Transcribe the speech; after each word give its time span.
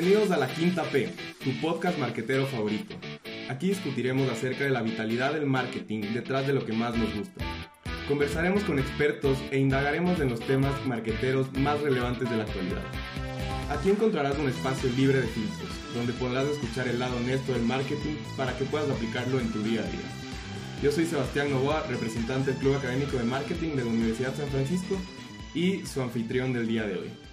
Bienvenidos 0.00 0.30
a 0.30 0.36
La 0.36 0.46
Quinta 0.46 0.84
P, 0.84 1.10
tu 1.42 1.50
podcast 1.60 1.98
marquetero 1.98 2.46
favorito. 2.46 2.94
Aquí 3.48 3.70
discutiremos 3.70 4.30
acerca 4.30 4.62
de 4.62 4.70
la 4.70 4.80
vitalidad 4.80 5.32
del 5.32 5.44
marketing 5.44 6.14
detrás 6.14 6.46
de 6.46 6.52
lo 6.52 6.64
que 6.64 6.72
más 6.72 6.96
nos 6.96 7.12
gusta. 7.16 7.44
Conversaremos 8.06 8.62
con 8.62 8.78
expertos 8.78 9.36
e 9.50 9.58
indagaremos 9.58 10.20
en 10.20 10.30
los 10.30 10.38
temas 10.38 10.72
marqueteros 10.86 11.52
más 11.54 11.80
relevantes 11.80 12.30
de 12.30 12.36
la 12.36 12.44
actualidad. 12.44 12.84
Aquí 13.70 13.90
encontrarás 13.90 14.38
un 14.38 14.48
espacio 14.48 14.88
libre 14.96 15.20
de 15.20 15.26
filtros, 15.26 15.70
donde 15.92 16.12
podrás 16.12 16.46
escuchar 16.46 16.86
el 16.86 17.00
lado 17.00 17.16
honesto 17.16 17.52
del 17.52 17.62
marketing 17.62 18.14
para 18.36 18.56
que 18.56 18.66
puedas 18.66 18.88
aplicarlo 18.88 19.40
en 19.40 19.50
tu 19.50 19.64
día 19.64 19.80
a 19.80 19.90
día. 19.90 20.80
Yo 20.80 20.92
soy 20.92 21.06
Sebastián 21.06 21.50
Novoa, 21.50 21.84
representante 21.88 22.52
del 22.52 22.60
Club 22.60 22.76
Académico 22.76 23.16
de 23.16 23.24
Marketing 23.24 23.70
de 23.70 23.82
la 23.82 23.90
Universidad 23.90 24.36
San 24.36 24.48
Francisco 24.50 24.96
y 25.56 25.84
su 25.86 26.00
anfitrión 26.00 26.52
del 26.52 26.68
día 26.68 26.86
de 26.86 26.98
hoy. 26.98 27.27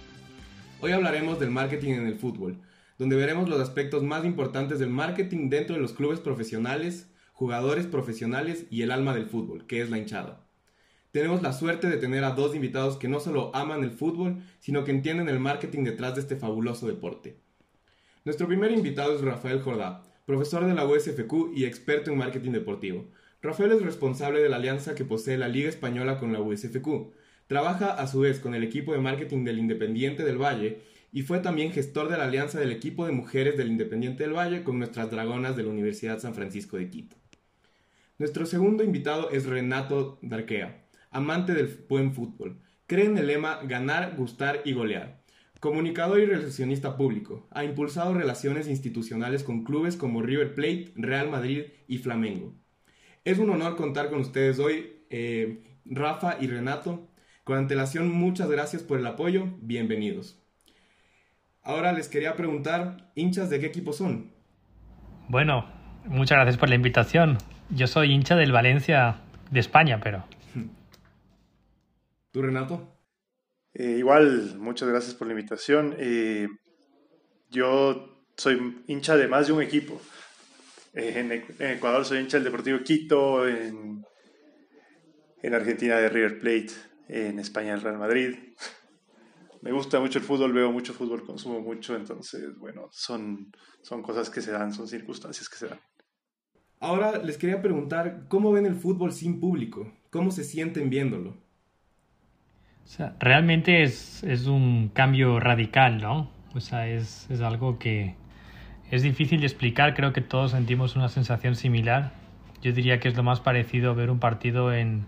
Hoy 0.80 0.92
hablaremos 0.92 1.40
del 1.40 1.50
marketing 1.50 1.92
en 1.92 2.06
el 2.06 2.16
fútbol, 2.16 2.58
donde 2.98 3.16
veremos 3.16 3.48
los 3.48 3.60
aspectos 3.60 4.02
más 4.02 4.26
importantes 4.26 4.78
del 4.78 4.90
marketing 4.90 5.48
dentro 5.48 5.74
de 5.74 5.80
los 5.80 5.94
clubes 5.94 6.20
profesionales, 6.20 7.10
jugadores 7.32 7.86
profesionales 7.86 8.66
y 8.70 8.82
el 8.82 8.90
alma 8.90 9.14
del 9.14 9.24
fútbol, 9.24 9.66
que 9.66 9.80
es 9.80 9.88
la 9.88 9.96
hinchada. 9.96 10.46
Tenemos 11.12 11.40
la 11.40 11.54
suerte 11.54 11.88
de 11.88 11.96
tener 11.96 12.24
a 12.24 12.32
dos 12.32 12.54
invitados 12.54 12.98
que 12.98 13.08
no 13.08 13.20
solo 13.20 13.50
aman 13.56 13.84
el 13.84 13.90
fútbol, 13.90 14.42
sino 14.60 14.84
que 14.84 14.90
entienden 14.90 15.30
el 15.30 15.40
marketing 15.40 15.84
detrás 15.84 16.14
de 16.14 16.20
este 16.20 16.36
fabuloso 16.36 16.86
deporte. 16.86 17.38
Nuestro 18.26 18.46
primer 18.46 18.70
invitado 18.70 19.14
es 19.14 19.22
Rafael 19.22 19.62
Jordá, 19.62 20.02
profesor 20.26 20.66
de 20.66 20.74
la 20.74 20.86
USFQ 20.86 21.54
y 21.54 21.64
experto 21.64 22.10
en 22.10 22.18
marketing 22.18 22.52
deportivo. 22.52 23.06
Rafael 23.40 23.72
es 23.72 23.80
responsable 23.80 24.42
de 24.42 24.50
la 24.50 24.56
alianza 24.56 24.94
que 24.94 25.06
posee 25.06 25.38
la 25.38 25.48
Liga 25.48 25.70
Española 25.70 26.18
con 26.18 26.34
la 26.34 26.40
USFQ, 26.40 27.12
Trabaja 27.46 27.92
a 27.92 28.06
su 28.06 28.20
vez 28.20 28.40
con 28.40 28.54
el 28.54 28.64
equipo 28.64 28.92
de 28.92 28.98
marketing 28.98 29.44
del 29.44 29.58
Independiente 29.58 30.24
del 30.24 30.40
Valle 30.40 30.80
y 31.12 31.22
fue 31.22 31.38
también 31.38 31.72
gestor 31.72 32.08
de 32.08 32.18
la 32.18 32.24
alianza 32.24 32.58
del 32.58 32.72
equipo 32.72 33.06
de 33.06 33.12
mujeres 33.12 33.56
del 33.56 33.68
Independiente 33.68 34.24
del 34.24 34.32
Valle 34.32 34.64
con 34.64 34.78
nuestras 34.78 35.10
dragonas 35.10 35.56
de 35.56 35.62
la 35.62 35.70
Universidad 35.70 36.18
San 36.18 36.34
Francisco 36.34 36.76
de 36.76 36.90
Quito. 36.90 37.16
Nuestro 38.18 38.46
segundo 38.46 38.82
invitado 38.82 39.30
es 39.30 39.46
Renato 39.46 40.18
Darquea, 40.22 40.86
amante 41.10 41.54
del 41.54 41.84
buen 41.88 42.12
fútbol. 42.12 42.58
Cree 42.86 43.04
en 43.04 43.18
el 43.18 43.26
lema 43.26 43.60
ganar, 43.62 44.14
gustar 44.16 44.62
y 44.64 44.72
golear. 44.72 45.22
Comunicador 45.60 46.20
y 46.20 46.26
relacionista 46.26 46.96
público, 46.96 47.46
ha 47.50 47.64
impulsado 47.64 48.12
relaciones 48.12 48.68
institucionales 48.68 49.42
con 49.42 49.64
clubes 49.64 49.96
como 49.96 50.22
River 50.22 50.54
Plate, 50.54 50.92
Real 50.96 51.30
Madrid 51.30 51.64
y 51.88 51.98
Flamengo. 51.98 52.54
Es 53.24 53.38
un 53.38 53.50
honor 53.50 53.76
contar 53.76 54.10
con 54.10 54.20
ustedes 54.20 54.58
hoy, 54.58 55.04
eh, 55.10 55.62
Rafa 55.84 56.36
y 56.40 56.46
Renato. 56.46 57.08
Con 57.46 57.58
antelación, 57.58 58.10
muchas 58.10 58.50
gracias 58.50 58.82
por 58.82 58.98
el 58.98 59.06
apoyo, 59.06 59.46
bienvenidos. 59.60 60.36
Ahora 61.62 61.92
les 61.92 62.08
quería 62.08 62.34
preguntar, 62.34 63.12
hinchas 63.14 63.50
de 63.50 63.60
qué 63.60 63.66
equipo 63.66 63.92
son. 63.92 64.32
Bueno, 65.28 65.64
muchas 66.06 66.38
gracias 66.38 66.56
por 66.56 66.68
la 66.68 66.74
invitación. 66.74 67.38
Yo 67.70 67.86
soy 67.86 68.10
hincha 68.10 68.34
del 68.34 68.50
Valencia 68.50 69.20
de 69.52 69.60
España, 69.60 70.00
pero... 70.02 70.24
¿Tú, 72.32 72.42
Renato? 72.42 72.98
Eh, 73.74 73.94
igual, 73.96 74.56
muchas 74.58 74.88
gracias 74.88 75.14
por 75.14 75.28
la 75.28 75.34
invitación. 75.34 75.94
Eh, 76.00 76.48
yo 77.48 78.26
soy 78.36 78.82
hincha 78.88 79.16
de 79.16 79.28
más 79.28 79.46
de 79.46 79.52
un 79.52 79.62
equipo. 79.62 80.02
Eh, 80.94 81.44
en, 81.60 81.64
Ecuador 81.76 82.04
soy 82.04 82.18
hincha 82.18 82.38
del 82.38 82.44
Deportivo 82.46 82.80
Quito, 82.80 83.46
en, 83.46 84.04
en 85.44 85.54
Argentina 85.54 85.96
de 85.98 86.08
River 86.08 86.40
Plate, 86.40 86.72
en 87.08 87.38
España 87.38 87.74
el 87.74 87.82
Real 87.82 87.98
Madrid. 87.98 88.36
Me 89.62 89.72
gusta 89.72 89.98
mucho 89.98 90.18
el 90.18 90.24
fútbol, 90.24 90.52
veo 90.52 90.70
mucho 90.70 90.92
fútbol, 90.92 91.24
consumo 91.24 91.60
mucho, 91.60 91.96
entonces, 91.96 92.56
bueno, 92.58 92.88
son, 92.92 93.50
son 93.82 94.02
cosas 94.02 94.30
que 94.30 94.40
se 94.40 94.52
dan, 94.52 94.72
son 94.72 94.86
circunstancias 94.86 95.48
que 95.48 95.56
se 95.56 95.68
dan. 95.68 95.80
Ahora 96.78 97.18
les 97.18 97.38
quería 97.38 97.62
preguntar, 97.62 98.26
¿cómo 98.28 98.52
ven 98.52 98.66
el 98.66 98.76
fútbol 98.76 99.12
sin 99.12 99.40
público? 99.40 99.92
¿Cómo 100.10 100.30
se 100.30 100.44
sienten 100.44 100.90
viéndolo? 100.90 101.30
O 102.84 102.88
sea, 102.88 103.16
realmente 103.18 103.82
es, 103.82 104.22
es 104.22 104.46
un 104.46 104.90
cambio 104.90 105.40
radical, 105.40 105.98
¿no? 105.98 106.30
O 106.54 106.60
sea, 106.60 106.86
es, 106.86 107.28
es, 107.30 107.40
algo 107.40 107.78
que 107.78 108.14
es 108.90 109.02
difícil 109.02 109.40
de 109.40 109.46
explicar, 109.46 109.94
creo 109.94 110.12
que 110.12 110.20
todos 110.20 110.52
sentimos 110.52 110.94
una 110.94 111.08
sensación 111.08 111.56
similar. 111.56 112.12
Yo 112.62 112.72
diría 112.72 113.00
que 113.00 113.08
es 113.08 113.16
lo 113.16 113.24
más 113.24 113.40
parecido 113.40 113.90
a 113.90 113.94
ver 113.94 114.10
un 114.10 114.20
partido 114.20 114.72
en, 114.72 115.06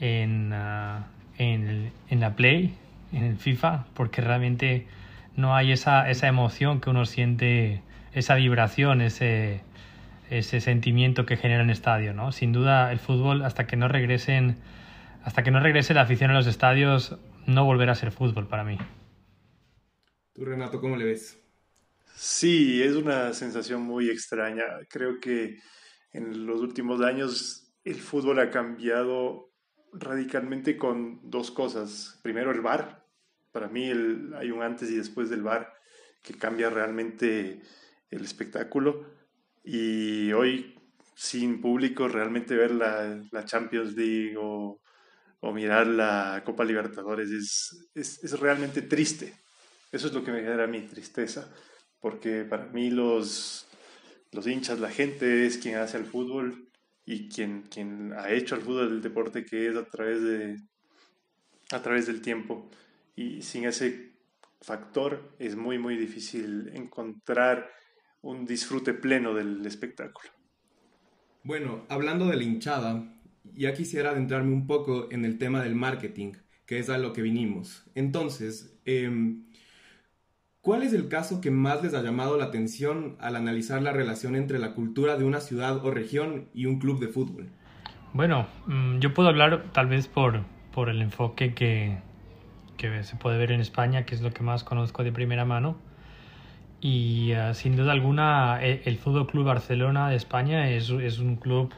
en, 0.00 0.52
ah, 0.52 1.06
en, 1.38 1.92
en, 2.08 2.20
la 2.20 2.36
Play, 2.36 2.74
en 3.12 3.24
el 3.24 3.36
FIFA, 3.36 3.86
porque 3.94 4.20
realmente 4.20 4.86
no 5.36 5.54
hay 5.54 5.72
esa, 5.72 6.10
esa 6.10 6.28
emoción 6.28 6.80
que 6.80 6.90
uno 6.90 7.04
siente, 7.06 7.82
esa 8.12 8.34
vibración, 8.34 9.00
ese, 9.00 9.60
ese 10.30 10.60
sentimiento 10.60 11.26
que 11.26 11.36
genera 11.36 11.62
en 11.62 11.70
estadio, 11.70 12.14
¿no? 12.14 12.32
Sin 12.32 12.52
duda 12.52 12.92
el 12.92 12.98
fútbol 12.98 13.42
hasta 13.44 13.66
que 13.66 13.76
no 13.76 13.88
regresen 13.88 14.56
hasta 15.24 15.42
que 15.42 15.50
no 15.50 15.58
regrese 15.58 15.92
la 15.92 16.02
afición 16.02 16.30
a 16.30 16.34
los 16.34 16.46
estadios 16.46 17.18
no 17.46 17.64
volverá 17.64 17.92
a 17.92 17.96
ser 17.96 18.12
fútbol 18.12 18.46
para 18.46 18.62
mí. 18.62 18.78
¿Tú 20.32 20.44
Renato 20.44 20.80
cómo 20.80 20.96
le 20.96 21.04
ves? 21.04 21.42
Sí, 22.14 22.80
es 22.80 22.94
una 22.94 23.32
sensación 23.32 23.82
muy 23.82 24.08
extraña. 24.08 24.64
Creo 24.88 25.18
que 25.20 25.58
en 26.12 26.46
los 26.46 26.60
últimos 26.60 27.00
años 27.00 27.74
el 27.82 27.96
fútbol 27.96 28.38
ha 28.38 28.50
cambiado 28.50 29.45
radicalmente 29.98 30.76
con 30.76 31.20
dos 31.30 31.50
cosas. 31.50 32.18
Primero, 32.22 32.50
el 32.50 32.60
bar. 32.60 33.04
Para 33.52 33.68
mí 33.68 33.90
hay 34.36 34.50
un 34.50 34.62
antes 34.62 34.90
y 34.90 34.96
después 34.96 35.30
del 35.30 35.42
bar 35.42 35.72
que 36.22 36.34
cambia 36.34 36.70
realmente 36.70 37.62
el 38.10 38.24
espectáculo. 38.24 39.06
Y 39.64 40.32
hoy, 40.32 40.78
sin 41.14 41.60
público, 41.60 42.08
realmente 42.08 42.54
ver 42.54 42.72
la, 42.72 43.20
la 43.30 43.44
Champions 43.44 43.96
League 43.96 44.36
o, 44.38 44.80
o, 45.40 45.52
mirar 45.52 45.86
la 45.86 46.42
Copa 46.44 46.64
Libertadores 46.64 47.30
es, 47.30 47.88
es, 47.94 48.22
es, 48.22 48.38
realmente 48.38 48.82
triste. 48.82 49.34
Eso 49.90 50.08
es 50.08 50.12
lo 50.12 50.22
que 50.22 50.32
me 50.32 50.40
genera 50.40 50.66
mi 50.66 50.82
tristeza, 50.82 51.50
porque 52.00 52.44
para 52.44 52.66
mí 52.66 52.90
los, 52.90 53.66
los 54.32 54.46
hinchas, 54.46 54.78
la 54.78 54.90
gente 54.90 55.46
es 55.46 55.58
quien 55.58 55.76
hace 55.76 55.96
el 55.96 56.04
fútbol 56.04 56.68
y 57.06 57.28
quien, 57.28 57.62
quien 57.62 58.12
ha 58.12 58.30
hecho 58.30 58.56
el 58.56 58.62
fútbol 58.62 58.90
del 58.90 59.00
deporte 59.00 59.44
que 59.44 59.68
es 59.68 59.76
a 59.76 59.86
través, 59.86 60.20
de, 60.22 60.56
a 61.70 61.80
través 61.80 62.06
del 62.06 62.20
tiempo. 62.20 62.68
Y 63.14 63.42
sin 63.42 63.64
ese 63.64 64.16
factor 64.60 65.36
es 65.38 65.54
muy, 65.54 65.78
muy 65.78 65.96
difícil 65.96 66.70
encontrar 66.74 67.70
un 68.22 68.44
disfrute 68.44 68.92
pleno 68.92 69.34
del 69.34 69.64
espectáculo. 69.64 70.28
Bueno, 71.44 71.86
hablando 71.88 72.26
de 72.26 72.36
la 72.36 72.42
hinchada, 72.42 73.16
ya 73.54 73.72
quisiera 73.72 74.10
adentrarme 74.10 74.52
un 74.52 74.66
poco 74.66 75.08
en 75.12 75.24
el 75.24 75.38
tema 75.38 75.62
del 75.62 75.76
marketing, 75.76 76.32
que 76.66 76.80
es 76.80 76.90
a 76.90 76.98
lo 76.98 77.12
que 77.12 77.22
vinimos. 77.22 77.84
Entonces, 77.94 78.76
eh, 78.84 79.08
¿Cuál 80.66 80.82
es 80.82 80.92
el 80.92 81.06
caso 81.06 81.40
que 81.40 81.52
más 81.52 81.80
les 81.84 81.94
ha 81.94 82.02
llamado 82.02 82.36
la 82.36 82.46
atención 82.46 83.14
al 83.20 83.36
analizar 83.36 83.80
la 83.82 83.92
relación 83.92 84.34
entre 84.34 84.58
la 84.58 84.72
cultura 84.72 85.16
de 85.16 85.22
una 85.22 85.38
ciudad 85.38 85.76
o 85.86 85.92
región 85.92 86.48
y 86.54 86.66
un 86.66 86.80
club 86.80 86.98
de 86.98 87.06
fútbol? 87.06 87.46
Bueno, 88.12 88.48
mm, 88.66 88.98
yo 88.98 89.14
puedo 89.14 89.28
hablar 89.28 89.66
tal 89.70 89.86
vez 89.86 90.08
por, 90.08 90.40
por 90.74 90.88
el 90.88 91.02
enfoque 91.02 91.54
que, 91.54 91.98
que 92.78 93.04
se 93.04 93.14
puede 93.14 93.38
ver 93.38 93.52
en 93.52 93.60
España, 93.60 94.06
que 94.06 94.16
es 94.16 94.22
lo 94.22 94.32
que 94.32 94.42
más 94.42 94.64
conozco 94.64 95.04
de 95.04 95.12
primera 95.12 95.44
mano. 95.44 95.76
Y 96.80 97.32
uh, 97.34 97.54
sin 97.54 97.76
duda 97.76 97.92
alguna, 97.92 98.60
el, 98.60 98.80
el 98.86 98.98
Fútbol 98.98 99.28
Club 99.28 99.44
Barcelona 99.44 100.10
de 100.10 100.16
España 100.16 100.68
es, 100.68 100.90
es, 100.90 101.20
un 101.20 101.36
club 101.36 101.72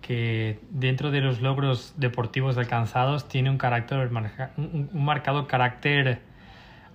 que, 0.00 0.58
dentro 0.70 1.10
de 1.10 1.20
los 1.20 1.42
logros 1.42 1.92
deportivos 1.98 2.56
alcanzados, 2.56 3.28
tiene 3.28 3.50
un, 3.50 3.58
carácter, 3.58 4.10
un 4.56 4.88
marcado 4.94 5.46
carácter 5.46 6.29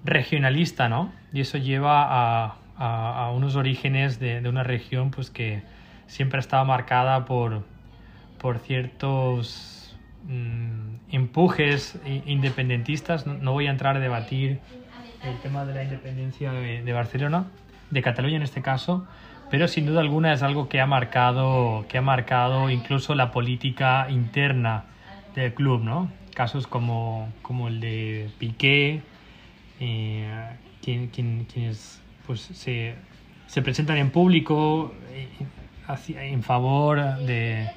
regionalista, 0.05 0.87
¿no? 0.87 1.11
Y 1.33 1.41
eso 1.41 1.57
lleva 1.57 2.05
a, 2.07 3.31
unos 3.33 3.55
orígenes 3.55 4.19
de, 4.19 4.47
una 4.47 4.63
región 4.63 5.11
pues 5.11 5.29
que 5.29 5.63
siempre 6.07 6.37
ha 6.37 6.41
estado 6.41 6.63
marcada 6.65 7.25
por, 7.25 7.63
por 8.37 8.59
ciertos 8.59 9.97
mmm, 10.27 10.97
empujes 11.09 11.99
independentistas. 12.25 13.25
No, 13.25 13.33
no, 13.33 13.53
voy 13.53 13.67
a 13.67 13.71
entrar 13.71 13.97
a 13.97 13.99
debatir 13.99 14.59
el 15.23 15.39
tema 15.41 15.65
de 15.65 15.73
la 15.73 15.83
independencia 15.83 16.51
de, 16.51 16.83
de, 16.83 16.93
Barcelona, 16.93 17.47
de 17.89 18.01
Cataluña 18.01 18.35
en 18.35 18.43
este 18.43 18.61
caso, 18.61 19.07
pero 19.49 19.67
sin 19.67 19.85
duda 19.85 20.01
alguna 20.01 20.33
es 20.33 20.43
algo 20.43 20.69
que 20.69 20.81
ha 20.81 20.85
marcado, 20.85 21.85
que 21.87 21.97
ha 21.97 22.01
marcado 22.01 22.69
incluso 22.69 23.15
la 23.15 23.31
política 23.31 24.07
interna 24.09 24.83
del 25.33 25.53
club, 25.53 25.81
¿no? 25.83 26.11
Casos 26.33 26.67
como, 26.67 27.29
como 27.41 27.69
el 27.69 27.79
de 27.79 28.29
Piqué, 28.37 29.01
eh, 29.79 30.49
quien, 30.81 31.07
quien, 31.07 31.45
quienes 31.51 32.01
pues, 32.25 32.41
se, 32.41 32.95
se, 33.47 33.61
presentan 33.61 33.97
en 33.97 34.11
público 34.11 34.93
eh, 35.11 35.27
en 36.19 36.43
favor 36.43 37.19
de, 37.19 37.67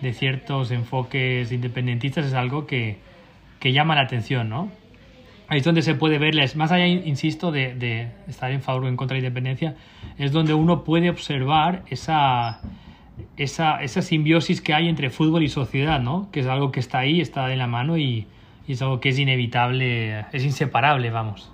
de, 0.00 0.12
ciertos 0.12 0.70
enfoques 0.70 1.52
independentistas 1.52 2.26
es 2.26 2.34
algo 2.34 2.66
que, 2.66 2.98
que, 3.58 3.72
llama 3.72 3.94
la 3.94 4.02
atención, 4.02 4.48
¿no? 4.48 4.70
ahí 5.48 5.58
es 5.58 5.64
donde 5.64 5.82
se 5.82 5.94
puede 5.96 6.18
verles, 6.18 6.54
más 6.54 6.70
allá, 6.70 6.86
insisto, 6.86 7.50
de, 7.50 7.74
de, 7.74 8.08
estar 8.28 8.52
en 8.52 8.62
favor 8.62 8.84
o 8.84 8.88
en 8.88 8.96
contra 8.96 9.16
de 9.16 9.22
la 9.22 9.26
independencia, 9.26 9.74
es 10.16 10.30
donde 10.30 10.54
uno 10.54 10.84
puede 10.84 11.10
observar 11.10 11.82
esa, 11.88 12.60
esa, 13.36 13.82
esa 13.82 14.00
simbiosis 14.00 14.60
que 14.60 14.74
hay 14.74 14.88
entre 14.88 15.10
fútbol 15.10 15.42
y 15.42 15.48
sociedad, 15.48 16.00
¿no? 16.00 16.30
Que 16.30 16.40
es 16.40 16.46
algo 16.46 16.70
que 16.70 16.78
está 16.78 17.00
ahí, 17.00 17.20
está 17.20 17.52
en 17.52 17.58
la 17.58 17.66
mano 17.66 17.98
y, 17.98 18.28
es 18.72 18.82
algo 18.82 19.00
que 19.00 19.10
es 19.10 19.18
inevitable, 19.18 20.26
es 20.32 20.44
inseparable, 20.44 21.10
vamos. 21.10 21.52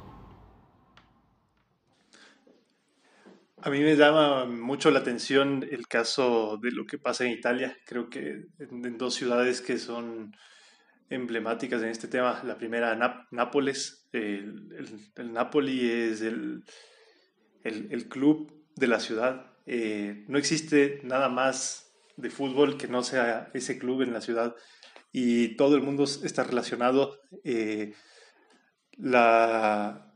A 3.66 3.70
mí 3.70 3.80
me 3.80 3.96
llama 3.96 4.44
mucho 4.44 4.92
la 4.92 5.00
atención 5.00 5.66
el 5.68 5.88
caso 5.88 6.56
de 6.62 6.70
lo 6.70 6.86
que 6.86 6.98
pasa 6.98 7.24
en 7.24 7.32
Italia. 7.32 7.76
Creo 7.84 8.08
que 8.08 8.46
en, 8.60 8.96
dos 8.96 9.14
ciudades 9.14 9.60
que 9.60 9.76
son 9.78 10.36
emblemáticas 11.10 11.82
en 11.82 11.88
este 11.88 12.06
tema. 12.06 12.42
La 12.44 12.56
primera, 12.58 12.96
Nápoles. 13.32 14.06
El, 14.12 14.68
el, 15.16 15.32
Napoli 15.32 15.90
es 15.90 16.22
el, 16.22 16.62
el, 17.64 18.08
club 18.08 18.52
de 18.76 18.86
la 18.86 19.00
ciudad. 19.00 19.50
Eh, 19.66 20.24
no 20.28 20.38
existe 20.38 21.00
nada 21.02 21.28
más 21.28 21.92
de 22.16 22.30
fútbol 22.30 22.76
que 22.76 22.86
no 22.86 23.02
sea 23.02 23.50
ese 23.52 23.78
club 23.78 24.02
en 24.02 24.12
la 24.12 24.20
ciudad 24.20 24.54
y 25.18 25.56
todo 25.56 25.76
el 25.76 25.82
mundo 25.82 26.04
está 26.04 26.44
relacionado. 26.44 27.18
Eh, 27.42 27.94
la, 28.98 30.12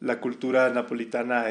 la 0.00 0.20
cultura 0.20 0.68
napolitana 0.70 1.44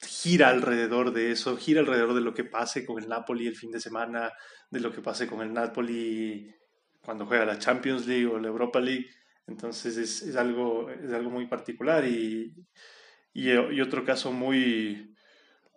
gira 0.00 0.48
alrededor 0.48 1.12
de 1.12 1.32
eso, 1.32 1.58
gira 1.58 1.80
alrededor 1.80 2.14
de 2.14 2.22
lo 2.22 2.32
que 2.32 2.44
pase 2.44 2.86
con 2.86 3.02
el 3.02 3.06
Napoli 3.06 3.46
el 3.46 3.54
fin 3.54 3.70
de 3.70 3.80
semana, 3.80 4.32
de 4.70 4.80
lo 4.80 4.90
que 4.90 5.02
pase 5.02 5.26
con 5.26 5.42
el 5.42 5.52
Napoli 5.52 6.54
cuando 7.02 7.26
juega 7.26 7.44
la 7.44 7.58
Champions 7.58 8.06
League 8.06 8.24
o 8.26 8.38
la 8.38 8.48
Europa 8.48 8.80
League. 8.80 9.10
Entonces 9.46 9.98
es, 9.98 10.22
es 10.22 10.36
algo, 10.36 10.88
es 10.88 11.12
algo 11.12 11.28
muy 11.28 11.48
particular 11.48 12.06
y, 12.06 12.54
y, 13.34 13.50
y, 13.50 13.80
otro 13.82 14.06
caso 14.06 14.32
muy, 14.32 15.14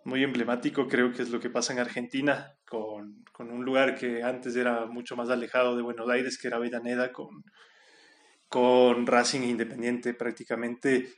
muy 0.06 0.24
emblemático 0.24 0.88
creo 0.88 1.12
que 1.12 1.20
es 1.20 1.28
lo 1.28 1.38
que 1.38 1.50
pasa 1.50 1.74
en 1.74 1.80
Argentina 1.80 2.56
con, 2.72 3.50
un 3.50 3.64
lugar 3.64 3.98
que 3.98 4.22
antes 4.22 4.56
era 4.56 4.86
mucho 4.86 5.14
más 5.14 5.28
alejado 5.28 5.76
de 5.76 5.82
Buenos 5.82 6.08
Aires, 6.08 6.38
que 6.38 6.48
era 6.48 6.56
Avellaneda, 6.56 7.12
con, 7.12 7.44
con 8.48 9.06
Racing 9.06 9.42
Independiente 9.42 10.14
prácticamente 10.14 11.12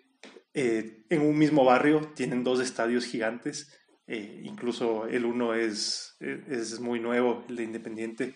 eh, 0.53 1.05
en 1.09 1.21
un 1.21 1.39
mismo 1.39 1.65
barrio, 1.65 2.12
tienen 2.17 2.43
dos 2.43 2.59
estadios 2.59 3.05
gigantes, 3.05 3.73
eh, 4.09 4.41
incluso 4.43 5.06
el 5.06 5.25
uno 5.25 5.55
es, 5.55 6.17
es 6.19 6.81
muy 6.81 6.99
nuevo, 6.99 7.45
el 7.49 7.56
de 7.56 7.62
Independiente, 7.62 8.35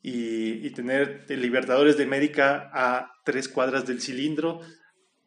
y, 0.00 0.66
y 0.66 0.70
tener 0.70 1.26
el 1.28 1.42
Libertadores 1.42 1.98
de 1.98 2.04
América 2.04 2.70
a 2.72 3.12
tres 3.22 3.48
cuadras 3.48 3.86
del 3.86 4.00
cilindro 4.00 4.60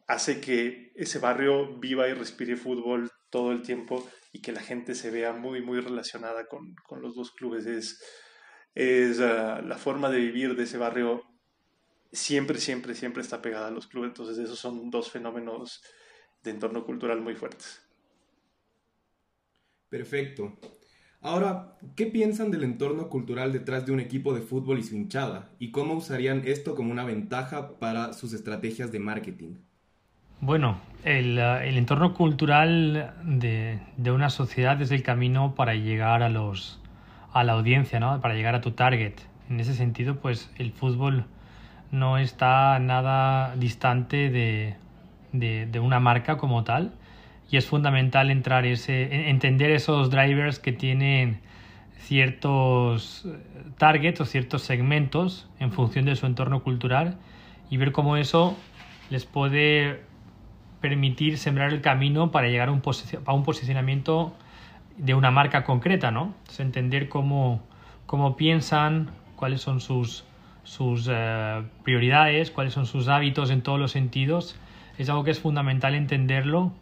hace 0.08 0.40
que 0.40 0.90
ese 0.96 1.20
barrio 1.20 1.78
viva 1.78 2.08
y 2.08 2.14
respire 2.14 2.56
fútbol 2.56 3.08
todo 3.30 3.52
el 3.52 3.62
tiempo 3.62 4.04
y 4.34 4.40
que 4.40 4.50
la 4.50 4.60
gente 4.60 4.96
se 4.96 5.12
vea 5.12 5.32
muy, 5.32 5.62
muy 5.62 5.80
relacionada 5.80 6.48
con, 6.48 6.74
con 6.88 7.00
los 7.00 7.14
dos 7.14 7.30
clubes. 7.30 7.66
Es, 7.66 8.02
es 8.74 9.20
uh, 9.20 9.64
la 9.64 9.78
forma 9.78 10.10
de 10.10 10.18
vivir 10.18 10.56
de 10.56 10.64
ese 10.64 10.76
barrio 10.76 11.22
siempre, 12.10 12.58
siempre, 12.58 12.96
siempre 12.96 13.22
está 13.22 13.40
pegada 13.40 13.68
a 13.68 13.70
los 13.70 13.86
clubes. 13.86 14.08
Entonces 14.08 14.36
esos 14.38 14.58
son 14.58 14.90
dos 14.90 15.08
fenómenos 15.12 15.82
de 16.42 16.50
entorno 16.50 16.84
cultural 16.84 17.20
muy 17.20 17.36
fuertes. 17.36 17.80
Perfecto. 19.88 20.58
Ahora, 21.20 21.78
¿qué 21.94 22.06
piensan 22.06 22.50
del 22.50 22.64
entorno 22.64 23.08
cultural 23.08 23.52
detrás 23.52 23.86
de 23.86 23.92
un 23.92 24.00
equipo 24.00 24.34
de 24.34 24.42
fútbol 24.42 24.80
y 24.80 24.82
su 24.82 24.96
hinchada? 24.96 25.54
¿Y 25.60 25.70
cómo 25.70 25.94
usarían 25.94 26.42
esto 26.44 26.74
como 26.74 26.90
una 26.90 27.04
ventaja 27.04 27.78
para 27.78 28.12
sus 28.12 28.32
estrategias 28.32 28.90
de 28.90 28.98
marketing? 28.98 29.54
Bueno, 30.46 30.76
el, 31.04 31.38
uh, 31.38 31.62
el 31.62 31.78
entorno 31.78 32.12
cultural 32.12 33.14
de, 33.22 33.78
de, 33.96 34.10
una 34.10 34.28
sociedad 34.28 34.78
es 34.82 34.90
el 34.90 35.02
camino 35.02 35.54
para 35.54 35.74
llegar 35.74 36.22
a, 36.22 36.28
los, 36.28 36.82
a 37.32 37.44
la 37.44 37.54
audiencia, 37.54 37.98
¿no? 37.98 38.20
para 38.20 38.34
llegar 38.34 38.54
a 38.54 38.60
tu 38.60 38.72
target. 38.72 39.14
En 39.48 39.58
ese 39.58 39.72
sentido, 39.72 40.16
pues 40.16 40.52
el 40.58 40.72
fútbol 40.72 41.24
no 41.92 42.18
está 42.18 42.78
nada 42.78 43.56
distante 43.56 44.28
de, 44.28 44.76
de, 45.32 45.64
de 45.64 45.80
una 45.80 45.98
marca 45.98 46.36
como 46.36 46.62
tal 46.62 46.92
y 47.50 47.56
es 47.56 47.64
fundamental 47.64 48.30
entrar 48.30 48.66
ese, 48.66 49.30
entender 49.30 49.70
esos 49.70 50.10
drivers 50.10 50.58
que 50.58 50.72
tienen 50.72 51.40
ciertos 52.00 53.24
eh, 53.24 53.38
targets 53.78 54.20
o 54.20 54.26
ciertos 54.26 54.60
segmentos 54.60 55.48
en 55.58 55.72
función 55.72 56.04
de 56.04 56.16
su 56.16 56.26
entorno 56.26 56.62
cultural 56.62 57.16
y 57.70 57.78
ver 57.78 57.92
cómo 57.92 58.18
eso 58.18 58.58
les 59.08 59.24
puede 59.24 60.12
permitir 60.84 61.38
sembrar 61.38 61.72
el 61.72 61.80
camino 61.80 62.30
para 62.30 62.48
llegar 62.48 62.68
a 62.68 62.72
un, 62.72 62.82
posicionamiento 63.42 64.34
de 64.98 65.14
una 65.14 65.30
marca 65.30 65.64
concreta, 65.64 66.10
¿no? 66.10 66.34
Es 66.46 66.60
entender 66.60 67.08
cómo, 67.08 67.62
cómo 68.04 68.36
piensan, 68.36 69.08
cuáles 69.34 69.62
son 69.62 69.80
sus, 69.80 70.26
sus 70.62 71.08
eh, 71.10 71.62
prioridades, 71.84 72.50
cuáles 72.50 72.74
son 72.74 72.84
sus 72.84 73.08
hábitos 73.08 73.48
en 73.48 73.62
todos 73.62 73.80
los 73.80 73.92
sentidos. 73.92 74.56
Es 74.98 75.08
algo 75.08 75.24
que 75.24 75.30
es 75.30 75.40
fundamental 75.40 75.94
entenderlo 75.94 76.74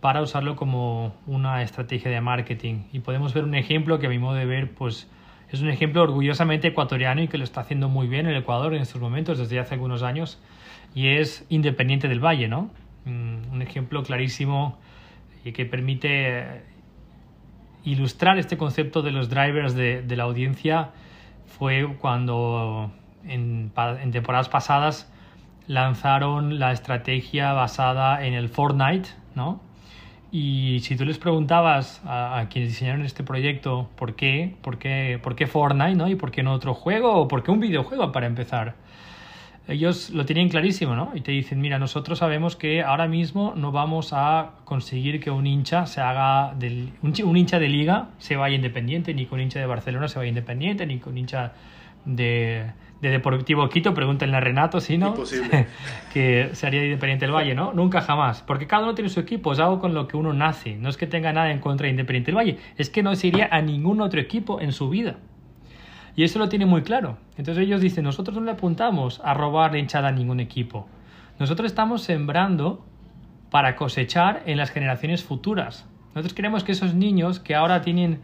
para 0.00 0.20
usarlo 0.20 0.56
como 0.56 1.14
una 1.28 1.62
estrategia 1.62 2.10
de 2.10 2.20
marketing. 2.20 2.86
Y 2.92 2.98
podemos 2.98 3.34
ver 3.34 3.44
un 3.44 3.54
ejemplo 3.54 4.00
que 4.00 4.08
a 4.08 4.10
mi 4.10 4.18
modo 4.18 4.34
de 4.34 4.46
ver, 4.46 4.74
pues 4.74 5.08
es 5.48 5.60
un 5.60 5.68
ejemplo 5.68 6.02
orgullosamente 6.02 6.66
ecuatoriano 6.66 7.22
y 7.22 7.28
que 7.28 7.38
lo 7.38 7.44
está 7.44 7.60
haciendo 7.60 7.88
muy 7.88 8.08
bien 8.08 8.26
el 8.26 8.36
Ecuador 8.36 8.74
en 8.74 8.82
estos 8.82 9.00
momentos, 9.00 9.38
desde 9.38 9.60
hace 9.60 9.74
algunos 9.74 10.02
años, 10.02 10.40
y 10.92 11.06
es 11.10 11.46
Independiente 11.50 12.08
del 12.08 12.18
Valle, 12.18 12.48
¿no? 12.48 12.70
Mm, 13.04 13.52
un 13.52 13.62
ejemplo 13.62 14.02
clarísimo 14.02 14.78
y 15.44 15.52
que 15.52 15.66
permite 15.66 16.62
ilustrar 17.84 18.38
este 18.38 18.56
concepto 18.56 19.02
de 19.02 19.10
los 19.10 19.28
drivers 19.28 19.74
de, 19.74 20.16
la 20.16 20.24
audiencia 20.24 20.90
fue 21.46 21.86
cuando 22.00 22.90
en, 23.26 23.70
temporadas 24.10 24.48
pasadas 24.48 25.12
lanzaron 25.66 26.58
la 26.58 26.72
estrategia 26.72 27.52
basada 27.52 28.24
en 28.24 28.32
el 28.32 28.48
Fortnite, 28.48 29.10
¿no? 29.34 29.60
Y 30.32 30.80
si 30.80 30.96
tú 30.96 31.04
les 31.04 31.18
preguntabas 31.18 32.02
a, 32.06 32.46
quienes 32.50 32.70
diseñaron 32.70 33.04
este 33.04 33.22
proyecto 33.22 33.88
por 33.96 34.16
qué, 34.16 34.56
por 34.62 34.78
qué, 34.78 35.20
por 35.22 35.36
qué 35.36 35.46
Fortnite, 35.46 35.94
¿no? 35.94 36.08
Y 36.08 36.16
por 36.16 36.30
qué 36.30 36.42
no 36.42 36.52
otro 36.52 36.74
juego, 36.74 37.12
o 37.14 37.28
por 37.28 37.42
qué 37.42 37.50
un 37.50 37.60
videojuego 37.60 38.10
para 38.12 38.26
empezar, 38.26 38.74
ellos 39.66 40.10
lo 40.10 40.26
tienen 40.26 40.48
clarísimo, 40.48 40.94
¿no? 40.94 41.12
Y 41.14 41.22
te 41.22 41.32
dicen, 41.32 41.60
mira, 41.60 41.78
nosotros 41.78 42.18
sabemos 42.18 42.54
que 42.54 42.82
ahora 42.82 43.08
mismo 43.08 43.54
no 43.56 43.72
vamos 43.72 44.12
a 44.12 44.52
conseguir 44.64 45.20
que 45.20 45.30
un 45.30 45.46
hincha 45.46 45.86
se 45.86 46.00
haga 46.00 46.54
del, 46.54 46.90
un, 47.02 47.14
un 47.24 47.36
hincha 47.36 47.58
de 47.58 47.68
liga 47.68 48.08
se 48.18 48.36
vaya 48.36 48.56
independiente, 48.56 49.14
ni 49.14 49.26
que 49.26 49.34
un 49.34 49.40
hincha 49.40 49.60
de 49.60 49.66
Barcelona 49.66 50.08
se 50.08 50.18
vaya 50.18 50.28
independiente, 50.28 50.86
ni 50.86 50.98
que 50.98 51.08
un 51.08 51.16
hincha 51.16 51.52
de, 52.04 52.72
de 53.00 53.10
Deportivo 53.10 53.68
Quito, 53.68 53.94
pregúntenle 53.94 54.36
a 54.36 54.40
Renato 54.40 54.80
si 54.80 54.98
no, 54.98 55.14
que 56.12 56.50
se 56.52 56.66
haría 56.66 56.84
Independiente 56.84 57.24
del 57.24 57.34
Valle, 57.34 57.54
¿no? 57.54 57.72
Nunca 57.72 58.00
jamás, 58.02 58.42
porque 58.42 58.66
cada 58.66 58.84
uno 58.84 58.94
tiene 58.94 59.08
su 59.08 59.20
equipo, 59.20 59.52
es 59.52 59.58
algo 59.60 59.80
con 59.80 59.94
lo 59.94 60.08
que 60.08 60.16
uno 60.16 60.32
nace, 60.32 60.76
no 60.76 60.88
es 60.88 60.96
que 60.96 61.06
tenga 61.06 61.32
nada 61.32 61.50
en 61.50 61.60
contra 61.60 61.86
de 61.86 61.92
Independiente 61.92 62.32
del 62.32 62.36
Valle, 62.36 62.58
es 62.76 62.90
que 62.90 63.02
no 63.02 63.14
se 63.14 63.28
iría 63.28 63.48
a 63.50 63.62
ningún 63.62 64.00
otro 64.00 64.20
equipo 64.20 64.60
en 64.60 64.72
su 64.72 64.90
vida. 64.90 65.16
Y 66.16 66.22
eso 66.24 66.38
lo 66.38 66.48
tiene 66.48 66.66
muy 66.66 66.82
claro. 66.82 67.18
Entonces 67.36 67.64
ellos 67.64 67.80
dicen, 67.80 68.04
nosotros 68.04 68.36
no 68.36 68.44
le 68.44 68.52
apuntamos 68.52 69.20
a 69.24 69.34
robar 69.34 69.76
hinchada 69.76 70.08
a 70.08 70.12
ningún 70.12 70.40
equipo. 70.40 70.86
Nosotros 71.38 71.66
estamos 71.66 72.02
sembrando 72.02 72.84
para 73.50 73.74
cosechar 73.76 74.42
en 74.46 74.56
las 74.56 74.70
generaciones 74.70 75.24
futuras. 75.24 75.88
Nosotros 76.14 76.34
queremos 76.34 76.62
que 76.62 76.72
esos 76.72 76.94
niños 76.94 77.40
que 77.40 77.54
ahora 77.54 77.82
tienen 77.82 78.20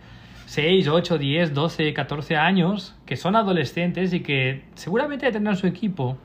6, 0.46 0.88
8, 0.88 1.18
10, 1.18 1.54
12, 1.54 1.92
14 1.92 2.36
años, 2.36 2.96
que 3.06 3.16
son 3.16 3.34
adolescentes 3.34 4.12
y 4.12 4.20
que 4.20 4.64
seguramente 4.74 5.30
tendrán 5.32 5.56
su 5.56 5.66
equipo, 5.66 6.16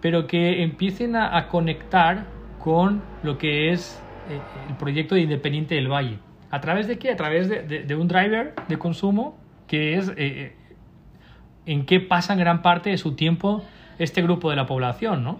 pero 0.00 0.26
que 0.26 0.62
empiecen 0.62 1.16
a, 1.16 1.48
conectar 1.48 2.26
con 2.58 3.02
lo 3.22 3.38
que 3.38 3.70
es 3.70 4.00
eh, 4.28 4.38
el 4.68 4.76
proyecto 4.76 5.16
de 5.16 5.22
Independiente 5.22 5.74
del 5.74 5.88
Valle. 5.88 6.18
¿A 6.50 6.60
través 6.60 6.86
de 6.86 6.98
qué? 6.98 7.10
A 7.10 7.16
través 7.16 7.48
de 7.48 7.96
un 7.96 8.08
driver 8.08 8.54
de 8.68 8.78
consumo 8.78 9.38
que 9.72 9.94
es 9.96 10.10
eh, 10.10 10.14
eh, 10.18 10.56
en 11.66 11.86
qué 11.86 12.00
pasan 12.00 12.38
gran 12.38 12.62
parte 12.62 12.90
de 12.90 12.98
su 12.98 13.14
tiempo 13.14 13.64
este 13.98 14.22
grupo 14.22 14.50
de 14.50 14.56
la 14.56 14.66
población, 14.66 15.22
¿no? 15.22 15.38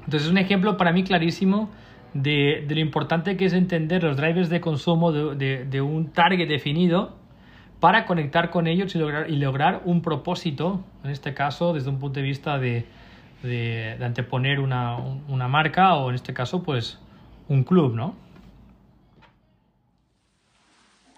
Entonces 0.00 0.22
es 0.22 0.30
un 0.30 0.38
ejemplo 0.38 0.76
para 0.76 0.92
mí 0.92 1.04
clarísimo 1.04 1.70
de, 2.14 2.66
lo 2.68 2.80
importante 2.80 3.36
que 3.36 3.44
es 3.44 3.52
entender 3.52 4.02
los 4.02 4.16
drivers 4.16 4.48
de 4.48 4.60
consumo 4.60 5.12
de, 5.12 5.80
un 5.80 6.10
target 6.10 6.48
definido 6.48 7.16
para 7.78 8.04
conectar 8.04 8.50
con 8.50 8.66
ellos 8.66 8.94
y 8.94 9.36
lograr, 9.36 9.82
un 9.84 10.02
propósito, 10.02 10.84
en 11.04 11.10
este 11.10 11.32
caso 11.32 11.72
desde 11.72 11.88
un 11.88 11.98
punto 11.98 12.20
de 12.20 12.26
vista 12.26 12.58
de, 12.58 12.84
anteponer 14.00 14.60
una, 14.60 15.48
marca 15.48 15.94
o 15.94 16.10
en 16.10 16.16
este 16.16 16.34
caso 16.34 16.62
pues 16.62 16.98
un 17.48 17.64
club, 17.64 17.94
¿no? 17.94 18.14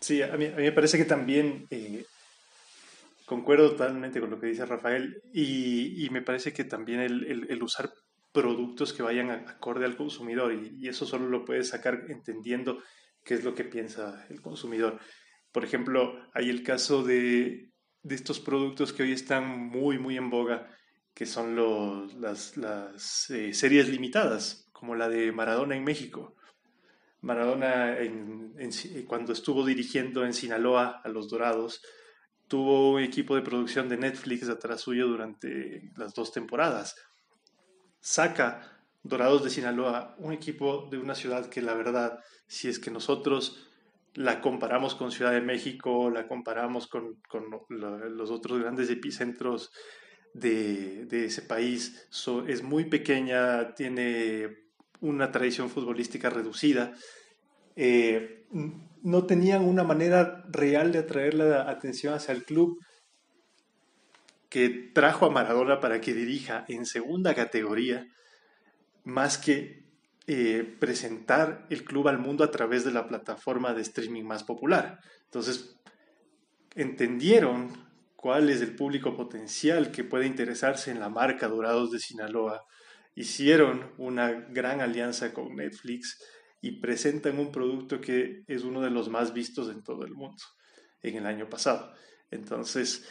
Sí, 0.00 0.20
a 0.20 0.36
mí, 0.36 0.46
a 0.46 0.56
mí 0.56 0.62
me 0.62 0.72
parece 0.72 0.98
que 0.98 1.04
también 1.04 1.66
eh, 1.70 2.04
concuerdo 3.32 3.70
totalmente 3.70 4.20
con 4.20 4.28
lo 4.28 4.38
que 4.38 4.48
dice 4.48 4.66
Rafael 4.66 5.22
y, 5.32 6.04
y 6.04 6.10
me 6.10 6.20
parece 6.20 6.52
que 6.52 6.64
también 6.64 7.00
el, 7.00 7.24
el, 7.24 7.46
el, 7.48 7.62
usar 7.62 7.90
productos 8.30 8.92
que 8.92 9.02
vayan 9.02 9.30
acorde 9.30 9.86
al 9.86 9.96
consumidor 9.96 10.52
y, 10.52 10.86
eso 10.86 11.06
solo 11.06 11.30
lo 11.30 11.42
puedes 11.46 11.68
sacar 11.68 12.04
entendiendo 12.08 12.82
qué 13.24 13.32
es 13.32 13.42
lo 13.42 13.54
que 13.54 13.64
piensa 13.64 14.26
el 14.28 14.42
consumidor. 14.42 15.00
Por 15.50 15.64
ejemplo, 15.64 16.20
hay 16.34 16.50
el 16.50 16.62
caso 16.62 17.02
de, 17.02 17.70
de 18.02 18.14
estos 18.14 18.38
productos 18.38 18.92
que 18.92 19.02
hoy 19.02 19.12
están 19.12 19.48
muy, 19.48 19.98
muy 19.98 20.18
en 20.18 20.28
boga, 20.28 20.68
que 21.14 21.24
son 21.24 21.56
los, 21.56 22.12
las, 22.16 22.58
las 22.58 23.30
eh, 23.30 23.54
series 23.54 23.88
limitadas, 23.88 24.68
como 24.72 24.94
la 24.94 25.08
de 25.08 25.32
Maradona 25.32 25.74
en 25.74 25.84
México. 25.84 26.36
Maradona, 27.22 27.98
en, 27.98 28.52
cuando 29.06 29.32
estuvo 29.32 29.64
dirigiendo 29.64 30.26
en 30.26 30.34
Sinaloa 30.34 31.00
a 31.02 31.08
los 31.08 31.30
Dorados, 31.30 31.80
tuvo 32.52 32.90
un 32.90 33.00
equipo 33.00 33.34
de 33.34 33.40
producción 33.40 33.88
de 33.88 33.96
Netflix 33.96 34.46
atrás 34.50 34.82
suyo 34.82 35.08
durante 35.08 35.90
las 35.96 36.12
dos 36.12 36.32
temporadas. 36.32 36.94
Saca 37.98 38.78
Dorados 39.02 39.42
de 39.42 39.48
Sinaloa, 39.48 40.14
un 40.18 40.34
equipo 40.34 40.86
de 40.90 40.98
una 40.98 41.14
ciudad 41.14 41.48
que 41.48 41.62
la 41.62 41.72
verdad, 41.72 42.18
si 42.46 42.68
es 42.68 42.78
que 42.78 42.90
nosotros 42.90 43.70
la 44.12 44.42
comparamos 44.42 44.94
con 44.94 45.12
Ciudad 45.12 45.32
de 45.32 45.40
México, 45.40 46.10
la 46.10 46.28
comparamos 46.28 46.88
con, 46.88 47.22
con 47.26 47.46
los 47.70 48.30
otros 48.30 48.60
grandes 48.60 48.90
epicentros 48.90 49.70
de, 50.34 51.06
de 51.06 51.24
ese 51.24 51.40
país, 51.40 52.06
es 52.46 52.62
muy 52.62 52.84
pequeña, 52.84 53.74
tiene 53.74 54.58
una 55.00 55.32
tradición 55.32 55.70
futbolística 55.70 56.28
reducida, 56.28 56.92
eh, 57.76 58.44
no 59.02 59.26
tenían 59.26 59.64
una 59.64 59.84
manera 59.84 60.44
real 60.48 60.92
de 60.92 61.00
atraer 61.00 61.34
la 61.34 61.70
atención 61.70 62.14
hacia 62.14 62.32
el 62.32 62.44
club 62.44 62.78
que 64.48 64.90
trajo 64.94 65.26
a 65.26 65.30
Maradona 65.30 65.80
para 65.80 66.00
que 66.00 66.14
dirija 66.14 66.64
en 66.68 66.84
segunda 66.86 67.34
categoría, 67.34 68.06
más 69.04 69.38
que 69.38 69.86
eh, 70.26 70.76
presentar 70.78 71.66
el 71.70 71.84
club 71.84 72.08
al 72.08 72.18
mundo 72.18 72.44
a 72.44 72.50
través 72.50 72.84
de 72.84 72.92
la 72.92 73.08
plataforma 73.08 73.74
de 73.74 73.82
streaming 73.82 74.24
más 74.24 74.44
popular. 74.44 74.98
Entonces, 75.24 75.76
entendieron 76.74 77.88
cuál 78.14 78.50
es 78.50 78.60
el 78.60 78.76
público 78.76 79.16
potencial 79.16 79.90
que 79.90 80.04
puede 80.04 80.26
interesarse 80.26 80.90
en 80.90 81.00
la 81.00 81.08
marca 81.08 81.48
Dorados 81.48 81.90
de 81.90 81.98
Sinaloa 81.98 82.62
hicieron 83.14 83.92
una 83.98 84.30
gran 84.30 84.80
alianza 84.80 85.32
con 85.32 85.54
Netflix 85.56 86.18
y 86.62 86.80
presentan 86.80 87.38
un 87.38 87.50
producto 87.50 88.00
que 88.00 88.44
es 88.46 88.62
uno 88.62 88.80
de 88.80 88.90
los 88.90 89.10
más 89.10 89.34
vistos 89.34 89.68
en 89.68 89.82
todo 89.82 90.06
el 90.06 90.14
mundo 90.14 90.42
en 91.02 91.16
el 91.16 91.26
año 91.26 91.50
pasado. 91.50 91.92
Entonces, 92.30 93.06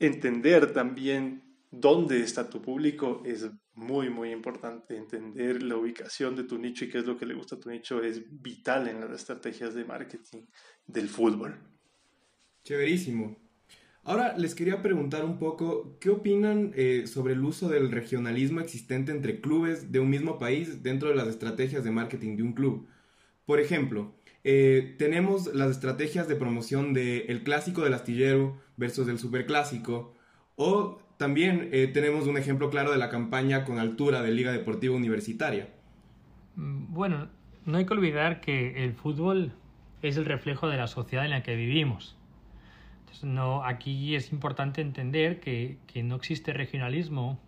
entender 0.00 0.72
también 0.72 1.44
dónde 1.70 2.22
está 2.22 2.48
tu 2.48 2.62
público 2.62 3.22
es 3.24 3.48
muy, 3.74 4.08
muy 4.08 4.32
importante. 4.32 4.96
Entender 4.96 5.62
la 5.62 5.76
ubicación 5.76 6.34
de 6.34 6.44
tu 6.44 6.58
nicho 6.58 6.86
y 6.86 6.88
qué 6.88 6.98
es 6.98 7.04
lo 7.04 7.18
que 7.18 7.26
le 7.26 7.34
gusta 7.34 7.56
a 7.56 7.60
tu 7.60 7.68
nicho 7.68 8.02
es 8.02 8.22
vital 8.40 8.88
en 8.88 9.00
las 9.00 9.12
estrategias 9.12 9.74
de 9.74 9.84
marketing 9.84 10.46
del 10.86 11.08
fútbol. 11.10 11.60
Chéverísimo. 12.64 13.49
Ahora 14.02 14.34
les 14.38 14.54
quería 14.54 14.80
preguntar 14.80 15.24
un 15.24 15.38
poco, 15.38 15.98
¿qué 16.00 16.08
opinan 16.08 16.72
eh, 16.74 17.06
sobre 17.06 17.34
el 17.34 17.44
uso 17.44 17.68
del 17.68 17.90
regionalismo 17.90 18.60
existente 18.60 19.12
entre 19.12 19.40
clubes 19.40 19.92
de 19.92 20.00
un 20.00 20.08
mismo 20.08 20.38
país 20.38 20.82
dentro 20.82 21.10
de 21.10 21.14
las 21.14 21.28
estrategias 21.28 21.84
de 21.84 21.90
marketing 21.90 22.36
de 22.36 22.42
un 22.42 22.52
club? 22.54 22.88
Por 23.44 23.60
ejemplo, 23.60 24.14
eh, 24.42 24.94
tenemos 24.98 25.54
las 25.54 25.70
estrategias 25.70 26.28
de 26.28 26.36
promoción 26.36 26.94
del 26.94 27.24
el 27.28 27.42
clásico 27.42 27.82
del 27.82 27.92
astillero 27.92 28.56
versus 28.78 29.06
el 29.06 29.18
superclásico, 29.18 30.14
o 30.56 30.98
también 31.18 31.68
eh, 31.72 31.86
tenemos 31.86 32.26
un 32.26 32.38
ejemplo 32.38 32.70
claro 32.70 32.92
de 32.92 32.98
la 32.98 33.10
campaña 33.10 33.66
con 33.66 33.78
altura 33.78 34.22
de 34.22 34.30
Liga 34.30 34.50
Deportiva 34.50 34.96
Universitaria. 34.96 35.68
Mm, 36.56 36.94
bueno, 36.94 37.28
no 37.66 37.76
hay 37.76 37.84
que 37.84 37.92
olvidar 37.92 38.40
que 38.40 38.82
el 38.82 38.94
fútbol 38.94 39.52
es 40.00 40.16
el 40.16 40.24
reflejo 40.24 40.68
de 40.68 40.78
la 40.78 40.86
sociedad 40.86 41.26
en 41.26 41.32
la 41.32 41.42
que 41.42 41.54
vivimos 41.54 42.16
no, 43.22 43.64
aquí 43.64 44.14
es 44.14 44.32
importante 44.32 44.80
entender 44.80 45.40
que, 45.40 45.78
no 46.02 46.16
existe 46.16 46.52
regionalismo 46.52 47.38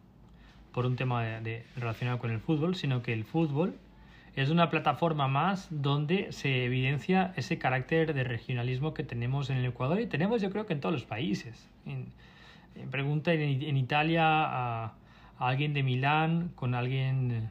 por 0.73 0.87
un 0.87 0.97
tema 0.97 1.23
de, 1.23 1.65
relacionado 1.77 2.19
con 2.19 2.31
el 2.31 2.41
fútbol, 2.41 2.75
sino 2.75 3.03
que 3.03 3.13
el 3.13 3.25
fútbol 3.25 3.75
es 4.35 4.49
una 4.49 4.71
plataforma 4.71 5.29
más 5.29 5.69
donde 5.71 6.33
se 6.33 6.65
evidencia 6.65 7.35
ese 7.37 7.59
carácter 7.59 8.15
de 8.15 8.25
regionalismo 8.25 8.95
que 8.95 9.03
tenemos 9.03 9.51
en 9.51 9.59
el 9.59 9.67
Ecuador 9.67 10.01
y 10.01 10.07
tenemos 10.07 10.41
yo 10.41 10.51
creo 10.51 10.65
que 10.67 10.73
en 10.73 10.81
todos 10.81 10.95
los 10.95 11.05
países. 11.05 11.69
En, 11.85 12.07
pregunta 12.91 13.35
en, 13.35 13.77
Italia 13.77 14.25
a, 14.25 14.95
alguien 15.39 15.75
de 15.75 15.83
Milán 15.83 16.53
con 16.55 16.75
alguien 16.75 17.51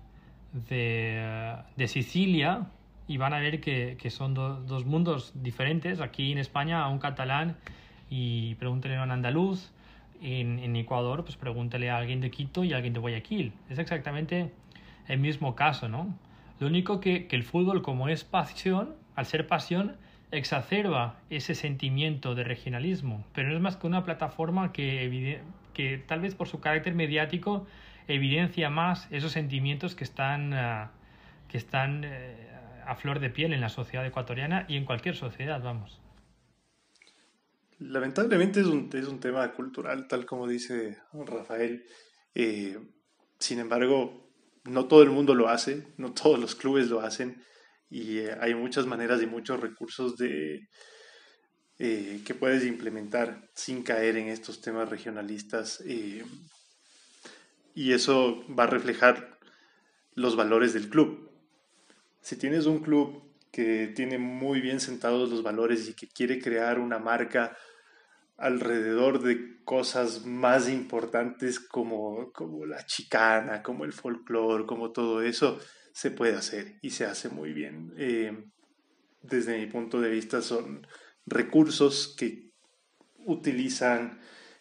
de, 0.53 1.87
Sicilia 1.87 2.67
y 3.07 3.17
van 3.17 3.33
a 3.33 3.39
ver 3.39 3.61
que, 3.61 4.09
son 4.09 4.33
dos 4.33 4.85
mundos 4.85 5.33
diferentes. 5.35 6.01
Aquí 6.01 6.31
en 6.31 6.39
España 6.39 6.81
a 6.81 6.89
un 6.89 6.97
catalán 6.97 7.57
y 8.11 8.53
pregúntele 8.55 8.97
a 8.97 9.03
un 9.03 9.09
andaluz. 9.11 9.71
En, 10.21 10.59
en, 10.59 10.75
Ecuador, 10.75 11.23
pues 11.23 11.35
pregúntele 11.35 11.89
a 11.89 11.97
alguien 11.97 12.21
de 12.21 12.29
Quito 12.29 12.63
y 12.63 12.73
a 12.73 12.75
alguien 12.75 12.93
de 12.93 12.99
Guayaquil. 12.99 13.53
Es 13.71 13.79
exactamente 13.79 14.51
el 15.07 15.17
mismo 15.17 15.55
caso, 15.55 15.89
¿no? 15.89 16.15
Lo 16.59 16.67
único 16.67 16.99
que, 16.99 17.25
que 17.25 17.35
el 17.35 17.41
fútbol, 17.41 17.81
como 17.81 18.07
es 18.07 18.23
pasión, 18.23 18.93
al 19.15 19.25
ser 19.25 19.47
pasión, 19.47 19.97
exacerba 20.31 21.15
ese 21.29 21.55
sentimiento 21.55 22.35
de 22.35 22.43
regionalismo, 22.43 23.25
pero 23.33 23.49
no 23.49 23.55
es 23.55 23.61
más 23.61 23.77
que 23.77 23.87
una 23.87 24.03
plataforma 24.03 24.71
que, 24.71 25.41
que 25.73 25.97
tal 25.97 26.21
vez 26.21 26.35
por 26.35 26.47
su 26.47 26.59
carácter 26.59 26.93
mediático 26.93 27.65
evidencia 28.07 28.69
más 28.69 29.07
esos 29.11 29.31
sentimientos 29.31 29.95
que 29.95 30.03
están, 30.03 30.53
ah, 30.53 30.91
que 31.49 31.57
están 31.57 32.03
eh, 32.03 32.49
a 32.85 32.95
flor 32.95 33.19
de 33.19 33.29
piel 33.29 33.53
en 33.53 33.61
la 33.61 33.69
sociedad 33.69 34.05
ecuatoriana 34.05 34.65
y 34.67 34.77
en 34.77 34.85
cualquier 34.85 35.15
sociedad, 35.15 35.61
vamos. 35.61 36.00
Lamentablemente 37.81 38.61
es 38.61 38.67
un, 38.67 38.91
es 38.93 39.07
un 39.07 39.19
tema 39.19 39.51
cultural, 39.53 40.07
tal 40.07 40.23
como 40.27 40.47
dice 40.47 40.99
Rafael. 41.13 41.83
Eh, 42.35 42.77
sin 43.39 43.59
embargo, 43.59 44.31
no 44.65 44.87
todo 44.87 45.01
el 45.01 45.09
mundo 45.09 45.33
lo 45.33 45.49
hace, 45.49 45.87
no 45.97 46.13
todos 46.13 46.39
los 46.39 46.53
clubes 46.53 46.89
lo 46.89 47.01
hacen 47.01 47.43
y 47.89 48.19
eh, 48.19 48.37
hay 48.39 48.53
muchas 48.53 48.85
maneras 48.85 49.23
y 49.23 49.25
muchos 49.25 49.59
recursos 49.59 50.15
de, 50.15 50.69
eh, 51.79 52.21
que 52.23 52.35
puedes 52.35 52.63
implementar 52.65 53.49
sin 53.55 53.81
caer 53.81 54.15
en 54.15 54.27
estos 54.27 54.61
temas 54.61 54.87
regionalistas 54.87 55.83
y 55.83 56.21
eso 57.93 58.45
va 58.47 58.65
a 58.65 58.67
reflejar 58.67 59.39
los 60.13 60.35
valores 60.35 60.73
del 60.73 60.87
club. 60.87 61.31
Si 62.21 62.35
tienes 62.35 62.67
un 62.67 62.83
club 62.83 63.23
que 63.51 63.87
tiene 63.87 64.19
muy 64.19 64.61
bien 64.61 64.79
sentados 64.79 65.31
los 65.31 65.41
valores 65.41 65.89
y 65.89 65.95
que 65.95 66.07
quiere 66.07 66.39
crear 66.39 66.79
una 66.79 66.99
marca 66.99 67.57
alrededor 68.41 69.21
de 69.21 69.63
cosas 69.63 70.25
más 70.25 70.67
importantes 70.67 71.59
como, 71.59 72.31
como 72.33 72.65
la 72.65 72.85
chicana, 72.85 73.61
como 73.61 73.85
el 73.85 73.93
folclore, 73.93 74.65
como 74.65 74.91
todo 74.91 75.21
eso, 75.21 75.59
se 75.93 76.09
puede 76.09 76.35
hacer 76.35 76.79
y 76.81 76.89
se 76.89 77.05
hace 77.05 77.29
muy 77.29 77.53
bien. 77.53 77.93
Eh, 77.97 78.45
desde 79.21 79.59
mi 79.59 79.67
punto 79.67 80.01
de 80.01 80.09
vista 80.09 80.41
son 80.41 80.87
recursos 81.25 82.15
que 82.17 82.51
utilizan 83.25 84.19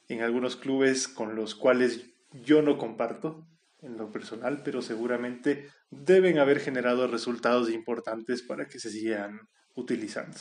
en 0.09 0.21
algunos 0.23 0.57
clubes 0.57 1.09
con 1.09 1.35
los 1.35 1.55
cuales 1.55 2.05
yo 2.33 2.61
no 2.61 2.77
comparto 2.77 3.49
en 3.79 3.97
lo 3.97 4.13
personal, 4.13 4.63
pero 4.63 4.83
seguramente 4.83 5.71
deben 5.91 6.39
haber 6.39 6.61
generado 6.61 7.07
resultados 7.07 7.71
importantes 7.71 8.43
para 8.43 8.67
que 8.67 8.79
se 8.79 8.91
sigan 8.91 9.41
utilizando. 9.75 10.37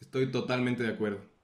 Estoy 0.00 0.30
totalmente 0.30 0.82
de 0.82 0.90
acuerdo. 0.90 1.37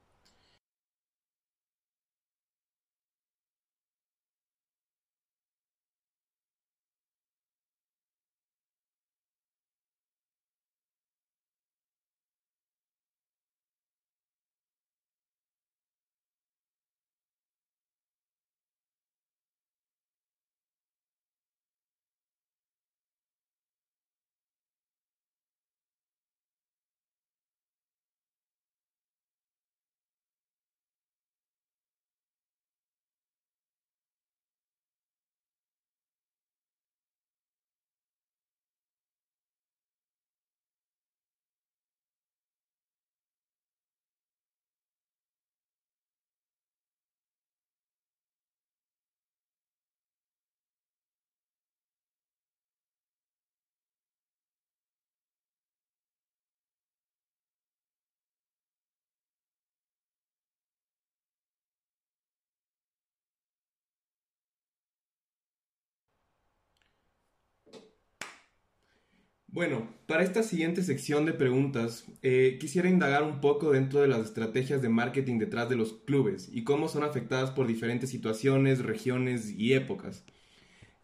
Bueno, 69.55 69.87
para 70.09 70.25
esta 70.25 70.43
siguiente 70.43 70.83
sección 70.83 71.27
de 71.27 71.33
preguntas, 71.33 72.07
eh, 72.23 72.59
quisiera 72.61 72.89
indagar 72.89 73.23
un 73.23 73.41
poco 73.41 73.71
dentro 73.71 74.01
de 74.01 74.09
las 74.09 74.19
estrategias 74.23 74.83
de 74.83 74.89
marketing 74.89 75.39
detrás 75.39 75.69
de 75.69 75.77
los 75.77 75.93
clubes 75.93 76.51
y 76.53 76.65
cómo 76.65 76.89
son 76.89 77.05
afectadas 77.05 77.53
por 77.53 77.69
diferentes 77.69 78.11
situaciones, 78.11 78.81
regiones 78.81 79.55
y 79.57 79.75
épocas. 79.75 80.25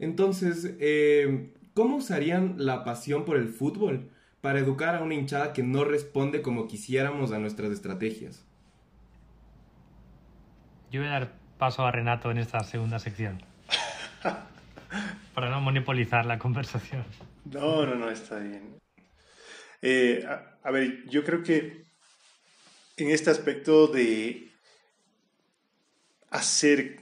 Entonces, 0.01 0.75
eh, 0.81 1.53
¿cómo 1.75 1.99
usarían 1.99 2.57
la 2.59 2.83
pasión 2.83 3.25
por 3.25 3.37
el 3.37 3.47
fútbol 3.47 4.11
para 4.41 4.59
educar 4.59 4.97
a 4.97 5.03
una 5.05 5.15
hinchada 5.15 5.53
que 5.53 5.63
no 5.63 5.85
responde 5.85 6.43
como 6.43 6.67
quisiéramos 6.67 7.31
a 7.31 7.39
nuestras 7.39 7.71
estrategias? 7.71 8.45
Yo 10.91 11.03
voy 11.03 11.09
a 11.09 11.13
dar 11.13 11.33
paso 11.57 11.87
a 11.87 11.93
Renato 11.93 12.33
en 12.33 12.39
esta 12.39 12.65
segunda 12.65 12.99
sección. 12.99 13.41
para 15.35 15.51
no 15.51 15.61
monopolizar 15.61 16.27
la 16.27 16.39
conversación. 16.39 17.05
No, 17.45 17.87
no, 17.87 17.95
no, 17.95 18.11
está 18.11 18.39
bien. 18.39 18.81
Eh, 19.83 20.27
a, 20.63 20.71
ver, 20.71 21.05
yo 21.09 21.25
creo 21.25 21.43
que 21.43 21.85
en 22.97 23.11
este 23.11 23.31
aspecto 23.31 23.87
de 23.87 24.51
hacer, 26.31 27.01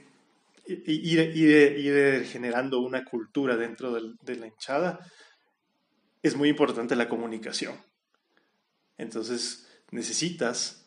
ir, 0.65 1.19
ir, 1.35 2.25
generando 2.25 2.79
una 2.79 3.03
cultura 3.03 3.57
dentro 3.57 3.93
de 3.93 4.35
la 4.35 4.47
hinchada, 4.47 4.99
es 6.21 6.35
muy 6.35 6.49
importante 6.49 6.95
la 6.95 7.09
comunicación. 7.09 7.75
Entonces, 8.97 9.67
necesitas 9.91 10.85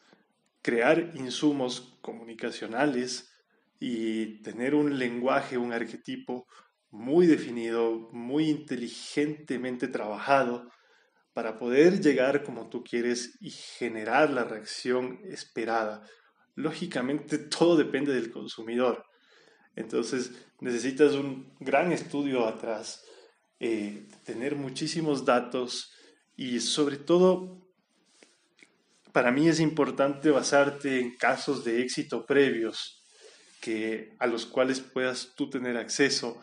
crear 0.60 1.12
insumos 1.14 1.98
comunicacionales 2.02 3.32
y 3.80 4.42
tener 4.42 4.74
un 4.74 4.98
lenguaje, 4.98 5.58
un 5.58 5.72
arquetipo 5.72 6.46
muy 6.92 7.26
definido, 7.26 8.08
muy 8.12 8.50
inteligentemente 8.50 9.88
trabajado 9.88 10.70
para 11.32 11.58
poder 11.58 12.00
llegar 12.00 12.44
como 12.44 12.68
tú 12.68 12.84
quieres 12.84 13.38
y 13.40 13.50
generar 13.50 14.30
la 14.30 14.44
reacción 14.44 15.18
esperada. 15.24 16.06
Lógicamente 16.54 17.38
todo 17.38 17.76
depende 17.76 18.12
del 18.12 18.30
consumidor. 18.30 19.04
Entonces 19.74 20.32
necesitas 20.60 21.14
un 21.14 21.54
gran 21.60 21.92
estudio 21.92 22.46
atrás, 22.46 23.02
eh, 23.58 24.06
tener 24.24 24.54
muchísimos 24.54 25.24
datos 25.24 25.94
y 26.36 26.60
sobre 26.60 26.98
todo 26.98 27.58
para 29.12 29.32
mí 29.32 29.48
es 29.48 29.60
importante 29.60 30.30
basarte 30.30 31.00
en 31.00 31.16
casos 31.16 31.64
de 31.64 31.80
éxito 31.80 32.26
previos 32.26 33.02
que, 33.62 34.14
a 34.18 34.26
los 34.26 34.44
cuales 34.44 34.80
puedas 34.80 35.32
tú 35.36 35.48
tener 35.48 35.78
acceso 35.78 36.38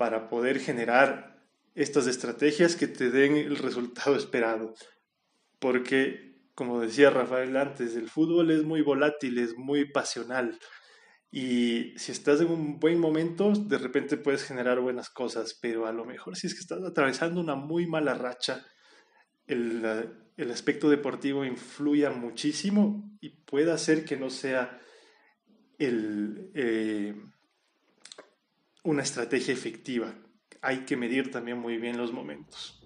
para 0.00 0.30
poder 0.30 0.58
generar 0.60 1.44
estas 1.74 2.06
estrategias 2.06 2.74
que 2.74 2.88
te 2.88 3.10
den 3.10 3.36
el 3.36 3.58
resultado 3.58 4.16
esperado. 4.16 4.72
Porque, 5.58 6.40
como 6.54 6.80
decía 6.80 7.10
Rafael 7.10 7.54
antes, 7.54 7.94
el 7.96 8.08
fútbol 8.08 8.50
es 8.50 8.62
muy 8.62 8.80
volátil, 8.80 9.36
es 9.36 9.58
muy 9.58 9.84
pasional. 9.84 10.58
Y 11.30 11.92
si 11.98 12.12
estás 12.12 12.40
en 12.40 12.46
un 12.46 12.80
buen 12.80 12.98
momento, 12.98 13.52
de 13.52 13.76
repente 13.76 14.16
puedes 14.16 14.42
generar 14.42 14.80
buenas 14.80 15.10
cosas, 15.10 15.58
pero 15.60 15.84
a 15.84 15.92
lo 15.92 16.06
mejor 16.06 16.34
si 16.34 16.46
es 16.46 16.54
que 16.54 16.60
estás 16.60 16.82
atravesando 16.82 17.38
una 17.38 17.54
muy 17.54 17.86
mala 17.86 18.14
racha, 18.14 18.64
el, 19.46 19.84
el 20.38 20.50
aspecto 20.50 20.88
deportivo 20.88 21.44
influya 21.44 22.08
muchísimo 22.08 23.18
y 23.20 23.28
puede 23.44 23.70
hacer 23.70 24.06
que 24.06 24.16
no 24.16 24.30
sea 24.30 24.80
el, 25.78 26.50
eh, 26.54 27.14
una 28.82 29.02
estrategia 29.02 29.52
efectiva. 29.52 30.14
Hay 30.62 30.80
que 30.80 30.96
medir 30.96 31.30
también 31.30 31.58
muy 31.58 31.78
bien 31.78 31.96
los 31.96 32.12
momentos. 32.12 32.80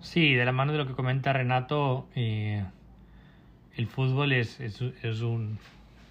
Sí, 0.00 0.34
de 0.34 0.44
la 0.44 0.52
mano 0.52 0.72
de 0.72 0.78
lo 0.78 0.86
que 0.86 0.94
comenta 0.94 1.32
Renato, 1.32 2.08
eh, 2.14 2.64
el 3.76 3.86
fútbol 3.88 4.32
es, 4.32 4.60
es, 4.60 4.80
un, 5.20 5.58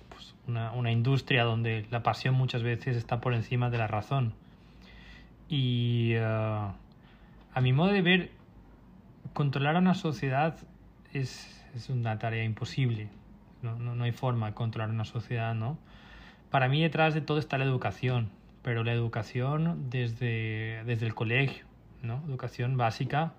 pues 0.10 0.36
una, 0.48 0.72
una, 0.74 0.92
industria 0.92 1.44
donde 1.44 1.86
la 1.92 2.04
pasión 2.04 2.36
muchas 2.36 2.62
veces 2.62 2.98
está 2.98 3.22
por 3.22 3.34
encima 3.34 3.70
de 3.70 3.78
la 3.78 3.88
razón. 3.88 4.34
Y 5.48 6.12
eh, 6.14 6.24
a 6.24 7.62
mi 7.62 7.72
modo 7.72 7.92
de 7.92 8.02
ver, 8.02 8.32
controlar 9.34 9.78
a 9.78 9.80
una 9.80 9.94
sociedad 9.94 10.58
es, 11.14 11.66
es 11.74 11.90
una 11.90 12.20
tarea 12.20 12.44
imposible. 12.44 13.08
No, 13.62 13.78
no, 13.80 13.96
no 13.96 14.04
hay 14.04 14.12
forma 14.12 14.48
de 14.48 14.54
controlar 14.54 14.90
una 14.90 15.06
sociedad, 15.06 15.56
¿no? 15.56 15.78
Para 16.52 16.68
mí 16.68 16.82
detrás 16.82 17.14
de 17.14 17.22
todo 17.22 17.40
está 17.40 17.58
la 17.58 17.66
educación 17.66 18.30
pero 18.66 18.84
la 18.84 18.94
educación 18.94 19.92
desde, 19.92 20.84
desde 20.86 21.06
el 21.06 21.14
colegio, 21.14 21.66
¿no? 22.02 22.24
Educación 22.28 22.78
básica, 22.78 23.36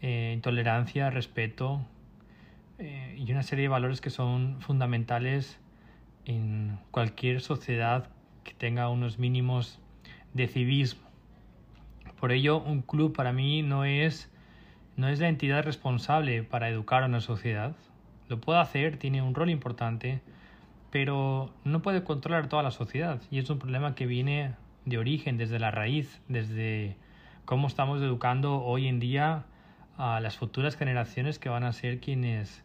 eh, 0.00 0.38
tolerancia, 0.44 1.10
respeto 1.10 1.84
eh, 2.78 3.16
y 3.18 3.32
una 3.32 3.42
serie 3.42 3.62
de 3.64 3.68
valores 3.68 4.00
que 4.00 4.10
son 4.10 4.60
fundamentales 4.60 5.58
en 6.24 6.78
cualquier 6.92 7.40
sociedad 7.40 8.10
que 8.44 8.54
tenga 8.54 8.88
unos 8.90 9.18
mínimos 9.18 9.80
de 10.34 10.46
civismo. 10.46 11.02
Por 12.20 12.30
ello, 12.30 12.62
un 12.62 12.82
club 12.82 13.12
para 13.12 13.32
mí 13.32 13.62
no 13.62 13.84
es, 13.84 14.30
no 14.96 15.08
es 15.08 15.18
la 15.18 15.30
entidad 15.30 15.64
responsable 15.64 16.44
para 16.44 16.68
educar 16.68 17.02
a 17.02 17.06
una 17.06 17.20
sociedad. 17.20 17.74
Lo 18.28 18.40
puede 18.40 18.60
hacer, 18.60 18.98
tiene 18.98 19.20
un 19.20 19.34
rol 19.34 19.50
importante, 19.50 20.22
pero 20.94 21.52
no 21.64 21.82
puede 21.82 22.04
controlar 22.04 22.48
toda 22.48 22.62
la 22.62 22.70
sociedad 22.70 23.20
y 23.28 23.40
es 23.40 23.50
un 23.50 23.58
problema 23.58 23.96
que 23.96 24.06
viene 24.06 24.54
de 24.84 24.96
origen, 24.96 25.36
desde 25.36 25.58
la 25.58 25.72
raíz, 25.72 26.22
desde 26.28 26.96
cómo 27.44 27.66
estamos 27.66 28.00
educando 28.00 28.62
hoy 28.62 28.86
en 28.86 29.00
día 29.00 29.44
a 29.98 30.20
las 30.20 30.36
futuras 30.36 30.76
generaciones 30.76 31.40
que 31.40 31.48
van 31.48 31.64
a 31.64 31.72
ser 31.72 31.98
quienes, 31.98 32.62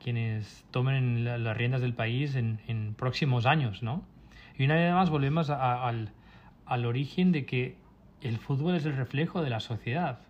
quienes 0.00 0.64
tomen 0.70 1.24
las 1.24 1.56
riendas 1.56 1.80
del 1.80 1.94
país 1.94 2.36
en, 2.36 2.94
próximos 2.96 3.44
años, 3.44 3.82
¿no? 3.82 4.04
Y 4.56 4.66
una 4.66 4.76
vez 4.76 4.92
más 4.92 5.10
volvemos 5.10 5.50
al, 5.50 6.12
al 6.66 6.86
origen 6.86 7.32
de 7.32 7.44
que 7.44 7.76
el 8.20 8.38
fútbol 8.38 8.76
es 8.76 8.86
el 8.86 8.94
reflejo 8.94 9.42
de 9.42 9.50
la 9.50 9.58
sociedad. 9.58 10.20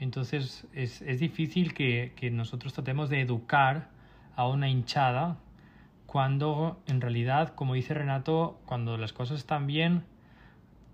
Entonces 0.00 0.66
es, 0.72 1.00
es 1.00 1.20
difícil 1.20 1.74
que, 1.74 2.12
que, 2.16 2.32
nosotros 2.32 2.72
tratemos 2.72 3.08
de 3.08 3.20
educar 3.20 3.88
a 4.34 4.48
una 4.48 4.68
hinchada 4.68 5.38
cuando 6.16 6.80
en 6.86 7.02
realidad, 7.02 7.54
como 7.54 7.74
dice 7.74 7.92
Renato, 7.92 8.58
cuando 8.64 8.96
las 8.96 9.12
cosas 9.12 9.38
están 9.38 9.66
bien, 9.66 10.02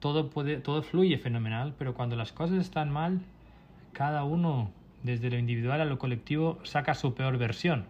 todo, 0.01 0.31
puede, 0.31 0.57
todo 0.57 0.83
fluye 0.83 1.17
fenomenal, 1.17 1.77
pero 1.79 1.95
cuando 1.95 2.17
las 2.17 2.33
cosas 2.33 2.59
están 2.59 2.91
mal, 2.91 3.21
cada 3.93 4.25
uno, 4.25 4.73
desde 5.05 5.31
lo 5.31 5.39
individual 5.39 5.81
a 5.81 5.85
lo 5.85 5.97
colectivo, 6.01 6.59
saca 6.65 6.95
su 6.95 7.15
peor 7.15 7.39
versión. 7.39 7.87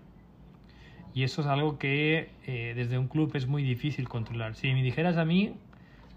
Y 1.14 1.23
eso 1.23 1.40
es 1.40 1.47
algo 1.47 1.79
que 1.79 2.29
eh, 2.45 2.75
desde 2.77 2.99
un 2.99 3.09
club 3.09 3.31
es 3.35 3.47
muy 3.47 3.62
difícil 3.62 4.11
controlar. 4.11 4.55
Si 4.55 4.71
me 4.71 4.83
dijeras 4.83 5.16
a 5.16 5.25
mí, 5.25 5.55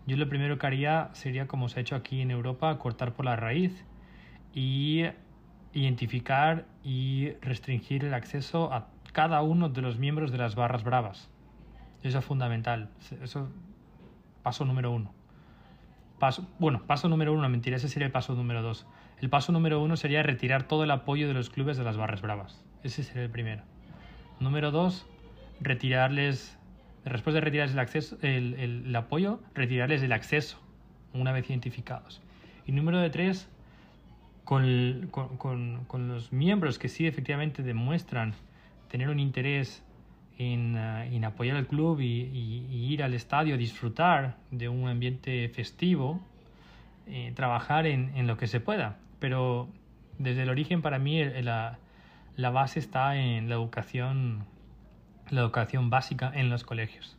yo 0.07 0.17
lo 0.17 0.27
primero 0.27 0.59
que 0.59 0.67
haría 0.67 1.11
sería, 1.13 1.47
como 1.47 1.69
se 1.69 1.79
ha 1.79 1.81
hecho 1.81 1.95
aquí 1.95 2.19
en 2.19 2.29
Europa, 2.29 2.77
cortar 2.77 3.13
por 3.13 3.23
la 3.23 3.37
raíz 3.37 3.85
y 4.53 5.05
identificar 5.71 6.65
y 6.83 7.29
restringir 7.39 8.03
el 8.03 8.13
acceso 8.13 8.73
a 8.73 8.89
cada 9.15 9.41
uno 9.41 9.69
de 9.69 9.81
los 9.81 9.97
miembros 9.97 10.33
de 10.33 10.37
las 10.37 10.55
barras 10.55 10.83
bravas. 10.83 11.29
Eso 12.03 12.19
es 12.19 12.25
fundamental. 12.25 12.89
Eso 13.23 13.47
paso 14.43 14.65
número 14.65 14.91
uno. 14.91 15.13
Paso, 16.19 16.45
bueno, 16.59 16.83
paso 16.85 17.07
número 17.07 17.31
uno, 17.31 17.47
mentira, 17.47 17.77
ese 17.77 17.87
sería 17.87 18.07
el 18.07 18.11
paso 18.11 18.35
número 18.35 18.61
dos. 18.61 18.85
El 19.21 19.29
paso 19.29 19.53
número 19.53 19.81
uno 19.81 19.95
sería 19.95 20.21
retirar 20.21 20.63
todo 20.63 20.83
el 20.83 20.91
apoyo 20.91 21.29
de 21.29 21.33
los 21.33 21.49
clubes 21.49 21.77
de 21.77 21.85
las 21.85 21.95
barras 21.95 22.21
bravas. 22.21 22.61
Ese 22.83 23.03
sería 23.03 23.23
el 23.23 23.29
primero. 23.29 23.63
Número 24.41 24.69
dos, 24.71 25.07
retirarles, 25.61 26.59
después 27.05 27.33
de 27.33 27.39
retirarles 27.39 27.73
el, 27.73 27.79
acceso, 27.79 28.17
el, 28.21 28.55
el, 28.55 28.95
apoyo, 28.97 29.39
retirarles 29.53 30.03
el 30.03 30.11
acceso 30.11 30.59
una 31.13 31.31
vez 31.31 31.49
identificados. 31.49 32.21
Y 32.67 32.73
número 32.73 32.99
de 32.99 33.09
tres, 33.11 33.47
con, 34.43 35.07
con, 35.09 35.85
con 35.85 36.07
los 36.09 36.33
miembros 36.33 36.79
que 36.79 36.89
sí 36.89 37.07
efectivamente 37.07 37.63
demuestran 37.63 38.35
tener 38.89 39.09
un 39.09 39.19
interés 39.19 39.83
en, 40.37 40.75
uh, 40.75 41.03
en 41.03 41.23
apoyar 41.25 41.55
al 41.55 41.67
club 41.67 41.99
y, 41.99 42.21
y, 42.21 42.67
y, 42.69 42.93
ir 42.93 43.03
al 43.03 43.13
estadio, 43.13 43.57
disfrutar 43.57 44.37
de 44.51 44.69
un 44.69 44.87
ambiente 44.87 45.49
festivo, 45.49 46.21
eh, 47.07 47.31
trabajar 47.35 47.87
en, 47.87 48.15
en, 48.15 48.27
lo 48.27 48.37
que 48.37 48.47
se 48.47 48.59
pueda. 48.59 48.97
Pero 49.19 49.69
desde 50.19 50.43
el 50.43 50.49
origen 50.49 50.81
para 50.81 50.99
mí 50.99 51.23
la, 51.23 51.79
la 52.35 52.49
base 52.49 52.79
está 52.79 53.17
en 53.17 53.49
la 53.49 53.55
educación, 53.55 54.45
la 55.29 55.41
educación 55.41 55.89
básica 55.89 56.31
en 56.33 56.49
los 56.49 56.63
colegios. 56.63 57.17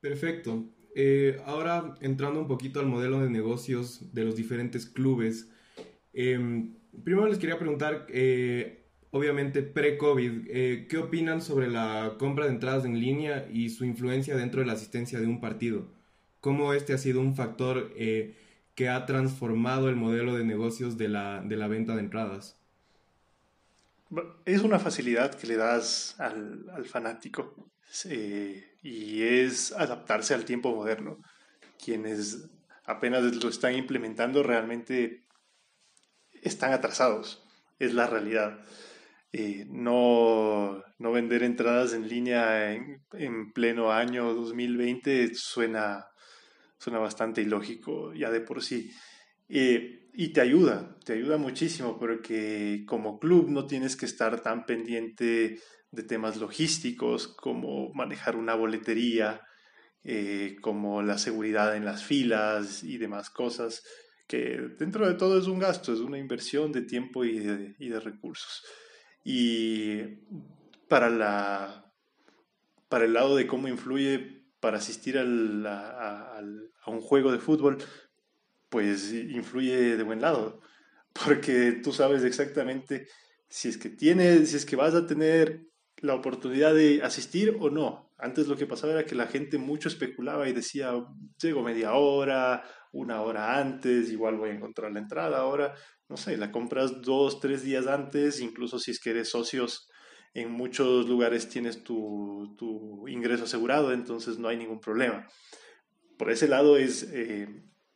Perfecto. 0.00 0.64
Eh, 0.94 1.40
ahora 1.46 1.94
entrando 2.00 2.40
un 2.40 2.48
poquito 2.48 2.80
al 2.80 2.86
modelo 2.86 3.20
de 3.20 3.30
negocios 3.30 4.12
de 4.12 4.24
los 4.24 4.34
diferentes 4.36 4.86
clubes, 4.86 5.50
eh, 6.12 6.68
primero 7.04 7.28
les 7.28 7.38
quería 7.38 7.58
preguntar, 7.58 8.06
eh, 8.08 8.79
obviamente 9.10 9.62
pre-COVID, 9.62 10.48
eh, 10.48 10.86
¿qué 10.88 10.98
opinan 10.98 11.42
sobre 11.42 11.68
la 11.68 12.16
compra 12.18 12.46
de 12.46 12.52
entradas 12.52 12.84
en 12.84 13.00
línea 13.00 13.48
y 13.52 13.70
su 13.70 13.84
influencia 13.84 14.36
dentro 14.36 14.60
de 14.60 14.66
la 14.66 14.74
asistencia 14.74 15.20
de 15.20 15.26
un 15.26 15.40
partido? 15.40 15.88
¿Cómo 16.40 16.72
este 16.72 16.92
ha 16.92 16.98
sido 16.98 17.20
un 17.20 17.34
factor 17.34 17.92
eh, 17.96 18.36
que 18.74 18.88
ha 18.88 19.06
transformado 19.06 19.88
el 19.88 19.96
modelo 19.96 20.34
de 20.34 20.44
negocios 20.44 20.96
de 20.96 21.08
la, 21.08 21.42
de 21.42 21.56
la 21.56 21.68
venta 21.68 21.94
de 21.94 22.00
entradas? 22.00 22.56
Es 24.44 24.62
una 24.62 24.78
facilidad 24.78 25.34
que 25.34 25.46
le 25.46 25.56
das 25.56 26.18
al, 26.18 26.68
al 26.70 26.86
fanático 26.86 27.54
eh, 28.06 28.64
y 28.82 29.22
es 29.22 29.72
adaptarse 29.72 30.34
al 30.34 30.44
tiempo 30.44 30.74
moderno. 30.74 31.18
Quienes 31.82 32.48
apenas 32.84 33.22
lo 33.36 33.48
están 33.48 33.74
implementando 33.74 34.42
realmente 34.42 35.24
están 36.42 36.72
atrasados, 36.72 37.44
es 37.78 37.94
la 37.94 38.06
realidad. 38.06 38.60
Eh, 39.32 39.64
no, 39.68 40.82
no, 40.98 41.12
vender 41.12 41.44
entradas 41.44 41.92
en 41.92 42.08
línea 42.08 42.72
en, 42.72 43.00
en, 43.12 43.52
pleno 43.52 43.92
año 43.92 44.34
2020 44.34 45.32
suena, 45.34 46.08
suena 46.78 46.98
bastante 46.98 47.40
ilógico 47.40 48.12
ya 48.12 48.30
de 48.30 48.40
por 48.40 48.62
sí. 48.62 48.90
Eh, 49.48 50.08
y 50.14 50.32
te 50.32 50.40
ayuda, 50.40 50.96
te 51.04 51.12
ayuda 51.12 51.36
muchísimo 51.36 51.98
porque 51.98 52.84
como 52.86 53.20
club 53.20 53.48
no 53.50 53.66
tienes 53.66 53.96
que 53.96 54.06
estar 54.06 54.40
tan 54.42 54.66
pendiente 54.66 55.60
de 55.92 56.02
temas 56.02 56.36
logísticos 56.36 57.28
como 57.28 57.92
manejar 57.94 58.36
una 58.36 58.54
boletería, 58.54 59.40
eh, 60.02 60.56
como 60.60 61.02
la 61.02 61.18
seguridad 61.18 61.76
en 61.76 61.84
las 61.84 62.04
filas 62.04 62.82
y 62.82 62.98
demás 62.98 63.30
cosas, 63.30 63.82
que 64.26 64.58
dentro 64.78 65.06
de 65.08 65.14
todo 65.14 65.38
es 65.38 65.46
un 65.46 65.58
gasto, 65.58 65.92
es 65.92 66.00
una 66.00 66.18
inversión 66.18 66.72
de 66.72 66.82
tiempo 66.82 67.24
y 67.24 67.38
de, 67.38 67.74
y 67.78 67.88
de 67.88 68.00
recursos. 68.00 68.64
Y 69.24 70.02
para, 70.88 71.10
la, 71.10 71.92
para 72.88 73.04
el 73.04 73.12
lado 73.12 73.36
de 73.36 73.46
cómo 73.46 73.68
influye 73.68 74.40
para 74.60 74.78
asistir 74.78 75.18
al, 75.18 75.66
a, 75.66 76.40
un 76.86 77.00
juego 77.00 77.32
de 77.32 77.38
fútbol, 77.38 77.78
pues 78.68 79.12
influye 79.12 79.96
de 79.96 80.02
buen 80.02 80.20
lado, 80.20 80.60
porque 81.24 81.72
tú 81.72 81.92
sabes 81.92 82.22
exactamente 82.24 83.08
si 83.48 83.68
es 83.68 83.78
que 83.78 83.90
tienes, 83.90 84.50
si 84.50 84.56
es 84.56 84.66
que 84.66 84.76
vas 84.76 84.94
a 84.94 85.06
tener 85.06 85.66
la 85.98 86.14
oportunidad 86.14 86.74
de 86.74 87.02
asistir 87.02 87.56
o 87.60 87.70
no. 87.70 88.10
Antes 88.16 88.48
lo 88.48 88.56
que 88.56 88.66
pasaba 88.66 88.92
era 88.92 89.06
que 89.06 89.14
la 89.14 89.26
gente 89.26 89.58
mucho 89.58 89.88
especulaba 89.88 90.48
y 90.48 90.52
decía, 90.52 90.92
llego 91.40 91.62
media 91.62 91.94
hora, 91.94 92.62
una 92.92 93.22
hora 93.22 93.58
antes, 93.58 94.10
igual 94.10 94.36
voy 94.36 94.50
a 94.50 94.54
encontrar 94.54 94.92
la 94.92 95.00
entrada. 95.00 95.38
Ahora, 95.38 95.74
no 96.10 96.16
sé, 96.16 96.36
la 96.36 96.50
compras 96.50 97.02
dos, 97.02 97.38
tres 97.38 97.62
días 97.62 97.86
antes, 97.86 98.40
incluso 98.40 98.80
si 98.80 98.90
es 98.90 98.98
que 98.98 99.10
eres 99.10 99.30
socios, 99.30 99.88
en 100.34 100.50
muchos 100.50 101.08
lugares 101.08 101.48
tienes 101.48 101.84
tu, 101.84 102.56
tu 102.58 103.06
ingreso 103.06 103.44
asegurado, 103.44 103.92
entonces 103.92 104.36
no 104.36 104.48
hay 104.48 104.56
ningún 104.56 104.80
problema. 104.80 105.28
Por 106.18 106.32
ese 106.32 106.48
lado 106.48 106.76
es, 106.76 107.04
eh, 107.12 107.48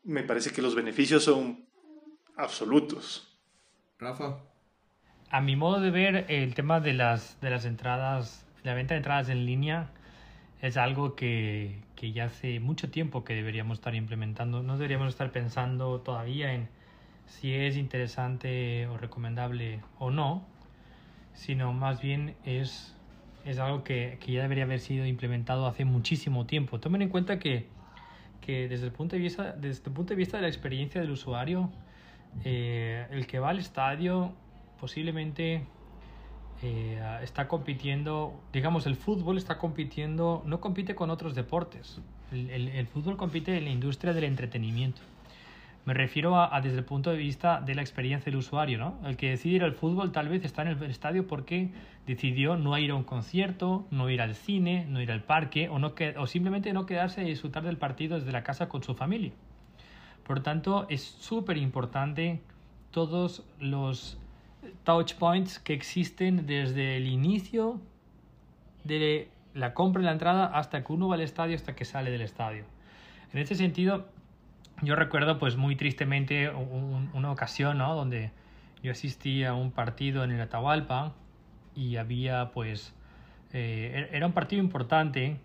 me 0.05 0.23
parece 0.23 0.53
que 0.53 0.63
los 0.63 0.77
beneficios 0.77 1.25
son 1.25 1.69
absolutos. 2.37 3.37
Rafa. 3.99 4.39
A 5.31 5.41
mi 5.41 5.57
modo 5.57 5.81
de 5.81 5.91
ver, 5.91 6.27
el 6.29 6.55
tema 6.55 6.79
de 6.79 6.93
las, 6.93 7.41
de 7.41 7.51
las 7.51 7.65
entradas, 7.65 8.47
la 8.63 8.75
venta 8.75 8.95
de 8.95 8.99
entradas 8.99 9.29
en 9.29 9.45
línea, 9.45 9.91
es 10.63 10.77
algo 10.77 11.17
que, 11.17 11.83
que, 11.97 12.13
ya 12.13 12.27
hace 12.27 12.61
mucho 12.61 12.91
tiempo 12.91 13.25
que 13.25 13.35
deberíamos 13.35 13.79
estar 13.79 13.95
implementando. 13.97 14.63
No 14.63 14.75
deberíamos 14.79 15.09
estar 15.09 15.33
pensando 15.33 16.01
todavía 16.01 16.55
en 16.55 16.69
si 17.27 17.55
es 17.55 17.77
interesante 17.77 18.87
o 18.87 18.97
recomendable 18.97 19.81
o 19.99 20.11
no, 20.11 20.45
sino 21.35 21.73
más 21.73 22.01
bien 22.01 22.37
es, 22.45 22.95
es 23.45 23.59
algo 23.59 23.85
que, 23.85 24.19
que 24.21 24.33
ya 24.33 24.43
debería 24.43 24.65
haber 24.65 24.81
sido 24.81 25.07
implementado 25.07 25.67
hace 25.67 25.85
muchísimo 25.85 26.47
tiempo. 26.47 26.81
Tomen 26.81 27.03
en 27.03 27.09
cuenta 27.09 27.39
que, 27.39 27.67
que 28.41 28.69
desde, 28.69 28.87
el 28.87 28.93
punto 28.93 29.17
de 29.17 29.23
vista, 29.23 29.53
desde 29.53 29.85
el 29.85 29.93
punto 29.93 30.11
de 30.11 30.17
vista 30.17 30.37
de 30.37 30.43
la 30.43 30.49
experiencia 30.49 31.01
del 31.01 31.11
usuario, 31.11 31.71
eh, 32.45 33.07
el 33.11 33.27
que 33.27 33.39
va 33.39 33.51
al 33.51 33.59
estadio 33.59 34.33
posiblemente 34.81 35.65
eh, 36.63 37.19
está 37.23 37.49
compitiendo, 37.49 38.41
digamos, 38.53 38.87
el 38.87 38.97
fútbol 38.97 39.39
está 39.39 39.59
compitiendo, 39.59 40.43
no 40.47 40.61
compite 40.61 40.95
con 40.95 41.11
otros 41.11 41.35
deportes. 41.35 42.01
El, 42.33 42.87
fútbol 42.87 43.17
compite 43.17 43.57
en 43.57 43.65
la 43.65 43.71
industria 43.71 44.13
del 44.13 44.25
entretenimiento. 44.25 45.01
Me 45.85 45.93
refiero 45.93 46.41
a, 46.41 46.61
desde 46.63 46.79
el 46.79 46.85
punto 46.85 47.11
de 47.11 47.19
vista 47.19 47.61
de 47.61 47.75
la 47.75 47.83
experiencia 47.83 48.31
del 48.31 48.37
usuario, 48.37 48.79
¿no? 48.79 48.99
El 49.05 49.19
que 49.19 49.29
decide 49.29 49.57
ir 49.57 49.65
al 49.65 49.75
fútbol 49.75 50.13
tal 50.13 50.29
vez 50.29 50.43
está 50.45 50.63
en 50.63 50.69
el 50.69 50.83
estadio 50.85 51.27
porque 51.27 51.73
decidió 52.07 52.57
no 52.57 52.77
ir 52.79 52.91
a 52.91 52.95
un 52.95 53.05
concierto, 53.05 53.87
no 53.91 54.09
ir 54.09 54.23
al 54.23 54.35
cine, 54.35 54.87
no 54.89 55.03
ir 55.03 55.13
al 55.13 55.23
parque 55.23 55.69
o, 55.69 55.79
no 55.79 55.95
o 56.19 56.27
simplemente 56.27 56.73
no 56.73 56.87
quedarse 56.87 57.23
y 57.23 57.27
disfrutar 57.27 57.65
del 57.65 57.77
partido 57.77 58.19
desde 58.19 58.33
la 58.33 58.43
casa 58.43 58.69
con 58.69 58.83
su 58.83 58.95
familia. 58.95 59.33
Por 60.27 60.39
lo 60.39 60.43
tanto, 60.43 60.87
es 60.89 61.03
súper 61.03 61.59
importante 61.59 62.41
todos 62.91 63.45
los 63.59 64.19
touch 64.85 65.15
points 65.15 65.59
que 65.59 65.75
existen 65.75 66.47
desde 66.47 66.97
el 66.97 67.07
inicio 67.07 67.79
de 68.85 69.29
la 69.53 69.75
compra 69.75 70.01
de 70.01 70.07
la 70.07 70.13
entrada 70.13 70.47
hasta 70.47 70.83
que 70.83 70.93
uno 70.93 71.09
va 71.09 71.17
al 71.17 71.21
estadio, 71.21 71.57
hasta 71.57 71.75
que 71.77 71.85
sale 71.85 72.11
del 72.11 72.23
estadio. 72.23 72.65
En 73.33 73.41
este 73.41 73.55
sentido, 73.55 74.07
yo 74.83 74.97
recuerdo 74.97 75.39
pues 75.39 75.57
muy 75.57 75.77
tristemente 75.77 76.51
una 76.51 77.31
ocasión 77.31 77.79
¿no? 77.79 77.95
donde 77.95 78.31
yo 78.83 78.93
asistí 78.93 79.45
a 79.45 79.55
un 79.55 79.71
partido 79.71 80.25
en 80.25 80.31
el 80.31 80.41
Atahualpa 80.41 81.13
y 81.75 81.97
había 81.97 82.51
pues 82.53 82.95
eh, 83.53 84.09
er-, 84.11 84.17
era 84.17 84.27
un 84.27 84.33
partido 84.33 84.63
importante 84.63 85.39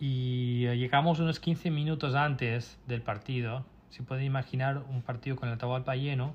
y 0.00 0.66
llegamos 0.76 1.20
unos 1.20 1.40
15 1.40 1.70
minutos 1.70 2.14
antes 2.14 2.78
del 2.86 3.00
partido. 3.00 3.64
Se 3.88 4.02
puede 4.02 4.24
imaginar 4.24 4.84
un 4.90 5.02
partido 5.02 5.36
con 5.36 5.48
el 5.48 5.54
Atahualpa 5.54 5.94
lleno 5.96 6.34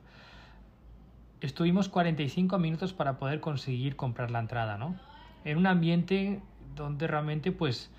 estuvimos 1.41 1.89
45 1.89 2.57
minutos 2.59 2.93
para 2.93 3.17
poder 3.17 3.39
conseguir 3.39 3.95
comprar 3.95 4.31
la 4.31 4.39
entrada, 4.39 4.77
¿no? 4.77 4.95
En 5.45 5.57
un 5.57 5.67
ambiente 5.67 6.41
donde 6.75 7.07
realmente 7.07 7.51
pues 7.51 7.91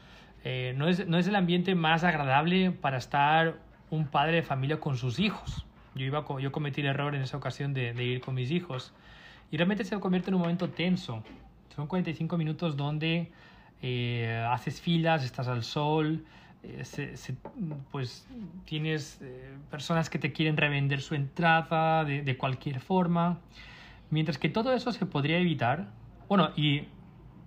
eh, 0.44 0.74
no, 0.76 0.88
es, 0.88 1.06
no 1.06 1.18
es 1.18 1.26
el 1.26 1.36
ambiente 1.36 1.74
más 1.74 2.04
agradable 2.04 2.70
para 2.70 2.98
estar 2.98 3.58
un 3.90 4.06
padre 4.06 4.36
de 4.36 4.42
familia 4.42 4.80
con 4.80 4.96
sus 4.96 5.18
hijos. 5.18 5.66
Yo, 5.94 6.04
iba, 6.04 6.24
yo 6.40 6.52
cometí 6.52 6.80
el 6.80 6.86
error 6.86 7.14
en 7.14 7.22
esa 7.22 7.36
ocasión 7.36 7.74
de, 7.74 7.92
ir 8.02 8.20
con 8.20 8.34
mis 8.34 8.50
hijos 8.50 8.92
y 9.50 9.56
realmente 9.56 9.84
se 9.84 9.98
convierte 9.98 10.30
en 10.30 10.34
un 10.34 10.40
momento 10.42 10.68
tenso. 10.70 11.22
Son 11.74 11.86
45 11.86 12.36
minutos 12.36 12.76
donde 12.76 13.30
eh, 13.82 14.46
haces 14.50 14.80
filas, 14.80 15.24
estás 15.24 15.48
al 15.48 15.64
sol, 15.64 16.24
eh, 16.62 16.84
pues 17.90 18.26
tienes 18.64 19.18
eh, 19.22 19.56
personas 19.70 20.10
que 20.10 20.18
te 20.18 20.32
quieren 20.32 20.56
revender 20.56 21.00
su 21.00 21.14
entrada 21.14 22.04
de, 22.04 22.22
de, 22.22 22.36
cualquier 22.36 22.80
forma. 22.80 23.38
Mientras 24.10 24.38
que 24.38 24.48
todo 24.48 24.72
eso 24.72 24.92
se 24.92 25.06
podría 25.06 25.38
evitar. 25.38 25.88
Bueno, 26.28 26.50
y 26.56 26.84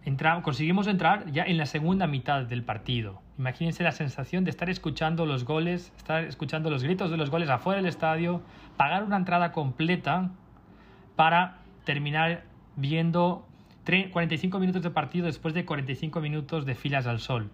entra, 0.06 0.42
conseguimos 0.42 0.88
entrar 0.88 1.32
ya 1.32 1.44
en 1.44 1.58
la 1.58 1.66
segunda 1.66 2.08
mitad 2.08 2.44
del 2.44 2.64
partido. 2.64 3.22
Imagínense 3.38 3.84
la 3.84 3.92
sensación 3.92 4.44
de 4.44 4.52
estar 4.52 4.70
escuchando 4.70 5.26
los 5.26 5.46
goles, 5.46 5.92
estar 5.98 6.24
escuchando 6.24 6.70
los 6.70 6.84
gritos 6.84 7.10
de 7.10 7.18
los 7.18 7.30
goles 7.30 7.50
afuera 7.50 7.78
del 7.78 7.88
estadio, 7.88 8.42
pagar 8.78 9.04
una 9.04 9.18
entrada 9.18 9.52
completa 9.52 10.32
para 11.16 11.60
terminar 11.86 12.44
viendo 12.76 13.48
45 13.86 14.60
minutos 14.60 14.82
de 14.82 14.90
partido 14.90 15.26
después 15.26 15.54
de 15.54 15.66
45 15.66 16.22
minutos 16.22 16.66
de 16.66 16.76
filas 16.76 17.08
al 17.08 17.20
sol. 17.20 17.52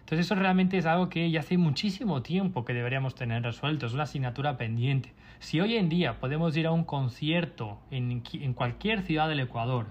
Entonces 0.00 0.26
eso 0.26 0.34
realmente 0.34 0.78
es 0.78 0.86
algo 0.86 1.08
que 1.08 1.30
ya 1.30 1.40
hace 1.40 1.58
muchísimo 1.58 2.22
tiempo 2.22 2.64
que 2.64 2.72
deberíamos 2.72 3.14
tener 3.14 3.42
resuelto, 3.42 3.86
es 3.86 3.92
una 3.92 4.04
asignatura 4.04 4.56
pendiente. 4.56 5.12
Si 5.38 5.60
hoy 5.60 5.76
en 5.76 5.88
día 5.88 6.18
podemos 6.18 6.56
ir 6.56 6.66
a 6.66 6.72
un 6.72 6.84
concierto 6.84 7.78
en, 7.90 8.22
en 8.32 8.54
cualquier 8.54 9.02
ciudad 9.02 9.28
del 9.28 9.40
Ecuador 9.40 9.86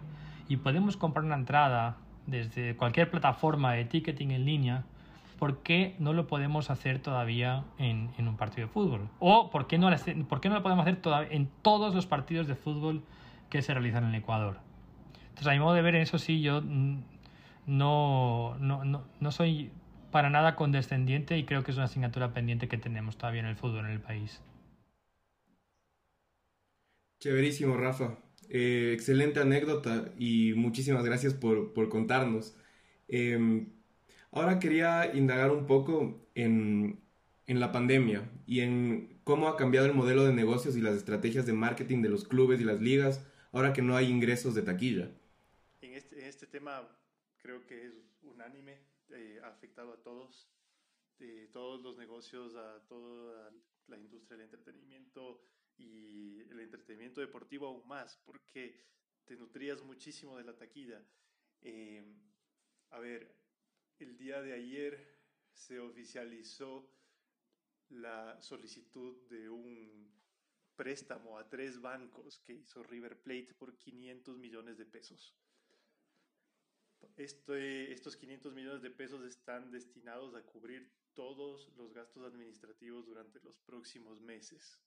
y 0.49 0.57
podemos 0.57 0.97
comprar 0.97 1.23
una 1.23 1.35
entrada 1.35 1.97
desde 2.25 2.75
cualquier 2.75 3.09
plataforma 3.09 3.73
de 3.73 3.85
ticketing 3.85 4.31
en 4.31 4.45
línea, 4.45 4.83
¿por 5.38 5.59
qué 5.59 5.95
no 5.99 6.12
lo 6.12 6.27
podemos 6.27 6.71
hacer 6.71 6.99
todavía 6.99 7.63
en, 7.77 8.09
un 8.17 8.35
partido 8.35 8.67
de 8.67 8.73
fútbol? 8.73 9.09
¿O 9.19 9.51
por 9.51 9.67
qué, 9.67 9.77
no, 9.77 9.89
por 10.27 10.41
qué 10.41 10.49
no 10.49 10.55
lo 10.55 10.63
podemos 10.63 10.83
hacer 10.83 11.01
todavía 11.01 11.31
en 11.31 11.49
todos 11.62 11.93
los 11.93 12.07
partidos 12.07 12.47
de 12.47 12.55
fútbol 12.55 13.03
que 13.49 13.62
se 13.62 13.73
realizan 13.73 14.03
en 14.05 14.15
Ecuador? 14.15 14.57
Entonces, 15.29 15.47
a 15.47 15.51
mi 15.51 15.59
modo 15.59 15.75
de 15.75 15.83
ver, 15.83 15.95
eso 15.95 16.17
sí, 16.17 16.41
yo 16.41 16.62
no, 16.62 18.55
no, 18.59 18.83
no, 18.83 19.03
no 19.19 19.31
soy 19.31 19.71
para 20.12 20.31
nada 20.31 20.55
condescendiente 20.55 21.38
y 21.38 21.45
creo 21.45 21.63
que 21.63 21.69
es 21.69 21.77
una 21.77 21.85
asignatura 21.85 22.33
pendiente 22.33 22.67
que 22.67 22.79
tenemos 22.79 23.17
todavía 23.17 23.41
en 23.41 23.45
el 23.45 23.55
fútbol 23.55 23.85
en 23.85 23.91
el 23.91 24.01
país. 24.01 24.41
Chéverísimo, 27.19 27.77
Rafa. 27.77 28.17
Eh, 28.49 28.91
excelente 28.93 29.39
anécdota 29.39 30.12
y 30.17 30.53
muchísimas 30.55 31.05
gracias 31.05 31.35
por, 31.35 31.71
por 31.73 31.88
contarnos. 31.89 32.55
Em, 33.07 33.69
ahora 34.31 34.57
quería 34.59 35.15
indagar 35.15 35.51
un 35.51 35.67
poco 35.67 36.27
en, 36.33 36.99
en, 37.45 37.59
la 37.59 37.71
pandemia 37.71 38.27
y 38.47 38.62
en 38.62 39.19
cómo 39.23 39.47
ha 39.47 39.55
cambiado 39.55 39.85
el 39.85 39.93
modelo 39.93 40.25
de 40.25 40.33
negocios 40.33 40.75
y 40.75 40.81
las 40.81 40.95
estrategias 40.95 41.45
de 41.45 41.53
marketing 41.53 42.01
de 42.01 42.09
los 42.09 42.27
clubes 42.27 42.59
y 42.59 42.63
las 42.63 42.81
ligas 42.81 43.23
ahora 43.51 43.71
que 43.71 43.83
no 43.83 43.95
hay 43.95 44.07
ingresos 44.07 44.55
de 44.55 44.63
taquilla. 44.63 45.12
En 45.81 45.93
este, 45.93 46.19
en 46.19 46.25
este 46.25 46.47
tema 46.47 46.88
creo 47.38 47.65
que 47.67 47.85
es 47.85 47.93
unánime 48.23 48.79
eh, 49.12 49.39
ha 49.43 49.47
afectado 49.47 49.93
a 49.93 50.03
todos, 50.03 50.47
todos 51.51 51.81
los 51.81 51.97
negocios, 51.97 52.55
a 52.55 52.79
toda 52.88 53.51
la 53.88 53.97
industria 53.97 54.38
del 54.38 54.45
entretenimiento 54.45 55.41
y 55.80 56.42
el 56.42 56.60
entretenimiento 56.60 57.22
deportivo 57.22 57.68
aún 57.68 57.88
más, 57.88 58.18
porque 58.26 58.86
te 59.26 59.36
nutrías 59.36 59.82
muchísimo 59.82 60.38
de 60.38 60.44
la 60.44 60.58
taquilla. 60.58 61.04
Eh, 61.62 62.04
a 62.92 63.00
ver, 63.00 63.36
el 64.00 64.18
día 64.18 64.42
de 64.42 64.54
ayer 64.54 65.20
se 65.54 65.80
oficializó 65.80 66.89
la 67.89 68.39
solicitud 68.42 69.28
de 69.30 69.50
un 69.50 70.10
préstamo 70.76 71.38
a 71.38 71.50
tres 71.50 71.82
bancos 71.82 72.39
que 72.39 72.54
hizo 72.54 72.84
River 72.84 73.22
Plate 73.22 73.54
por 73.54 73.78
500 73.78 74.38
millones 74.38 74.78
de 74.78 74.86
pesos. 74.86 75.36
Este, 77.18 77.92
estos 77.92 78.15
500 78.15 78.54
millones 78.54 78.82
de 78.82 78.92
pesos 78.92 79.24
están 79.26 79.72
destinados 79.72 80.36
a 80.36 80.44
cubrir 80.44 80.89
todos 81.13 81.70
los 81.76 81.94
gastos 81.94 82.24
administrativos 82.24 83.06
durante 83.06 83.42
los 83.42 83.58
próximos 83.60 84.22
meses. 84.22 84.80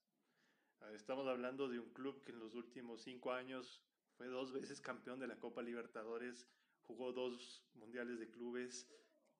Estamos 0.90 1.26
hablando 1.26 1.68
de 1.68 1.78
un 1.78 1.90
club 1.90 2.22
que 2.22 2.32
en 2.32 2.38
los 2.38 2.54
últimos 2.54 3.02
cinco 3.02 3.32
años 3.32 3.82
fue 4.16 4.26
dos 4.26 4.52
veces 4.52 4.80
campeón 4.80 5.18
de 5.18 5.26
la 5.26 5.38
Copa 5.38 5.62
Libertadores, 5.62 6.46
jugó 6.82 7.12
dos 7.12 7.64
mundiales 7.74 8.18
de 8.18 8.30
clubes, 8.30 8.88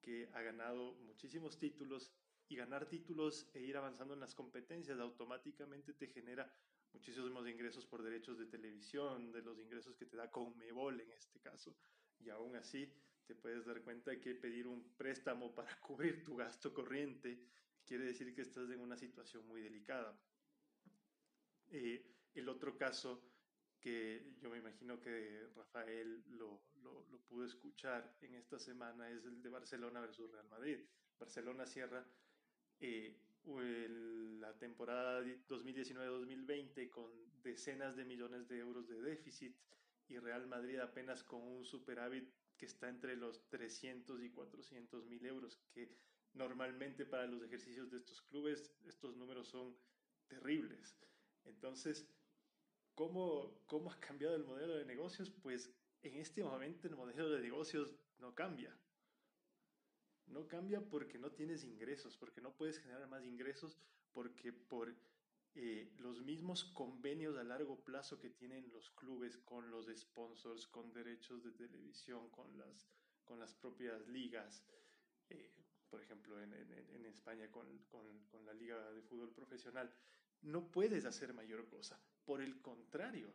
que 0.01 0.29
ha 0.33 0.43
ganado 0.43 0.95
muchísimos 0.95 1.59
títulos 1.59 2.13
y 2.49 2.57
ganar 2.57 2.87
títulos 2.87 3.49
e 3.55 3.61
ir 3.61 3.77
avanzando 3.77 4.15
en 4.15 4.21
las 4.21 4.35
competencias 4.35 4.99
automáticamente 4.99 5.95
te 5.95 6.09
genera 6.09 6.53
muchísimos 6.93 7.47
ingresos 7.49 7.87
por 7.87 8.03
derechos 8.03 8.39
de 8.39 8.47
televisión, 8.47 9.33
de 9.33 9.43
los 9.43 9.59
ingresos 9.59 9.97
que 9.97 10.07
te 10.07 10.17
da 10.17 10.31
Conmebol 10.31 11.01
en 11.01 11.13
este 11.13 11.41
caso. 11.41 11.77
Y 12.19 12.31
aún 12.31 12.57
así 12.57 12.93
te 13.25 13.35
puedes 13.35 13.65
dar 13.65 13.83
cuenta 13.83 14.19
que 14.21 14.35
pedir 14.35 14.67
un 14.67 14.95
préstamo 14.97 15.55
para 15.55 15.75
cubrir 15.81 16.25
tu 16.25 16.37
gasto 16.37 16.75
corriente 16.75 17.41
quiere 17.85 18.05
decir 18.05 18.35
que 18.35 18.43
estás 18.43 18.71
en 18.71 18.81
una 18.81 18.97
situación 18.97 19.47
muy 19.47 19.63
delicada. 19.63 20.19
Eh, 21.75 22.05
el 22.35 22.49
otro 22.51 22.77
caso 22.77 23.23
que 23.81 24.37
yo 24.41 24.51
me 24.51 24.59
imagino 24.59 25.01
que 25.01 25.49
Rafael 25.57 26.23
lo, 26.37 26.61
lo, 26.83 27.07
lo, 27.11 27.19
pudo 27.23 27.47
escuchar 27.47 28.15
en 28.21 28.35
esta 28.35 28.59
semana 28.59 29.11
es 29.11 29.25
el 29.25 29.43
de 29.43 29.49
Barcelona 29.49 30.01
versus 30.01 30.31
Real 30.31 30.49
Madrid. 30.49 30.79
Barcelona 31.19 31.67
cierra 31.67 32.07
eh, 32.79 33.17
la 34.39 34.57
temporada 34.59 35.23
2019-2020 35.23 36.91
con 36.91 37.11
decenas 37.43 37.97
de 37.97 38.05
millones 38.05 38.49
de 38.49 38.59
euros 38.59 38.87
de 38.87 39.01
déficit 39.01 39.57
y 40.09 40.19
Real 40.19 40.47
Madrid 40.47 40.79
apenas 40.79 41.25
con 41.25 41.43
un 41.43 41.65
superávit 41.65 42.29
que 42.57 42.67
está 42.67 42.89
entre 42.89 43.17
los 43.17 43.49
300 43.49 44.23
y 44.23 44.31
400 44.31 45.07
mil 45.07 45.25
euros, 45.25 45.59
que 45.73 45.97
normalmente 46.35 47.07
para 47.07 47.27
los 47.27 47.43
ejercicios 47.43 47.91
de 47.91 47.97
estos 47.97 48.21
clubes 48.23 48.73
estos 48.85 49.17
números 49.17 49.49
son 49.49 49.77
terribles. 50.29 50.97
Entonces, 51.45 52.07
¿cómo, 52.95 53.63
¿cómo 53.67 53.91
ha 53.91 54.01
cambiado 54.01 54.35
el 54.35 54.45
modelo 54.45 54.77
de 54.77 54.85
negocios? 54.85 55.31
Pues 55.31 55.71
en 56.03 56.17
este 56.17 56.43
momento 56.43 56.89
el 56.89 56.97
modelo 56.97 57.31
de 57.31 57.41
negocios 57.41 57.95
no 58.19 58.35
cambia. 58.35 58.77
No 60.27 60.49
cambia 60.49 60.81
porque 60.81 61.19
no 61.19 61.31
tienes 61.31 61.65
ingresos, 61.65 62.17
porque 62.17 62.41
no 62.41 62.53
puedes 62.53 62.79
generar 62.79 63.07
más 63.09 63.25
ingresos, 63.25 63.77
porque 64.13 64.53
por 64.53 64.95
eh, 65.55 65.93
los 65.99 66.23
mismos 66.23 66.65
convenios 66.65 67.37
a 67.37 67.45
largo 67.45 67.85
plazo 67.85 68.19
que 68.19 68.31
tienen 68.31 68.71
los 68.73 68.89
clubes 68.91 69.37
con 69.39 69.71
los 69.71 69.87
sponsors, 69.95 70.67
con 70.67 70.93
derechos 70.95 71.45
de 71.45 71.53
televisión, 71.53 72.31
con 72.31 72.57
las, 72.57 72.89
con 73.25 73.39
las 73.39 73.53
propias 73.53 74.07
ligas, 74.09 74.65
eh, 75.29 75.53
por 75.91 76.01
ejemplo 76.01 76.41
en, 76.41 76.55
en, 76.55 77.05
España 77.05 77.51
con, 77.51 77.67
con, 77.91 78.25
con, 78.31 78.47
la 78.47 78.55
liga 78.55 78.91
de 78.93 79.03
fútbol 79.03 79.31
profesional, 79.31 79.93
no 80.43 80.71
puedes 80.71 81.05
hacer 81.05 81.33
mayor 81.33 81.69
cosa. 81.69 82.01
Por 82.25 82.41
el 82.41 82.61
contrario, 82.61 83.33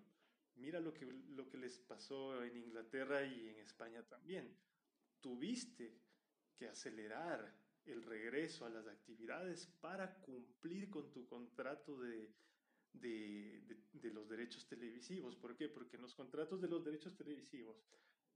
mira 0.55 0.79
lo 0.79 0.93
que, 0.93 1.05
lo 1.05 1.47
que 1.49 1.57
les 1.57 1.79
pasó 1.79 2.43
en 2.43 2.57
Inglaterra 2.57 3.25
y 3.25 3.49
en 3.49 3.59
España 3.59 4.03
también. 4.03 4.55
Tuviste 5.19 5.99
que 6.55 6.67
acelerar 6.67 7.53
el 7.85 8.03
regreso 8.03 8.65
a 8.65 8.69
las 8.69 8.87
actividades 8.87 9.67
para 9.79 10.19
cumplir 10.21 10.89
con 10.89 11.11
tu 11.11 11.25
contrato 11.25 11.97
de, 11.99 12.33
de, 12.93 14.11
los 14.11 14.27
derechos 14.27 14.67
televisivos. 14.67 15.35
¿Por 15.35 15.55
qué? 15.55 15.69
Porque 15.69 15.95
en 15.95 16.01
los 16.01 16.13
contratos 16.13 16.61
de 16.61 16.67
los 16.67 16.83
derechos 16.83 17.15
televisivos, 17.15 17.83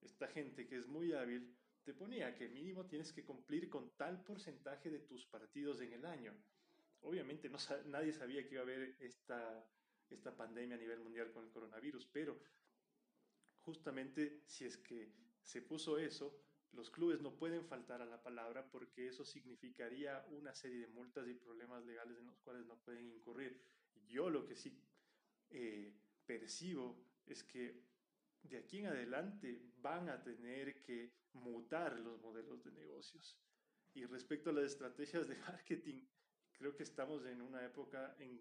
esta 0.01 0.27
gente 0.27 0.67
que 0.67 0.77
es 0.77 0.87
muy 0.87 1.13
hábil 1.13 1.55
te 1.83 1.93
ponía 1.93 2.35
que 2.35 2.47
mínimo 2.47 2.85
tienes 2.85 3.11
que 3.11 3.25
cumplir 3.25 3.69
con 3.69 3.91
tal 3.97 4.23
porcentaje 4.23 4.89
de 4.89 4.99
tus 4.99 5.25
partidos 5.25 5.81
en 5.81 5.93
el 5.93 6.05
año. 6.05 6.33
Obviamente 7.01 7.49
no, 7.49 7.57
nadie 7.85 8.13
sabía 8.13 8.45
que 8.47 8.55
iba 8.55 8.61
a 8.61 8.63
haber 8.63 8.95
esta, 8.99 9.67
esta 10.09 10.35
pandemia 10.35 10.75
a 10.75 10.79
nivel 10.79 10.99
mundial 10.99 11.31
con 11.31 11.43
el 11.43 11.51
coronavirus, 11.51 12.05
pero 12.07 12.39
justamente 13.61 14.43
si 14.45 14.65
es 14.65 14.77
que 14.77 15.13
se 15.43 15.61
puso 15.61 15.97
eso, 15.97 16.43
los 16.73 16.89
clubes 16.89 17.21
no 17.21 17.35
pueden 17.35 17.65
faltar 17.65 18.01
a 18.01 18.05
la 18.05 18.21
palabra 18.21 18.69
porque 18.71 19.07
eso 19.07 19.25
significaría 19.25 20.25
una 20.29 20.53
serie 20.55 20.79
de 20.79 20.87
multas 20.87 21.27
y 21.27 21.33
problemas 21.33 21.83
legales 21.85 22.17
en 22.17 22.27
los 22.27 22.39
cuales 22.39 22.65
no 22.65 22.77
pueden 22.77 23.09
incurrir. 23.09 23.61
Yo 24.07 24.29
lo 24.29 24.45
que 24.45 24.55
sí 24.55 24.81
eh, 25.49 25.93
percibo 26.25 27.03
es 27.25 27.43
que 27.43 27.83
de 28.43 28.57
aquí 28.57 28.79
en 28.79 28.87
adelante 28.87 29.61
van 29.77 30.09
a 30.09 30.21
tener 30.23 30.81
que 30.81 31.13
mutar 31.33 31.99
los 31.99 32.19
modelos 32.21 32.63
de 32.63 32.71
negocios. 32.71 33.37
Y 33.93 34.05
respecto 34.05 34.49
a 34.49 34.53
las 34.53 34.65
estrategias 34.65 35.27
de 35.27 35.35
marketing, 35.47 36.05
creo 36.61 36.75
que 36.75 36.83
estamos 36.83 37.25
en 37.25 37.41
una 37.41 37.65
época 37.65 38.15
en, 38.19 38.39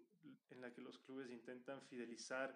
en 0.51 0.61
la 0.61 0.71
que 0.71 0.79
los 0.79 0.99
clubes 0.99 1.31
intentan 1.31 1.81
fidelizar 1.81 2.55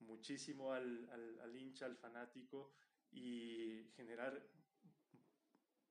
muchísimo 0.00 0.74
al, 0.74 1.08
al, 1.10 1.40
al 1.40 1.56
hincha, 1.56 1.86
al 1.86 1.96
fanático 1.96 2.74
y 3.10 3.82
generar 3.96 4.46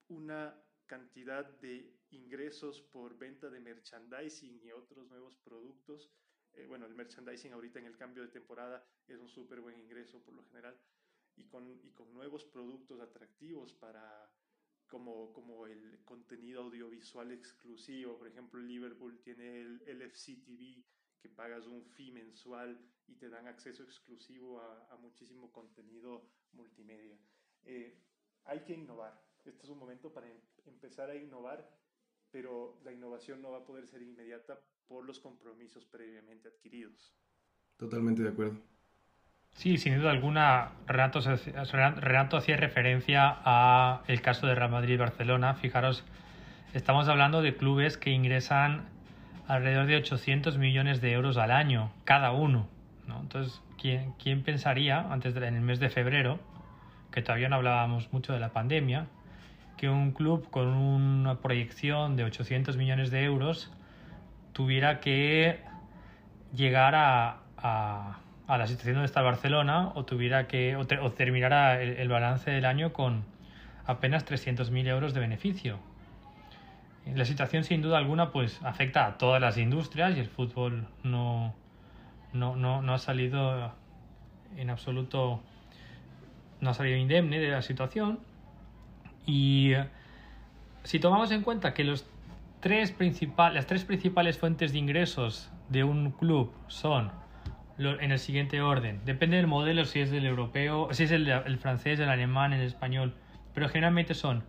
una 0.06 0.56
cantidad 0.86 1.44
de 1.44 1.92
ingresos 2.10 2.82
por 2.82 3.18
venta 3.18 3.50
de 3.50 3.58
merchandising 3.58 4.60
y 4.62 4.70
otros 4.70 5.08
nuevos 5.08 5.34
productos. 5.38 6.08
Eh, 6.52 6.66
bueno, 6.66 6.86
el 6.86 6.94
merchandising 6.94 7.52
ahorita 7.52 7.80
en 7.80 7.86
el 7.86 7.96
cambio 7.96 8.22
de 8.22 8.28
temporada 8.28 8.86
es 9.08 9.18
un 9.18 9.28
súper 9.28 9.60
buen 9.60 9.76
ingreso 9.76 10.22
por 10.22 10.34
lo 10.34 10.44
general 10.44 10.78
y 11.34 11.48
con, 11.48 11.80
y 11.82 11.90
con 11.90 12.14
nuevos 12.14 12.44
productos 12.44 13.00
atractivos 13.00 13.74
para 13.74 14.30
como, 14.88 15.32
como 15.32 15.66
el 15.66 16.00
contenido 16.04 16.62
audiovisual 16.62 17.32
exclusivo. 17.32 18.18
Por 18.18 18.28
ejemplo, 18.28 18.60
Liverpool 18.60 19.18
tiene 19.22 19.60
el 19.60 19.82
LFC 19.86 20.42
TV 20.44 20.84
que 21.20 21.28
pagas 21.28 21.66
un 21.66 21.84
fee 21.84 22.12
mensual 22.12 22.78
y 23.06 23.14
te 23.14 23.28
dan 23.28 23.46
acceso 23.46 23.82
exclusivo 23.82 24.60
a, 24.60 24.96
muchísimo 24.96 25.50
contenido 25.52 26.30
multimedia. 26.52 27.18
Eh, 27.64 27.98
hay 28.44 28.60
que 28.60 28.74
innovar, 28.74 29.22
este 29.44 29.62
es 29.64 29.70
un 29.70 29.78
momento 29.78 30.12
para 30.12 30.28
em-, 30.28 30.40
empezar 30.66 31.10
a 31.10 31.16
innovar, 31.16 31.68
pero 32.30 32.80
la 32.84 32.92
innovación 32.92 33.40
no 33.40 33.52
va 33.52 33.58
a 33.58 33.64
poder 33.64 33.86
ser 33.86 34.02
inmediata 34.02 34.60
por 34.86 35.04
los 35.04 35.18
compromisos 35.18 35.86
previamente 35.86 36.48
adquiridos. 36.48 37.14
Totalmente 37.76 38.22
de 38.22 38.28
acuerdo. 38.28 38.60
Sí, 39.54 39.78
sin 39.78 39.98
duda 39.98 40.10
alguna, 40.10 40.70
Renato, 40.86 41.20
hacía 42.36 42.56
referencia 42.56 43.36
a 43.44 44.02
el 44.08 44.20
caso 44.20 44.46
de 44.46 44.54
Real 44.54 44.70
Madrid 44.70 44.94
y 44.94 44.96
Barcelona. 44.98 45.54
Fijaros, 45.54 46.04
estamos 46.74 47.08
hablando 47.08 47.40
de 47.40 47.56
clubes 47.56 47.96
que 47.96 48.10
ingresan 48.10 48.82
alrededor 49.46 49.86
de 49.86 49.96
800 49.96 50.58
millones 50.58 51.00
de 51.00 51.12
euros 51.12 51.36
al 51.36 51.50
año, 51.50 51.92
cada 52.04 52.32
uno. 52.32 52.68
¿no? 53.06 53.20
Entonces, 53.20 53.62
¿quién, 53.80 54.12
¿quién 54.22 54.42
pensaría, 54.42 55.00
antes 55.00 55.34
de, 55.34 55.46
en 55.46 55.54
el 55.54 55.60
mes 55.62 55.78
de 55.78 55.88
febrero, 55.88 56.40
que 57.12 57.22
todavía 57.22 57.48
no 57.48 57.56
hablábamos 57.56 58.12
mucho 58.12 58.32
de 58.32 58.40
la 58.40 58.50
pandemia, 58.50 59.06
que 59.76 59.88
un 59.88 60.12
club 60.12 60.50
con 60.50 60.68
una 60.68 61.36
proyección 61.36 62.16
de 62.16 62.24
800 62.24 62.76
millones 62.76 63.10
de 63.10 63.24
euros 63.24 63.70
tuviera 64.52 65.00
que 65.00 65.60
llegar 66.52 66.94
a, 66.96 68.18
la 68.48 68.66
situación 68.66 68.96
donde 68.96 69.06
está 69.06 69.22
Barcelona 69.22 69.92
o 69.94 70.04
tuviera 70.04 70.46
que 70.46 70.76
o, 70.76 70.86
terminara 71.12 71.82
el, 71.82 72.08
balance 72.08 72.50
del 72.50 72.66
año 72.66 72.92
con 72.92 73.24
apenas 73.86 74.26
300.000 74.26 74.86
euros 74.88 75.14
de 75.14 75.20
beneficio. 75.20 75.78
La 77.14 77.24
situación 77.24 77.64
sin 77.64 77.82
duda 77.82 77.98
alguna 77.98 78.30
pues 78.30 78.60
afecta 78.62 79.06
a 79.06 79.18
todas 79.18 79.40
las 79.40 79.58
industrias 79.58 80.16
y 80.16 80.20
el 80.20 80.28
fútbol 80.28 80.86
no, 81.02 81.54
no, 82.32 82.56
no, 82.56 82.82
no 82.82 82.94
ha 82.94 82.98
salido 82.98 83.72
en 84.56 84.70
absoluto 84.70 85.42
no 86.60 86.70
ha 86.70 86.74
salido 86.74 86.96
indemne 86.96 87.40
de 87.40 87.48
la 87.48 87.60
situación 87.60 88.20
y 89.26 89.72
eh, 89.72 89.88
si 90.84 90.98
tomamos 90.98 91.30
en 91.30 91.42
cuenta 91.42 91.74
que 91.74 91.84
los 91.84 92.06
tres 92.60 92.94
las 93.36 93.66
tres 93.66 93.84
principales 93.84 94.38
fuentes 94.38 94.72
de 94.72 94.78
ingresos 94.78 95.50
de 95.68 95.84
un 95.84 96.12
club 96.12 96.52
son 96.68 97.10
en 97.78 98.12
el 98.12 98.18
siguiente 98.18 98.60
orden, 98.60 99.00
depende 99.04 99.36
del 99.36 99.46
modelo 99.46 99.84
si 99.84 100.00
es 100.00 100.12
el 100.12 100.26
europeo, 100.26 100.88
si 100.92 101.04
es 101.04 101.10
el, 101.10 101.28
el 101.28 101.58
francés, 101.58 101.98
el 101.98 102.08
alemán, 102.08 102.52
el 102.52 102.62
español, 102.62 103.14
pero 103.52 103.68
generalmente 103.68 104.14
son 104.14 104.44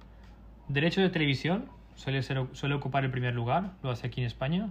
derecho 0.67 1.01
de 1.01 1.09
televisión, 1.09 1.69
suele, 1.95 2.21
ser, 2.21 2.45
suele 2.53 2.75
ocupar 2.75 3.03
el 3.03 3.11
primer 3.11 3.33
lugar, 3.33 3.71
lo 3.81 3.89
hace 3.89 4.07
aquí 4.07 4.21
en 4.21 4.27
España, 4.27 4.69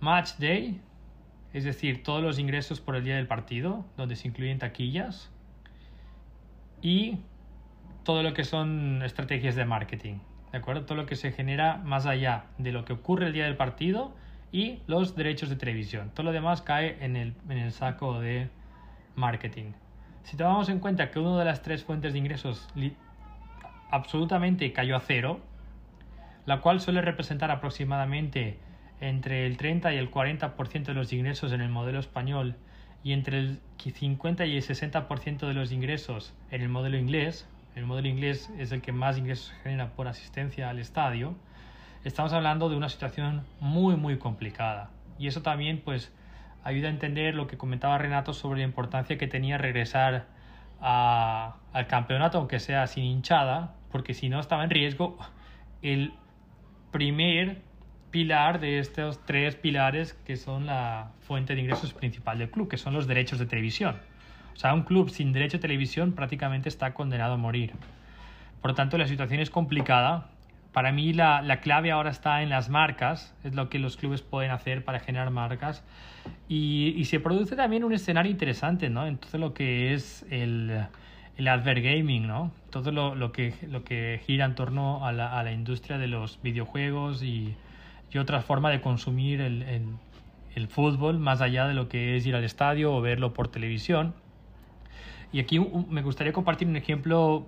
Match 0.00 0.36
Day, 0.38 0.80
es 1.52 1.64
decir, 1.64 2.02
todos 2.02 2.22
los 2.22 2.38
ingresos 2.38 2.80
por 2.80 2.96
el 2.96 3.04
día 3.04 3.16
del 3.16 3.26
partido, 3.26 3.84
donde 3.96 4.14
se 4.14 4.28
incluyen 4.28 4.58
taquillas, 4.58 5.30
y 6.82 7.18
todo 8.04 8.22
lo 8.22 8.34
que 8.34 8.44
son 8.44 9.02
estrategias 9.02 9.56
de 9.56 9.64
marketing, 9.64 10.18
¿de 10.52 10.58
acuerdo? 10.58 10.84
Todo 10.84 10.96
lo 10.96 11.06
que 11.06 11.16
se 11.16 11.32
genera 11.32 11.78
más 11.78 12.06
allá 12.06 12.44
de 12.58 12.70
lo 12.70 12.84
que 12.84 12.92
ocurre 12.92 13.26
el 13.26 13.32
día 13.32 13.44
del 13.44 13.56
partido 13.56 14.14
y 14.56 14.80
los 14.86 15.14
derechos 15.14 15.50
de 15.50 15.56
televisión. 15.56 16.10
Todo 16.14 16.24
lo 16.24 16.32
demás 16.32 16.62
cae 16.62 16.96
en 17.04 17.14
el, 17.14 17.72
saco 17.72 18.20
de 18.20 18.48
marketing. 19.14 19.72
Si 20.22 20.38
tomamos 20.38 20.70
en 20.70 20.78
cuenta 20.78 21.10
que 21.10 21.18
una 21.18 21.38
de 21.38 21.44
las 21.44 21.60
tres 21.60 21.84
fuentes 21.84 22.14
de 22.14 22.20
ingresos 22.20 22.66
absolutamente 23.90 24.72
cayó 24.72 24.96
a 24.96 25.00
cero, 25.00 25.40
la 26.46 26.62
cual 26.62 26.80
suele 26.80 27.02
representar 27.02 27.50
aproximadamente 27.50 28.58
entre 29.02 29.44
el 29.44 29.58
30 29.58 29.92
y 29.92 29.98
el 29.98 30.10
40% 30.10 30.84
de 30.84 30.94
los 30.94 31.12
ingresos 31.12 31.52
en 31.52 31.60
el 31.60 31.68
modelo 31.68 31.98
español 31.98 32.56
y 33.04 33.12
entre 33.12 33.38
el 33.38 33.60
50 33.76 34.46
y 34.46 34.56
el 34.56 34.62
60% 34.62 35.46
de 35.46 35.52
los 35.52 35.70
ingresos 35.70 36.32
en 36.50 36.62
el 36.62 36.70
modelo 36.70 36.96
inglés, 36.96 37.46
el 37.74 37.84
modelo 37.84 38.08
inglés 38.08 38.50
es 38.56 38.72
el 38.72 38.80
que 38.80 38.92
más 38.92 39.18
ingresos 39.18 39.52
genera 39.62 39.90
por 39.90 40.08
asistencia 40.08 40.70
al 40.70 40.78
estadio, 40.78 41.36
estamos 42.06 42.32
hablando 42.32 42.68
de 42.68 42.76
una 42.76 42.88
situación 42.88 43.44
muy 43.60 43.96
muy 43.96 44.18
complicada. 44.18 44.90
Y 45.18 45.26
eso 45.26 45.42
también 45.42 45.80
pues 45.84 46.12
ayuda 46.62 46.88
a 46.88 46.90
entender 46.90 47.34
lo 47.34 47.46
que 47.46 47.56
comentaba 47.56 47.98
Renato 47.98 48.32
sobre 48.32 48.60
la 48.60 48.64
importancia 48.64 49.18
que 49.18 49.26
tenía 49.26 49.58
regresar 49.58 50.26
al 50.80 51.86
campeonato, 51.88 52.38
aunque 52.38 52.60
sea 52.60 52.86
sin 52.86 53.04
hinchada, 53.04 53.74
porque 53.90 54.14
si 54.14 54.28
no 54.28 54.40
estaba 54.40 54.64
en 54.64 54.70
riesgo 54.70 55.18
el 55.82 56.12
primer 56.92 57.62
pilar 58.10 58.60
de 58.60 58.78
estos 58.78 59.24
tres 59.24 59.56
pilares 59.56 60.14
que 60.24 60.36
son 60.36 60.66
la 60.66 61.12
fuente 61.20 61.54
de 61.54 61.60
ingresos 61.60 61.92
principal 61.92 62.38
del 62.38 62.50
club, 62.50 62.68
que 62.68 62.76
son 62.76 62.94
los 62.94 63.06
derechos 63.06 63.38
de 63.38 63.46
televisión. 63.46 63.96
O 64.54 64.58
sea, 64.58 64.72
un 64.72 64.82
club 64.84 65.10
sin 65.10 65.32
derecho 65.32 65.58
de 65.58 65.62
televisión 65.62 66.12
prácticamente 66.12 66.68
está 66.68 66.94
condenado 66.94 67.34
a 67.34 67.36
morir. 67.36 67.72
Por 68.62 68.70
lo 68.70 68.74
tanto, 68.74 68.96
la 68.96 69.06
situación 69.06 69.40
es 69.40 69.50
complicada. 69.50 70.30
Para 70.76 70.92
mí 70.92 71.14
la, 71.14 71.40
la 71.40 71.60
clave 71.60 71.90
ahora 71.90 72.10
está 72.10 72.42
en 72.42 72.50
las 72.50 72.68
marcas, 72.68 73.34
es 73.44 73.54
lo 73.54 73.70
que 73.70 73.78
los 73.78 73.96
clubes 73.96 74.20
pueden 74.20 74.50
hacer 74.50 74.84
para 74.84 75.00
generar 75.00 75.30
marcas. 75.30 75.82
Y, 76.50 76.92
y 76.98 77.06
se 77.06 77.18
produce 77.18 77.56
también 77.56 77.82
un 77.82 77.94
escenario 77.94 78.30
interesante, 78.30 78.90
¿no? 78.90 79.06
Entonces 79.06 79.40
lo 79.40 79.54
que 79.54 79.94
es 79.94 80.26
el, 80.28 80.86
el 81.38 81.48
advert 81.48 81.82
gaming, 81.82 82.26
¿no? 82.26 82.52
Todo 82.68 82.92
lo, 82.92 83.14
lo, 83.14 83.32
que, 83.32 83.54
lo 83.66 83.84
que 83.84 84.20
gira 84.26 84.44
en 84.44 84.54
torno 84.54 85.06
a 85.06 85.12
la, 85.12 85.38
a 85.38 85.42
la 85.44 85.52
industria 85.52 85.96
de 85.96 86.08
los 86.08 86.42
videojuegos 86.42 87.22
y, 87.22 87.56
y 88.12 88.18
otra 88.18 88.42
forma 88.42 88.68
de 88.68 88.82
consumir 88.82 89.40
el, 89.40 89.62
el, 89.62 89.86
el, 90.56 90.68
fútbol 90.68 91.18
más 91.18 91.40
allá 91.40 91.66
de 91.66 91.72
lo 91.72 91.88
que 91.88 92.18
es 92.18 92.26
ir 92.26 92.36
al 92.36 92.44
estadio 92.44 92.92
o 92.92 93.00
verlo 93.00 93.32
por 93.32 93.48
televisión. 93.48 94.12
Y 95.32 95.40
aquí 95.40 95.58
me 95.58 96.02
gustaría 96.02 96.34
compartir 96.34 96.68
un 96.68 96.76
ejemplo 96.76 97.46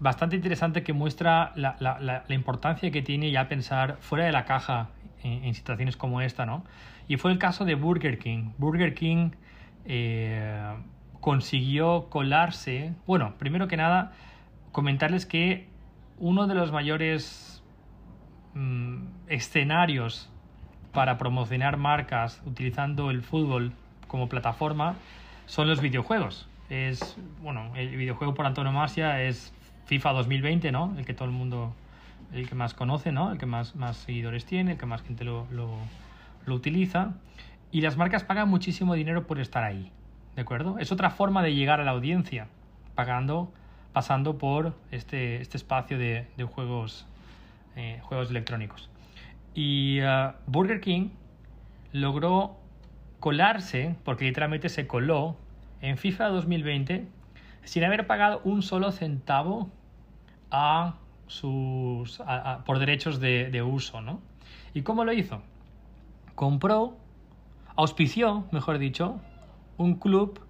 bastante 0.00 0.34
interesante 0.34 0.82
que 0.82 0.92
muestra 0.92 1.52
la, 1.54 1.76
la, 1.78 2.00
la 2.00 2.34
importancia 2.34 2.90
que 2.90 3.02
tiene 3.02 3.30
ya 3.30 3.48
pensar 3.48 3.98
fuera 4.00 4.24
de 4.24 4.32
la 4.32 4.44
caja 4.44 4.88
en, 5.22 5.44
en, 5.44 5.54
situaciones 5.54 5.96
como 5.96 6.20
esta, 6.22 6.46
¿no? 6.46 6.64
Y 7.06 7.16
fue 7.16 7.30
el 7.30 7.38
caso 7.38 7.64
de 7.64 7.74
Burger 7.74 8.18
King. 8.18 8.52
Burger 8.56 8.94
King 8.94 9.30
eh, 9.84 10.74
consiguió 11.20 12.08
colarse. 12.08 12.94
Bueno, 13.06 13.34
primero 13.38 13.68
que 13.68 13.76
nada, 13.76 14.12
comentarles 14.72 15.26
que 15.26 15.68
uno 16.18 16.46
de 16.46 16.54
los 16.54 16.72
mayores 16.72 17.62
mmm, 18.54 19.06
escenarios 19.28 20.30
para 20.92 21.18
promocionar 21.18 21.76
marcas 21.76 22.42
utilizando 22.46 23.10
el 23.10 23.22
fútbol 23.22 23.72
como 24.08 24.28
plataforma 24.28 24.94
son 25.46 25.68
los 25.68 25.80
videojuegos. 25.80 26.48
Es, 26.68 27.16
bueno, 27.42 27.72
el 27.74 27.96
videojuego 27.96 28.34
por 28.34 28.46
antonomasia 28.46 29.22
es 29.22 29.52
FIFA 29.90 30.12
2020, 30.12 30.70
¿no? 30.70 30.94
El 30.96 31.04
que 31.04 31.14
todo 31.14 31.24
el 31.24 31.34
mundo, 31.34 31.74
el 32.32 32.48
que 32.48 32.54
más 32.54 32.74
conoce, 32.74 33.10
¿no? 33.10 33.32
El 33.32 33.38
que 33.38 33.46
más, 33.46 33.74
seguidores 33.94 34.44
tiene, 34.44 34.72
el 34.72 34.78
que 34.78 34.86
más 34.86 35.02
gente 35.02 35.24
lo, 35.24 35.48
utiliza. 36.46 37.14
Y 37.72 37.80
las 37.80 37.96
marcas 37.96 38.22
pagan 38.22 38.48
muchísimo 38.48 38.94
dinero 38.94 39.26
por 39.26 39.40
estar 39.40 39.64
ahí. 39.64 39.90
¿De 40.36 40.42
acuerdo? 40.42 40.78
Es 40.78 40.92
otra 40.92 41.10
forma 41.10 41.42
de 41.42 41.56
llegar 41.56 41.80
a 41.80 41.84
la 41.84 41.90
audiencia, 41.90 42.46
pagando, 42.94 43.52
pasando 43.92 44.38
por 44.38 44.76
este, 44.92 45.40
este 45.40 45.56
espacio 45.56 45.98
de, 45.98 46.28
juegos, 46.54 47.04
eh, 47.74 47.98
juegos 48.02 48.30
electrónicos. 48.30 48.88
Y 49.54 50.00
uh, 50.02 50.34
Burger 50.46 50.80
King 50.80 51.08
logró 51.90 52.56
colarse, 53.18 53.96
porque 54.04 54.24
literalmente 54.24 54.68
se 54.68 54.86
coló, 54.86 55.36
en 55.80 55.98
FIFA 55.98 56.28
2020 56.28 57.08
sin 57.64 57.84
haber 57.84 58.06
pagado 58.06 58.40
un 58.44 58.62
solo 58.62 58.92
centavo 58.92 59.70
a 60.50 60.94
sus, 61.26 62.20
por 62.66 62.78
derechos 62.78 63.20
de, 63.20 63.62
uso. 63.62 64.00
¿no? 64.00 64.20
¿Y 64.74 64.82
cómo 64.82 65.04
lo 65.04 65.12
hizo? 65.12 65.42
Compró, 66.34 66.96
auspició, 67.76 68.44
mejor 68.50 68.78
dicho, 68.78 69.20
un 69.76 69.94
club 69.94 70.40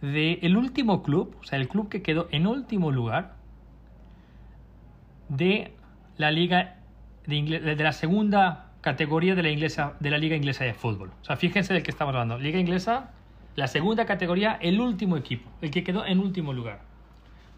de 0.00 0.38
el 0.42 0.56
último 0.56 1.02
club, 1.02 1.36
o 1.40 1.44
sea, 1.44 1.58
el 1.58 1.68
club 1.68 1.88
que 1.88 2.02
quedó 2.02 2.28
en 2.30 2.46
último 2.46 2.92
lugar 2.92 3.34
de 5.28 5.72
la 6.16 6.30
liga 6.30 6.76
de, 7.26 7.42
de 7.42 7.82
la 7.82 7.92
segunda 7.92 8.68
categoría 8.80 9.34
de 9.34 9.42
la 9.42 9.50
inglesa 9.50 9.94
de 10.00 10.10
la 10.10 10.18
liga 10.18 10.36
inglesa 10.36 10.64
de 10.64 10.74
fútbol. 10.74 11.10
O 11.20 11.24
sea, 11.24 11.36
fíjense 11.36 11.74
del 11.74 11.82
que 11.82 11.90
estamos 11.90 12.14
hablando. 12.14 12.38
Liga 12.38 12.58
inglesa, 12.58 13.10
la 13.56 13.66
segunda 13.66 14.06
categoría, 14.06 14.56
el 14.60 14.80
último 14.80 15.16
equipo, 15.16 15.50
el 15.60 15.70
que 15.70 15.82
quedó 15.82 16.06
en 16.06 16.20
último 16.20 16.52
lugar. 16.52 16.80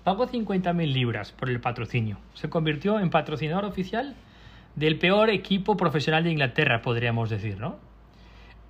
Pagó 0.04 0.26
50.000 0.26 0.92
libras 0.92 1.32
por 1.32 1.50
el 1.50 1.60
patrocinio. 1.60 2.18
Se 2.34 2.48
convirtió 2.48 2.98
en 3.00 3.10
patrocinador 3.10 3.64
oficial 3.64 4.16
del 4.76 4.98
peor 4.98 5.30
equipo 5.30 5.76
profesional 5.76 6.24
de 6.24 6.30
Inglaterra, 6.30 6.80
podríamos 6.82 7.28
decir, 7.28 7.58
¿no? 7.58 7.78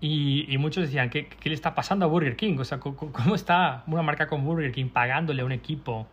Y, 0.03 0.57
muchos 0.59 0.85
decían, 0.85 1.11
¿qué, 1.11 1.29
¿qué, 1.29 1.51
le 1.51 1.55
está 1.55 1.75
pasando 1.75 2.07
a 2.07 2.09
Burger 2.09 2.35
King? 2.35 2.57
O 2.59 2.65
sea, 2.65 2.81
¿cómo, 2.81 3.35
está 3.35 3.85
una 3.87 4.03
marca 4.03 4.29
como 4.29 4.45
Burger 4.45 4.73
King 4.73 4.89
pagándole 4.89 5.43
a 5.43 5.45
un 5.45 5.53
equipo 5.53 6.07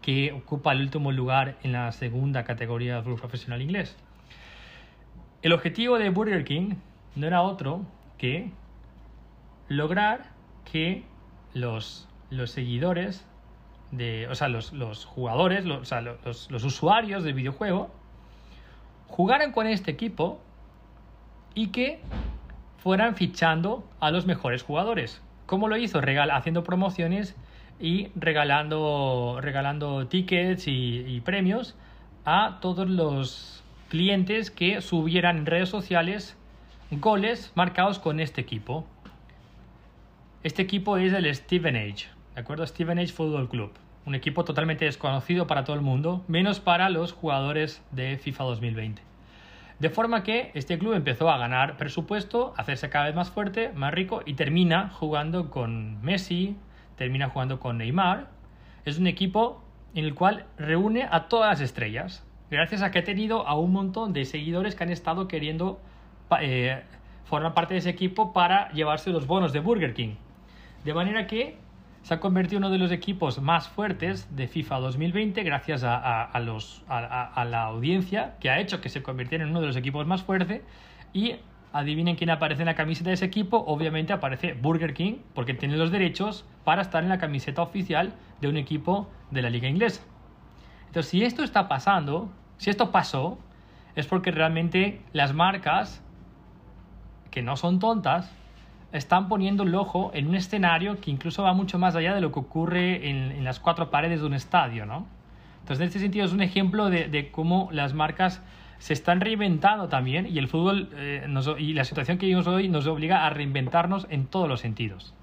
que 0.00 0.32
ocupa 0.32 0.72
el 0.72 0.80
último 0.80 1.12
lugar 1.12 1.58
en 1.62 1.72
la 1.72 1.92
segunda 1.92 2.44
categoría 2.44 3.02
del 3.02 3.14
profesional 3.16 3.60
inglés? 3.60 3.96
El 5.42 5.52
objetivo 5.52 5.98
de 5.98 6.08
Burger 6.08 6.42
King 6.44 6.76
no 7.16 7.26
era 7.26 7.42
otro 7.42 7.82
que 8.16 8.50
lograr 9.68 10.30
que 10.70 11.04
los, 11.52 12.08
los 12.30 12.50
seguidores, 12.50 13.26
o 14.28 14.34
sea, 14.34 14.48
los, 14.48 14.72
los 14.72 15.04
jugadores, 15.04 15.64
los, 15.64 15.82
o 15.82 15.84
sea, 15.84 16.00
los, 16.00 16.50
los 16.50 16.64
usuarios 16.64 17.24
del 17.24 17.34
videojuego, 17.34 17.90
jugaran 19.08 19.52
con 19.52 19.66
este 19.66 19.90
equipo 19.90 20.40
y 21.54 21.68
que 21.68 22.00
fueran 22.78 23.14
fichando 23.14 23.88
a 24.00 24.10
los 24.10 24.26
mejores 24.26 24.62
jugadores. 24.62 25.22
¿Cómo 25.46 25.68
lo 25.68 25.76
hizo? 25.76 26.00
Regal 26.00 26.30
haciendo 26.30 26.64
promociones 26.64 27.36
y 27.80 28.08
regalando, 28.14 29.38
regalando 29.40 30.06
tickets 30.06 30.68
y, 30.68 31.04
y, 31.06 31.20
premios 31.20 31.76
a 32.24 32.58
todos 32.60 32.88
los 32.88 33.62
clientes 33.88 34.50
que 34.50 34.80
subieran 34.80 35.38
en 35.38 35.46
redes 35.46 35.68
sociales 35.68 36.36
goles 36.90 37.52
marcados 37.54 37.98
con 37.98 38.20
este 38.20 38.40
equipo. 38.40 38.86
Este 40.42 40.62
equipo 40.62 40.96
es 40.96 41.12
el 41.12 41.32
Stevenage, 41.34 42.08
¿de 42.34 42.40
acuerdo? 42.40 42.66
Stevenage 42.66 43.12
Football 43.12 43.48
Club. 43.48 43.72
Un 44.06 44.14
equipo 44.14 44.44
totalmente 44.44 44.84
desconocido 44.84 45.46
para 45.46 45.64
todo 45.64 45.76
el 45.76 45.82
mundo, 45.82 46.24
menos 46.28 46.60
para 46.60 46.90
los 46.90 47.12
jugadores 47.12 47.82
de 47.90 48.18
FIFA 48.18 48.44
2020. 48.44 49.02
De 49.78 49.90
forma 49.90 50.22
que 50.22 50.50
este 50.54 50.78
club 50.78 50.94
empezó 50.94 51.30
a 51.30 51.38
ganar 51.38 51.76
presupuesto, 51.76 52.54
hacerse 52.56 52.90
cada 52.90 53.06
vez 53.06 53.14
más 53.14 53.30
fuerte, 53.30 53.70
más 53.74 53.92
rico 53.92 54.22
y 54.24 54.34
termina 54.34 54.90
jugando 54.90 55.50
con 55.50 56.00
Messi, 56.02 56.56
termina 56.96 57.28
jugando 57.28 57.58
con 57.58 57.78
Neymar. 57.78 58.28
Es 58.84 58.98
un 58.98 59.06
equipo 59.06 59.62
en 59.94 60.04
el 60.04 60.14
cual 60.14 60.46
reúne 60.58 61.08
a 61.10 61.28
todas 61.28 61.50
las 61.50 61.60
estrellas, 61.60 62.24
gracias 62.50 62.82
a 62.82 62.90
que 62.90 63.00
ha 63.00 63.04
tenido 63.04 63.46
a 63.46 63.58
un 63.58 63.72
montón 63.72 64.12
de 64.12 64.24
seguidores 64.24 64.74
que 64.74 64.84
han 64.84 64.90
estado 64.90 65.28
queriendo 65.28 65.80
eh, 66.40 66.82
formar 67.24 67.54
parte 67.54 67.74
de 67.74 67.78
ese 67.78 67.90
equipo 67.90 68.32
para 68.32 68.70
llevarse 68.72 69.10
los 69.10 69.26
bonos 69.26 69.52
de 69.52 69.60
Burger 69.60 69.94
King. 69.94 70.14
De 70.84 70.94
manera 70.94 71.26
que 71.26 71.56
se 72.04 72.12
ha 72.12 72.20
convertido 72.20 72.58
en 72.58 72.64
uno 72.64 72.72
de 72.72 72.78
los 72.78 72.92
equipos 72.92 73.40
más 73.40 73.66
fuertes 73.68 74.28
de 74.36 74.46
FIFA 74.46 74.78
2020 74.80 75.42
gracias 75.42 75.84
a, 75.84 76.22
a, 76.22 77.44
la 77.46 77.62
audiencia 77.62 78.34
que 78.40 78.50
ha 78.50 78.60
hecho 78.60 78.82
que 78.82 78.90
se 78.90 79.02
convirtiera 79.02 79.42
en 79.42 79.50
uno 79.50 79.62
de 79.62 79.68
los 79.68 79.76
equipos 79.76 80.06
más 80.06 80.22
fuertes 80.22 80.60
y 81.14 81.36
adivinen 81.72 82.16
quién 82.16 82.28
aparece 82.28 82.60
en 82.60 82.66
la 82.66 82.74
camiseta 82.74 83.08
de 83.08 83.14
ese 83.14 83.24
equipo, 83.24 83.64
obviamente 83.66 84.12
aparece 84.12 84.52
Burger 84.52 84.92
King 84.92 85.14
porque 85.34 85.54
tiene 85.54 85.78
los 85.78 85.90
derechos 85.90 86.44
para 86.62 86.82
estar 86.82 87.02
en 87.02 87.08
la 87.08 87.16
camiseta 87.16 87.62
oficial 87.62 88.12
de 88.42 88.48
un 88.48 88.58
equipo 88.58 89.08
de 89.30 89.40
la 89.40 89.48
liga 89.48 89.66
inglesa. 89.66 90.02
Entonces, 90.88 91.10
si 91.10 91.24
esto 91.24 91.42
está 91.42 91.68
pasando, 91.68 92.30
si 92.58 92.68
esto 92.68 92.92
pasó, 92.92 93.38
es 93.96 94.06
porque 94.06 94.30
realmente 94.30 95.00
las 95.14 95.32
marcas 95.32 96.02
que 97.30 97.40
no 97.40 97.56
son 97.56 97.78
tontas, 97.78 98.30
están 98.94 99.28
poniendo 99.28 99.64
el 99.64 99.74
ojo 99.74 100.12
en 100.14 100.28
un 100.28 100.36
escenario 100.36 101.00
que 101.00 101.10
incluso 101.10 101.42
va 101.42 101.52
mucho 101.52 101.78
más 101.78 101.96
allá 101.96 102.14
de 102.14 102.20
lo 102.20 102.30
que 102.32 102.38
ocurre 102.38 103.10
en, 103.10 103.42
las 103.42 103.58
cuatro 103.58 103.90
paredes 103.90 104.20
de 104.20 104.26
un 104.26 104.34
estadio, 104.34 104.86
¿no? 104.86 105.06
Entonces, 105.60 105.80
en 105.80 105.86
este 105.88 105.98
sentido, 105.98 106.24
es 106.24 106.32
un 106.32 106.42
ejemplo 106.42 106.90
de, 106.90 107.30
cómo 107.32 107.68
las 107.72 107.92
marcas 107.92 108.40
se 108.78 108.92
están 108.92 109.20
reinventando 109.20 109.88
también 109.88 110.26
y 110.26 110.38
el 110.38 110.46
fútbol 110.46 110.90
eh, 110.94 111.26
y 111.58 111.72
la 111.72 111.84
situación 111.84 112.18
que 112.18 112.26
vivimos 112.26 112.46
hoy 112.46 112.68
nos 112.68 112.86
obliga 112.86 113.26
a 113.26 113.30
reinventarnos 113.30 114.06
en 114.10 114.26
todos 114.26 114.48
los 114.48 114.60
sentidos. 114.60 115.14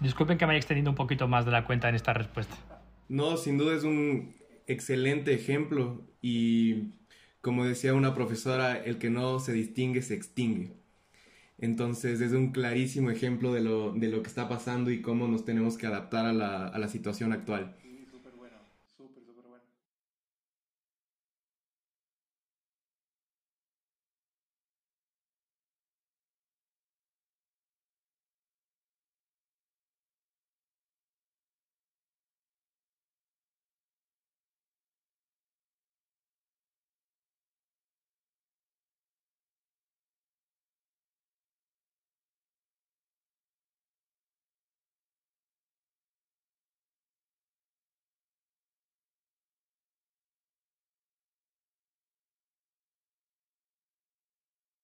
Disculpen 0.00 0.38
que 0.38 0.46
me 0.46 0.52
haya 0.52 0.58
extendido 0.58 0.90
un 0.90 0.96
poquito 0.96 1.26
más 1.26 1.44
de 1.44 1.52
la 1.52 1.64
cuenta 1.64 1.88
en 1.88 1.94
esta 1.94 2.12
respuesta. 2.12 2.54
No, 3.08 3.36
sin 3.36 3.56
duda 3.56 3.74
es 3.74 3.84
un 3.84 4.34
excelente 4.66 5.34
ejemplo 5.34 6.02
y 6.20 6.92
como 7.40 7.64
decía 7.64 7.94
una 7.94 8.14
profesora, 8.14 8.76
el 8.76 8.98
que 8.98 9.10
no 9.10 9.40
se 9.40 9.52
distingue 9.52 10.02
se 10.02 10.14
extingue. 10.14 10.81
Entonces 11.58 12.20
es 12.20 12.32
un 12.32 12.52
clarísimo 12.52 13.10
ejemplo 13.10 13.52
de 13.54 13.60
lo, 13.62 13.92
de 13.92 14.08
lo 14.08 14.22
que 14.22 14.28
está 14.28 14.48
pasando 14.48 14.90
y 14.90 15.00
cómo 15.02 15.28
nos 15.28 15.44
tenemos 15.44 15.78
que 15.78 15.86
adaptar 15.86 16.26
a 16.26 16.32
la, 16.32 16.66
a 16.66 16.78
la 16.78 16.88
situación 16.88 17.32
actual. 17.32 17.76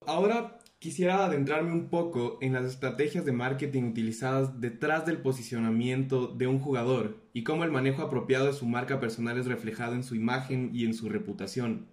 Ahora 0.08 0.58
quisiera 0.78 1.26
adentrarme 1.26 1.70
un 1.70 1.90
poco 1.90 2.38
en 2.40 2.54
las 2.54 2.64
estrategias 2.64 3.26
de 3.26 3.32
marketing 3.32 3.82
utilizadas 3.82 4.58
detrás 4.58 5.04
del 5.04 5.18
posicionamiento 5.18 6.28
de 6.28 6.46
un 6.46 6.60
jugador 6.60 7.18
y 7.34 7.44
cómo 7.44 7.62
el 7.62 7.70
manejo 7.70 8.00
apropiado 8.00 8.46
de 8.46 8.54
su 8.54 8.64
marca 8.64 9.00
personal 9.00 9.36
es 9.36 9.44
reflejado 9.44 9.92
en 9.92 10.02
su 10.02 10.14
imagen 10.14 10.70
y 10.72 10.86
en 10.86 10.94
su 10.94 11.10
reputación. 11.10 11.88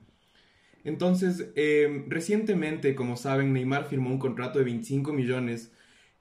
Entonces, 0.86 1.52
em, 1.58 2.10
recientemente, 2.10 2.96
como 2.96 3.18
saben, 3.18 3.52
Neymar 3.52 3.84
firmó 3.90 4.12
un 4.12 4.20
contrato 4.20 4.60
de 4.60 4.66
25 4.66 5.12
millones 5.12 5.74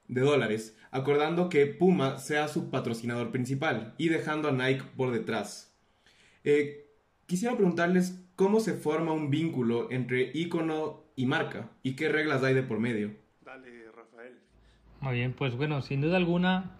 de 0.09 0.19
dólares, 0.19 0.75
acordando 0.91 1.47
que 1.47 1.65
Puma 1.65 2.17
sea 2.17 2.49
su 2.49 2.71
patrocinador 2.71 3.31
principal 3.31 3.95
y 3.97 4.09
dejando 4.09 4.49
a 4.49 4.51
Nike 4.51 4.83
por 4.97 5.13
detrás. 5.13 5.73
Eh, 6.43 6.84
quisiera 7.25 7.55
preguntarles 7.55 8.21
cómo 8.35 8.59
se 8.59 8.73
forma 8.73 9.11
un 9.11 9.29
vínculo 9.29 9.91
entre 9.91 10.31
ícono 10.33 11.03
y 11.15 11.25
marca 11.25 11.69
y 11.83 11.95
qué 11.95 12.09
reglas 12.09 12.43
hay 12.43 12.53
de 12.53 12.63
por 12.63 12.79
medio. 12.79 13.15
Dale, 13.43 13.91
Rafael. 13.95 14.39
Muy 15.01 15.13
bien, 15.13 15.33
pues 15.33 15.55
bueno, 15.55 15.81
sin 15.81 16.01
duda 16.01 16.17
alguna, 16.17 16.71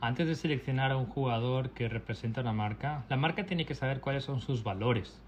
antes 0.00 0.26
de 0.26 0.34
seleccionar 0.34 0.92
a 0.92 0.96
un 0.96 1.06
jugador 1.06 1.70
que 1.70 1.88
representa 1.88 2.40
una 2.40 2.52
marca, 2.52 3.04
la 3.08 3.16
marca 3.16 3.46
tiene 3.46 3.66
que 3.66 3.74
saber 3.74 4.00
cuáles 4.00 4.24
son 4.24 4.40
sus 4.40 4.62
valores, 4.62 5.20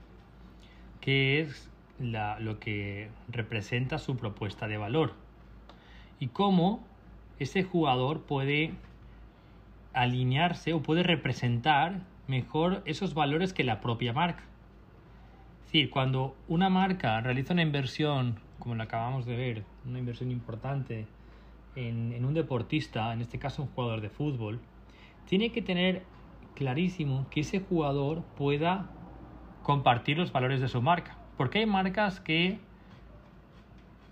qué 1.00 1.40
es 1.40 1.68
lo 1.98 2.58
que 2.58 3.10
representa 3.28 3.98
su 3.98 4.16
propuesta 4.16 4.66
de 4.66 4.76
valor 4.76 5.12
y 6.18 6.28
cómo 6.28 6.84
ese 7.38 7.62
jugador 7.62 8.22
puede 8.22 8.72
alinearse 9.92 10.72
o 10.72 10.82
puede 10.82 11.02
representar 11.02 12.00
mejor 12.26 12.82
esos 12.86 13.14
valores 13.14 13.52
que 13.52 13.64
la 13.64 13.80
propia 13.80 14.12
marca. 14.12 14.44
Decir, 15.72 15.88
cuando 15.88 16.36
una 16.48 16.68
marca 16.68 17.18
realiza 17.22 17.54
una 17.54 17.62
inversión 17.62 18.38
como 18.58 18.74
lo 18.74 18.82
acabamos 18.82 19.24
de 19.24 19.36
ver, 19.36 19.64
una 19.86 19.98
inversión 19.98 20.30
importante 20.30 21.06
en, 21.76 22.22
un 22.26 22.34
deportista, 22.34 23.10
en 23.14 23.22
este 23.22 23.38
caso 23.38 23.62
un 23.62 23.68
jugador 23.68 24.02
de 24.02 24.10
fútbol, 24.10 24.60
tiene 25.24 25.50
que 25.50 25.62
tener 25.62 26.02
clarísimo 26.54 27.26
que 27.30 27.40
ese 27.40 27.60
jugador 27.60 28.20
pueda 28.36 28.90
compartir 29.62 30.18
los 30.18 30.30
valores 30.30 30.60
de 30.60 30.68
su 30.68 30.82
marca. 30.82 31.16
Porque 31.38 31.60
hay 31.60 31.66
marcas 31.66 32.20
que 32.20 32.58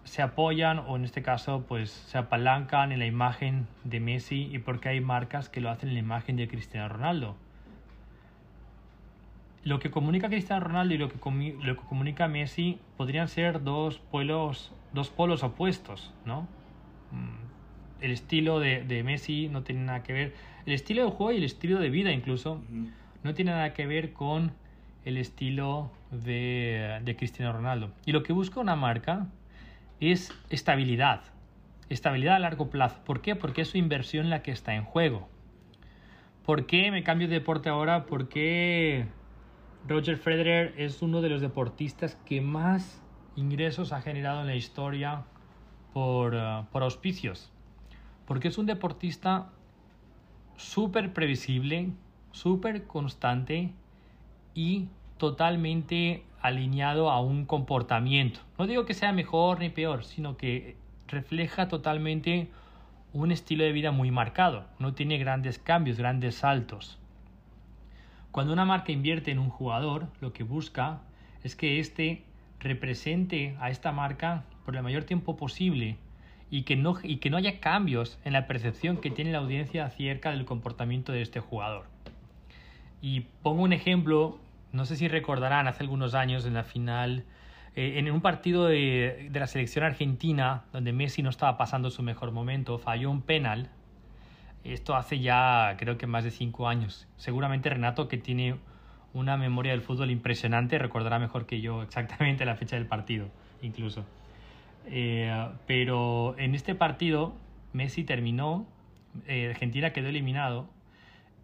se 0.05 0.23
apoyan 0.23 0.79
o 0.79 0.97
en 0.97 1.05
este 1.05 1.21
caso 1.21 1.67
pues 1.69 1.91
se 1.91 2.17
apalancan 2.17 2.91
en 2.91 3.01
la 3.01 3.07
imagen 3.07 3.69
de 3.85 4.01
Messi 4.01 4.49
y 4.51 4.61
porque 4.61 4.89
hay 4.89 5.03
marcas 5.03 5.51
que 5.51 5.61
lo 5.61 5.69
hacen 5.69 5.91
en 5.91 5.95
la 5.97 6.01
imagen 6.01 6.37
de 6.37 6.49
Cristiano 6.49 6.89
Ronaldo 6.89 7.37
lo 9.63 9.79
que 9.79 9.91
comunica 9.91 10.29
Cristiano 10.29 10.65
Ronaldo 10.65 10.95
y 10.95 10.99
lo 10.99 11.09
que, 11.09 11.19
lo 11.63 11.77
que 11.77 11.83
comunica 11.87 12.29
Messi 12.29 12.79
podrían 12.97 13.29
ser 13.29 13.63
dos 13.63 13.99
polos, 13.99 14.73
dos 14.93 15.11
polos 15.11 15.43
opuestos, 15.43 16.13
¿no? 16.25 16.43
Mm, 17.11 18.03
el 18.03 18.11
estilo 18.13 18.61
de, 18.61 19.03
Messi 19.05 19.49
no 19.49 19.63
tiene 19.63 19.83
nada 19.83 20.03
que 20.03 20.13
ver, 20.13 20.35
el 20.65 20.73
estilo 20.73 21.05
de 21.05 21.11
juego 21.11 21.33
y 21.33 21.37
el 21.37 21.45
estilo 21.45 21.79
de 21.79 21.91
vida 21.91 22.13
incluso, 22.13 22.63
no 23.23 23.35
tiene 23.35 23.51
nada 23.51 23.75
que 23.75 23.87
ver 23.87 24.15
con 24.15 24.53
el 25.05 25.19
estilo 25.19 25.91
de, 26.11 27.01
de 27.05 27.17
Cristiano 27.17 27.53
Ronaldo. 27.53 27.93
Y 28.07 28.13
lo 28.13 28.23
que 28.23 28.33
busca 28.33 28.61
una 28.61 28.77
marca 28.77 29.27
es 30.01 30.33
estabilidad, 30.49 31.21
estabilidad 31.91 32.37
a 32.37 32.39
largo 32.39 32.71
plazo. 32.71 33.03
¿Por 33.05 33.21
qué? 33.21 33.37
Porque 33.37 33.63
es 33.63 33.69
su 33.69 33.77
inversión 33.77 34.31
la 34.31 34.43
que 34.43 34.53
está 34.53 34.75
en 34.75 34.85
juego. 34.85 35.29
¿Por 36.47 36.65
qué 36.65 36.91
me 36.91 37.03
cambio 37.03 37.29
de 37.29 37.35
deporte 37.35 37.69
ahora? 37.69 38.07
¿Por 38.07 38.31
qué 38.31 39.07
Roger 39.87 40.19
Federer 40.19 40.75
es 40.77 41.03
uno 41.03 41.23
de 41.23 41.31
los 41.31 41.41
deportistas 41.41 42.17
que 42.27 42.41
más 42.41 43.03
ingresos 43.35 43.93
ha 43.93 44.03
generado 44.03 44.43
en 44.43 44.47
la 44.47 44.55
historia 44.55 45.25
por, 45.93 46.35
uh, 46.35 46.67
por 46.71 46.83
auspicios. 46.83 47.51
Porque 48.27 48.49
es 48.49 48.59
un 48.59 48.67
deportista 48.67 49.51
súper 50.57 51.13
previsible, 51.13 51.91
súper 52.33 52.87
constante 52.87 53.73
y 54.55 54.89
totalmente 55.17 56.25
alineado 56.41 57.11
a 57.11 57.21
un 57.21 57.45
comportamiento. 57.47 58.41
No 58.59 58.67
digo 58.67 58.85
que 58.85 58.95
sea 58.95 59.13
mejor 59.13 59.61
ni 59.61 59.71
peor, 59.71 60.05
sino 60.05 60.37
que 60.37 60.77
refleja 61.09 61.69
totalmente 61.69 62.51
un 63.13 63.33
estilo 63.33 63.65
de 63.65 63.73
vida 63.73 63.91
muy 63.91 64.11
marcado. 64.11 64.65
No 64.79 64.95
tiene 64.95 65.19
grandes 65.19 65.59
cambios, 65.59 65.99
grandes 65.99 66.37
saltos. 66.37 67.00
Cuando 68.33 68.53
una 68.53 68.65
marca 68.65 68.93
invierte 68.93 69.33
en 69.33 69.41
un 69.41 69.51
jugador, 69.51 70.07
lo 70.21 70.33
que 70.33 70.45
busca 70.45 71.01
es 71.43 71.57
que 71.57 71.81
éste 71.81 72.23
represente 72.61 73.57
a 73.61 73.71
esta 73.71 73.91
marca 73.91 74.45
por 74.65 74.77
el 74.77 74.83
mayor 74.83 75.03
tiempo 75.03 75.37
posible 75.37 75.97
y 76.49 76.63
que, 76.63 76.77
no, 76.77 76.97
y 77.03 77.17
que 77.17 77.31
no 77.31 77.37
haya 77.37 77.59
cambios 77.59 78.21
en 78.25 78.33
la 78.33 78.47
percepción 78.47 78.99
que 78.99 79.11
tiene 79.11 79.33
la 79.33 79.39
audiencia 79.39 79.85
acerca 79.85 80.31
del 80.31 80.45
comportamiento 80.45 81.11
de 81.13 81.23
este 81.23 81.41
jugador. 81.41 81.87
Y 83.03 83.21
pongo 83.43 83.63
un 83.63 83.73
ejemplo, 83.73 84.39
no 84.73 84.85
sé 84.85 84.95
si 84.95 85.09
recordarán 85.09 85.67
hace 85.67 85.83
algunos 85.83 86.15
años 86.15 86.47
en 86.47 86.55
la 86.55 86.65
final, 86.65 87.25
eh, 87.75 87.95
en 87.97 88.11
un 88.11 88.21
partido 88.21 88.67
de, 88.67 89.29
de 89.31 89.41
la 89.41 89.49
selección 89.49 89.85
argentina, 89.85 90.65
donde 90.73 90.93
Messi 90.93 91.23
no 91.23 91.31
estaba 91.31 91.57
pasando 91.57 91.91
su 91.91 92.05
mejor 92.05 92.31
momento, 92.31 92.79
falló 92.79 93.11
un 93.11 93.23
penal 93.23 93.71
esto 94.65 94.95
hace 94.95 95.21
ya 95.21 95.75
creo 95.79 95.99
que 95.99 96.07
más 96.07 96.25
de 96.25 96.31
cinco 96.31 96.69
años. 96.69 97.09
Seguramente 97.17 97.71
Renato, 97.71 98.09
que 98.09 98.19
tiene 98.19 98.57
una 99.13 99.37
memoria 99.37 99.73
del 99.73 99.81
fútbol 99.81 100.11
impresionante, 100.11 100.79
recordará 100.79 101.19
mejor 101.19 101.47
que 101.47 101.61
yo 101.61 101.83
exactamente 101.83 102.45
la 102.45 102.57
fecha 102.57 102.77
del 102.77 102.87
partido, 102.87 103.29
incluso. 103.63 104.05
Eh, 104.87 105.49
pero 105.67 106.39
en 106.39 106.55
este 106.55 106.75
partido 106.75 107.35
Messi 107.73 108.05
terminó, 108.05 108.67
eh, 109.27 109.49
Argentina 109.51 109.93
quedó 109.93 110.09
eliminado 110.09 110.69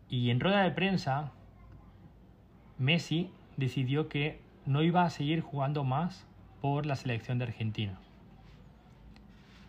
y 0.08 0.30
en 0.30 0.40
rueda 0.40 0.62
de 0.62 0.70
prensa 0.70 1.32
Messi 2.78 3.30
decidió 3.56 4.08
que 4.08 4.40
no 4.64 4.82
iba 4.82 5.04
a 5.04 5.10
seguir 5.10 5.40
jugando 5.40 5.84
más 5.84 6.26
por 6.60 6.86
la 6.86 6.96
selección 6.96 7.38
de 7.38 7.44
Argentina. 7.44 7.98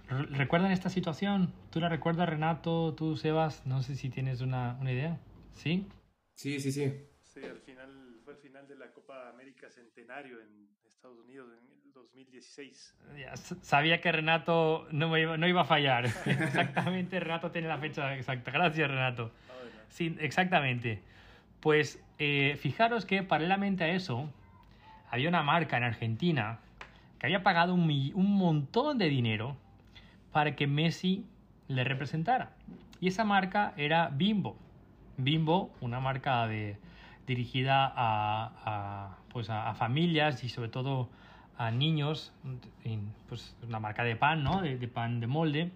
¿Recuerdan 0.09 0.71
esta 0.71 0.89
situación? 0.89 1.53
¿Tú 1.69 1.79
la 1.81 1.89
recuerdas, 1.89 2.29
Renato? 2.29 2.93
¿Tú, 2.93 3.17
Sebas? 3.17 3.65
No 3.65 3.83
sé 3.83 3.95
si 3.95 4.09
tienes 4.09 4.41
una, 4.41 4.77
una 4.79 4.91
idea. 4.91 5.19
¿Sí? 5.53 5.85
Sí, 6.33 6.59
sí, 6.59 6.71
sí. 6.71 6.93
Sí, 7.21 7.41
al 7.43 7.59
final 7.59 8.19
fue 8.23 8.33
el 8.33 8.39
final 8.39 8.67
de 8.67 8.75
la 8.75 8.91
Copa 8.91 9.29
América 9.29 9.69
Centenario 9.69 10.39
en 10.39 10.69
Estados 10.87 11.17
Unidos 11.19 11.49
en 11.51 11.87
el 11.87 11.93
2016. 11.93 12.95
Ya, 13.19 13.35
sabía 13.35 13.99
que 13.99 14.11
Renato 14.11 14.87
no, 14.91 15.17
iba, 15.17 15.35
no 15.35 15.47
iba 15.47 15.61
a 15.61 15.65
fallar. 15.65 16.05
exactamente, 16.25 17.19
Renato 17.19 17.51
tiene 17.51 17.67
la 17.67 17.77
fecha 17.77 18.15
exacta. 18.15 18.51
Gracias, 18.51 18.89
Renato. 18.89 19.31
Sí, 19.89 20.15
exactamente. 20.19 21.01
Pues 21.59 22.01
eh, 22.17 22.57
fijaros 22.61 23.05
que 23.05 23.23
paralelamente 23.23 23.83
a 23.83 23.89
eso, 23.89 24.31
había 25.09 25.27
una 25.27 25.43
marca 25.43 25.75
en 25.75 25.83
Argentina 25.83 26.59
que 27.19 27.25
había 27.25 27.43
pagado 27.43 27.73
un, 27.73 27.89
un 28.13 28.35
montón 28.35 28.97
de 28.97 29.09
dinero 29.09 29.57
para 30.31 30.55
que 30.55 30.67
Messi 30.67 31.25
le 31.67 31.83
representara. 31.83 32.51
Y 32.99 33.07
esa 33.07 33.23
marca 33.23 33.73
era 33.77 34.09
Bimbo. 34.09 34.57
Bimbo, 35.17 35.71
una 35.81 35.99
marca 35.99 36.47
de, 36.47 36.77
dirigida 37.27 37.91
a, 37.95 39.17
pues 39.29 39.49
a, 39.49 39.73
familias 39.75 40.43
y 40.43 40.49
sobre 40.49 40.69
todo 40.69 41.09
a 41.57 41.71
niños, 41.71 42.31
pues 43.27 43.55
una 43.67 43.79
marca 43.79 44.03
de 44.03 44.15
pan, 44.15 44.43
¿no? 44.43 44.61
de, 44.61 44.87
pan 44.87 45.19
de 45.19 45.27
molde. 45.27 45.71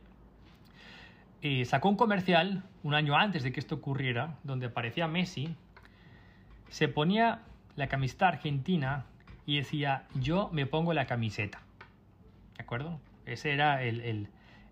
Eh, 1.41 1.66
sacó 1.66 1.89
un 1.89 1.95
comercial 1.95 2.64
un 2.84 2.93
año 2.93 3.18
antes 3.18 3.43
de 3.43 3.52
que 3.52 3.60
esto 3.60 3.76
ocurriera, 3.76 4.36
donde 4.43 4.68
aparecía 4.68 5.08
Messi, 5.08 5.56
se 6.70 6.88
ponía 6.88 7.41
la 7.76 7.88
camiseta 7.88 8.28
argentina 8.28 9.06
y 9.45 9.58
decía, 9.58 10.06
yo 10.16 10.49
me 10.54 10.66
pongo 10.66 10.93
la 10.93 11.06
camiseta. 11.06 11.60
¿De 12.58 12.64
acuerdo? 12.64 12.99
Ese 13.26 13.52
era 13.52 13.84
el, 13.84 14.02
el, 14.02 14.28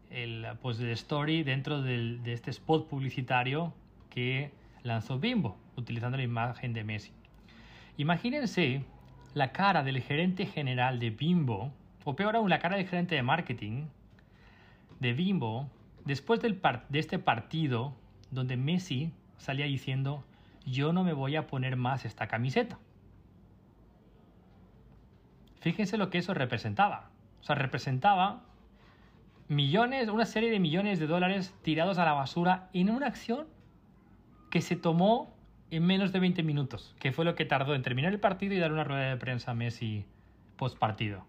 el 0.09 0.47
pues, 0.61 0.79
el 0.79 0.89
story 0.91 1.43
dentro 1.43 1.81
de 1.81 2.19
este 2.33 2.51
spot 2.51 2.87
publicitario 2.87 3.73
que 4.09 4.51
lanzó 4.83 5.19
Bimbo, 5.19 5.57
utilizando 5.75 6.17
la 6.17 6.23
imagen 6.23 6.73
de 6.73 6.83
Messi. 6.83 7.11
Imagínense 7.97 8.83
la 9.33 9.51
cara 9.51 9.83
del 9.83 10.01
gerente 10.01 10.45
general 10.45 10.99
de 10.99 11.09
Bimbo, 11.11 11.71
o 12.05 12.15
peor 12.15 12.35
aún, 12.35 12.49
la 12.49 12.59
cara 12.59 12.77
del 12.77 12.87
gerente 12.87 13.15
de 13.15 13.23
marketing 13.23 13.85
de 14.99 15.13
Bimbo, 15.13 15.69
después 16.05 16.41
del 16.41 16.59
de 16.89 16.99
este 16.99 17.19
partido 17.19 17.93
donde 18.31 18.57
Messi 18.57 19.11
salía 19.37 19.65
diciendo, 19.65 20.23
yo 20.65 20.93
no 20.93 21.03
me 21.03 21.13
voy 21.13 21.35
a 21.35 21.47
poner 21.47 21.75
más 21.75 22.05
esta 22.05 22.27
camiseta. 22.27 22.79
Fíjense 25.61 25.97
lo 25.97 26.09
que 26.09 26.19
eso 26.19 26.33
representaba. 26.33 27.09
O 27.41 27.43
sea, 27.43 27.55
representaba 27.55 28.43
millones, 29.49 30.07
una 30.07 30.25
serie 30.25 30.51
de 30.51 30.59
millones 30.59 30.99
de 30.99 31.07
dólares 31.07 31.53
tirados 31.63 31.97
a 31.97 32.05
la 32.05 32.13
basura 32.13 32.69
en 32.71 32.89
una 32.89 33.07
acción 33.07 33.47
que 34.49 34.61
se 34.61 34.75
tomó 34.75 35.35
en 35.71 35.85
menos 35.85 36.11
de 36.11 36.19
20 36.19 36.41
minutos, 36.43 36.95
que 36.99 37.11
fue 37.11 37.25
lo 37.25 37.35
que 37.35 37.45
tardó 37.45 37.75
en 37.75 37.81
terminar 37.81 38.13
el 38.13 38.19
partido 38.19 38.53
y 38.53 38.59
dar 38.59 38.71
una 38.71 38.83
rueda 38.83 39.09
de 39.09 39.17
prensa 39.17 39.51
a 39.51 39.53
Messi 39.53 40.05
post 40.55 40.77
partido. 40.77 41.25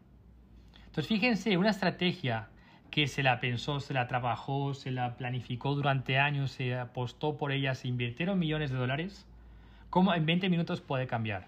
Entonces 0.86 1.06
fíjense, 1.06 1.56
una 1.56 1.70
estrategia 1.70 2.48
que 2.90 3.06
se 3.06 3.22
la 3.22 3.40
pensó, 3.40 3.80
se 3.80 3.94
la 3.94 4.06
trabajó, 4.06 4.74
se 4.74 4.90
la 4.90 5.16
planificó 5.16 5.74
durante 5.74 6.18
años, 6.18 6.50
se 6.50 6.76
apostó 6.76 7.36
por 7.36 7.52
ella, 7.52 7.74
se 7.74 7.88
invirtieron 7.88 8.38
millones 8.38 8.70
de 8.70 8.76
dólares, 8.76 9.26
¿cómo 9.88 10.12
en 10.14 10.26
20 10.26 10.48
minutos 10.48 10.80
puede 10.80 11.06
cambiar? 11.06 11.46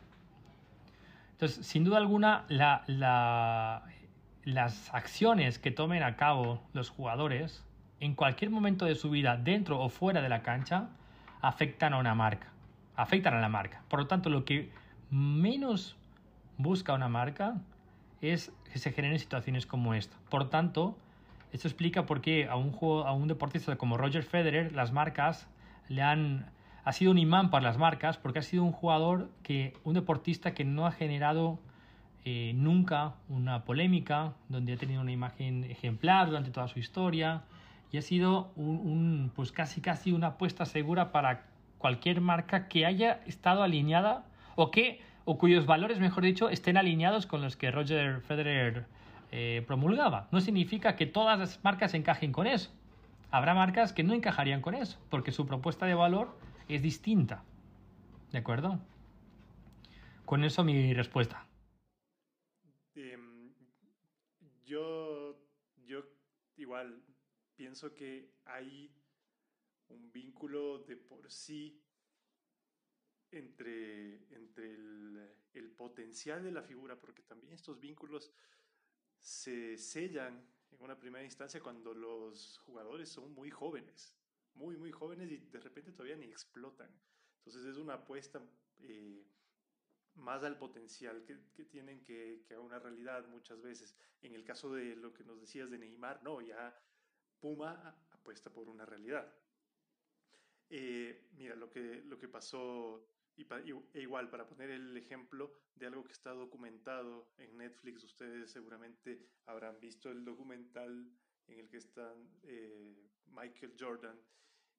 Entonces, 1.33 1.67
sin 1.67 1.83
duda 1.83 1.99
alguna, 1.99 2.45
la, 2.49 3.83
las 4.45 4.93
acciones 4.93 5.59
que 5.59 5.71
tomen 5.71 6.03
a 6.03 6.17
cabo 6.17 6.61
los 6.73 6.91
jugadores 6.91 7.65
en 8.01 8.15
cualquier 8.15 8.51
momento 8.51 8.85
de 8.85 8.97
su 8.97 9.11
vida, 9.11 9.37
dentro 9.37 9.81
o 9.81 9.89
fuera 9.89 10.21
de 10.21 10.29
la 10.29 10.43
cancha, 10.43 10.89
afectan 11.41 11.95
a 11.95 11.99
una 11.99 12.15
marca, 12.15 12.49
afectan 12.97 13.35
a 13.35 13.41
la 13.41 13.49
marca. 13.49 13.83
Por 13.89 14.01
lo 14.01 14.07
tanto, 14.07 14.29
lo 14.29 14.45
que 14.45 14.71
menos 15.11 15.97
busca 16.59 16.95
una 16.95 17.09
marca 17.09 17.61
es 18.21 18.53
que 18.73 18.79
se 18.79 18.93
generen 18.93 19.19
situaciones 19.19 19.67
como 19.67 19.95
esta. 19.95 20.17
Por 20.29 20.51
tanto, 20.51 20.97
esto 21.53 21.69
explica 21.69 22.07
por 22.07 22.21
qué 22.21 22.49
a 22.49 22.57
un, 22.57 22.73
juego, 22.73 23.07
a 23.07 23.13
un 23.13 23.29
deportista 23.29 23.77
como 23.77 23.97
Roger 23.97 24.25
Federer 24.25 24.73
las 24.73 24.93
marcas 24.93 25.49
le 25.89 26.03
han 26.03 26.51
ha 26.85 26.93
sido 26.93 27.13
un 27.13 27.19
imán 27.19 27.51
para 27.51 27.63
las 27.63 27.79
marcas 27.79 28.19
porque 28.19 28.41
ha 28.41 28.43
sido 28.43 28.65
un 28.65 28.73
jugador 28.73 29.31
que 29.43 29.75
un 29.85 29.95
deportista 29.95 30.53
que 30.53 30.65
no 30.65 30.87
ha 30.87 30.93
generado 30.93 31.61
eh, 32.25 32.53
nunca 32.55 33.15
una 33.29 33.65
polémica, 33.65 34.35
donde 34.49 34.75
ha 34.75 34.77
tenido 34.77 35.01
una 35.01 35.13
imagen 35.13 35.65
ejemplar 35.65 36.29
durante 36.29 36.51
toda 36.51 36.69
su 36.69 36.79
historia 36.79 37.43
y 37.91 37.99
ha 37.99 38.03
sido 38.03 38.53
un, 38.57 39.33
pues 39.35 39.53
casi 39.53 39.81
casi 39.81 40.13
una 40.13 40.29
apuesta 40.29 40.65
segura 40.65 41.13
para 41.13 41.47
cualquier 41.79 42.21
marca 42.21 42.69
que 42.69 42.87
haya 42.87 43.21
estado 43.27 43.63
alineada 43.63 44.25
o 44.55 44.71
que 44.71 45.01
o 45.25 45.39
cuyos 45.39 45.67
valores, 45.67 46.01
mejor 46.01 46.25
dicho, 46.25 46.49
estén 46.49 46.77
alineados 46.77 47.27
con 47.27 47.43
los 47.43 47.57
que 47.57 47.71
Roger 47.71 48.21
Federer 48.23 48.87
eh, 49.31 49.65
promulgaba. 49.67 50.29
No 50.33 50.41
significa 50.41 50.97
que 50.97 51.07
todas 51.07 51.39
las 51.39 51.63
marcas 51.63 51.95
encajen 51.95 52.33
con 52.33 52.47
eso. 52.47 52.73
Habrá 53.31 53.55
marcas 53.55 53.93
que 53.93 54.03
no 54.03 54.15
encajarían 54.15 54.61
con 54.61 54.75
eso, 54.75 54.99
porque 55.11 55.33
su 55.33 55.47
propuesta 55.47 55.87
de 55.87 55.95
valor 55.95 56.37
es 56.69 56.83
distinta. 56.83 57.45
¿De 58.31 58.39
acuerdo? 58.39 58.79
Con 60.25 60.45
eso 60.45 60.65
mi 60.65 60.93
respuesta. 60.93 61.47
Em, 62.95 63.53
yo, 64.73 65.39
yo 65.85 66.03
igual 66.57 67.05
pienso 67.55 67.95
que 67.95 68.33
hay 68.47 68.91
un 69.89 70.11
vínculo 70.11 70.79
de 70.79 70.97
por 70.97 71.31
sí 71.31 71.79
entre, 73.31 74.35
entre 74.35 74.75
el, 75.53 75.71
potencial 75.77 76.43
de 76.43 76.53
la 76.53 76.63
figura, 76.63 76.99
porque 76.99 77.23
también 77.23 77.53
estos 77.53 77.79
vínculos 77.81 78.33
se 79.21 79.77
sellan 79.77 80.47
en 80.71 80.83
una 80.83 80.99
primera 80.99 81.25
instancia 81.25 81.61
cuando 81.61 81.93
los 81.93 82.59
jugadores 82.59 83.11
son 83.11 83.33
muy 83.35 83.51
jóvenes, 83.51 84.17
muy, 84.55 84.77
muy 84.77 84.91
jóvenes 84.91 85.31
y 85.31 85.37
de 85.37 85.61
repente 85.61 85.93
todavía 85.93 86.17
ni 86.17 86.27
explotan. 86.27 86.91
Entonces 87.39 87.65
es 87.67 87.77
una 87.77 87.95
apuesta 87.95 88.41
eh, 88.79 89.27
más 90.17 90.43
al 90.45 90.59
potencial 90.59 91.25
que, 91.25 91.65
tienen 91.65 92.03
que, 92.05 92.45
a 92.55 92.61
una 92.61 92.79
realidad 92.79 93.27
muchas 93.29 93.61
veces. 93.63 93.97
En 94.21 94.35
el 94.35 94.45
caso 94.45 94.73
de 94.73 94.97
lo 94.97 95.13
que 95.13 95.25
nos 95.25 95.41
decías 95.41 95.71
de 95.71 95.79
Neymar, 95.79 96.23
no, 96.23 96.41
ya 96.41 96.79
Puma 97.41 97.97
apuesta 98.11 98.53
por 98.53 98.69
una 98.69 98.87
realidad. 98.87 99.33
Eh, 100.69 101.29
mira, 101.33 101.57
lo 101.57 101.69
que, 101.69 102.03
lo 102.05 102.19
que 102.19 102.29
pasó, 102.29 103.07
y 103.37 103.47
e 103.95 104.01
igual, 104.01 104.31
para 104.31 104.47
poner 104.47 104.71
el 104.71 104.97
ejemplo 104.97 105.53
de 105.75 105.87
algo 105.87 106.05
que 106.05 106.13
está 106.13 106.31
documentado 106.31 107.33
en 107.39 107.57
Netflix, 107.57 108.05
ustedes 108.05 108.51
seguramente 108.51 109.27
habrán 109.47 109.81
visto 109.81 110.11
el 110.11 110.25
documental 110.25 111.11
en 111.49 111.59
el 111.59 111.69
que 111.69 111.79
están 111.79 112.31
eh, 112.45 113.11
Michael 113.27 113.75
Jordan 113.79 114.19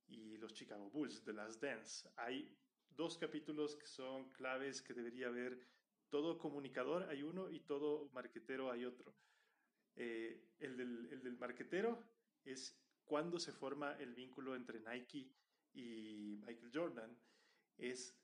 y 0.07 0.37
los 0.37 0.53
Chicago 0.53 0.89
Bulls, 0.89 1.23
The 1.23 1.33
Last 1.33 1.61
Dance. 1.61 2.09
Hay 2.15 2.55
dos 2.95 3.17
capítulos 3.17 3.75
que 3.75 3.87
son 3.87 4.29
claves 4.31 4.81
que 4.81 4.93
debería 4.93 5.27
haber. 5.27 5.67
Todo 6.09 6.37
comunicador 6.37 7.03
hay 7.09 7.23
uno 7.23 7.49
y 7.49 7.61
todo 7.61 8.09
marquetero 8.13 8.71
hay 8.71 8.85
otro. 8.85 9.15
Eh, 9.95 10.53
el, 10.59 10.77
del, 10.77 11.07
el 11.11 11.23
del 11.23 11.37
marquetero 11.37 12.03
es 12.43 12.77
cuando 13.03 13.39
se 13.39 13.51
forma 13.51 13.97
el 13.99 14.13
vínculo 14.13 14.55
entre 14.55 14.79
Nike 14.79 15.31
y 15.73 16.37
Michael 16.45 16.71
Jordan. 16.73 17.17
Es 17.77 18.15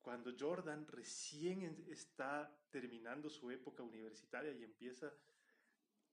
cuando 0.00 0.32
Jordan 0.38 0.86
recién 0.88 1.84
está 1.88 2.52
terminando 2.70 3.30
su 3.30 3.50
época 3.50 3.82
universitaria 3.82 4.52
y 4.52 4.64
empieza 4.64 5.12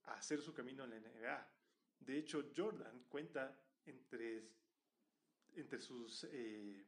a 0.04 0.14
hacer 0.14 0.40
su 0.40 0.54
camino 0.54 0.84
en 0.84 0.90
la 0.90 1.00
NBA. 1.00 1.52
De 1.98 2.18
hecho, 2.18 2.50
Jordan 2.56 3.04
cuenta 3.08 3.60
entre, 3.84 4.48
entre 5.54 5.80
sus 5.80 6.24
eh, 6.24 6.86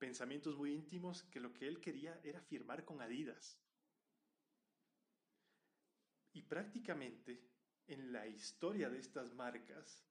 pensamientos 0.00 0.56
muy 0.56 0.72
íntimos 0.72 1.22
que 1.24 1.38
lo 1.38 1.52
que 1.52 1.68
él 1.68 1.78
quería 1.78 2.18
era 2.24 2.40
firmar 2.40 2.84
con 2.84 3.00
Adidas. 3.02 3.60
Y 6.32 6.42
prácticamente 6.42 7.38
en 7.86 8.12
la 8.12 8.26
historia 8.26 8.88
de 8.88 8.98
estas 8.98 9.32
marcas, 9.34 10.02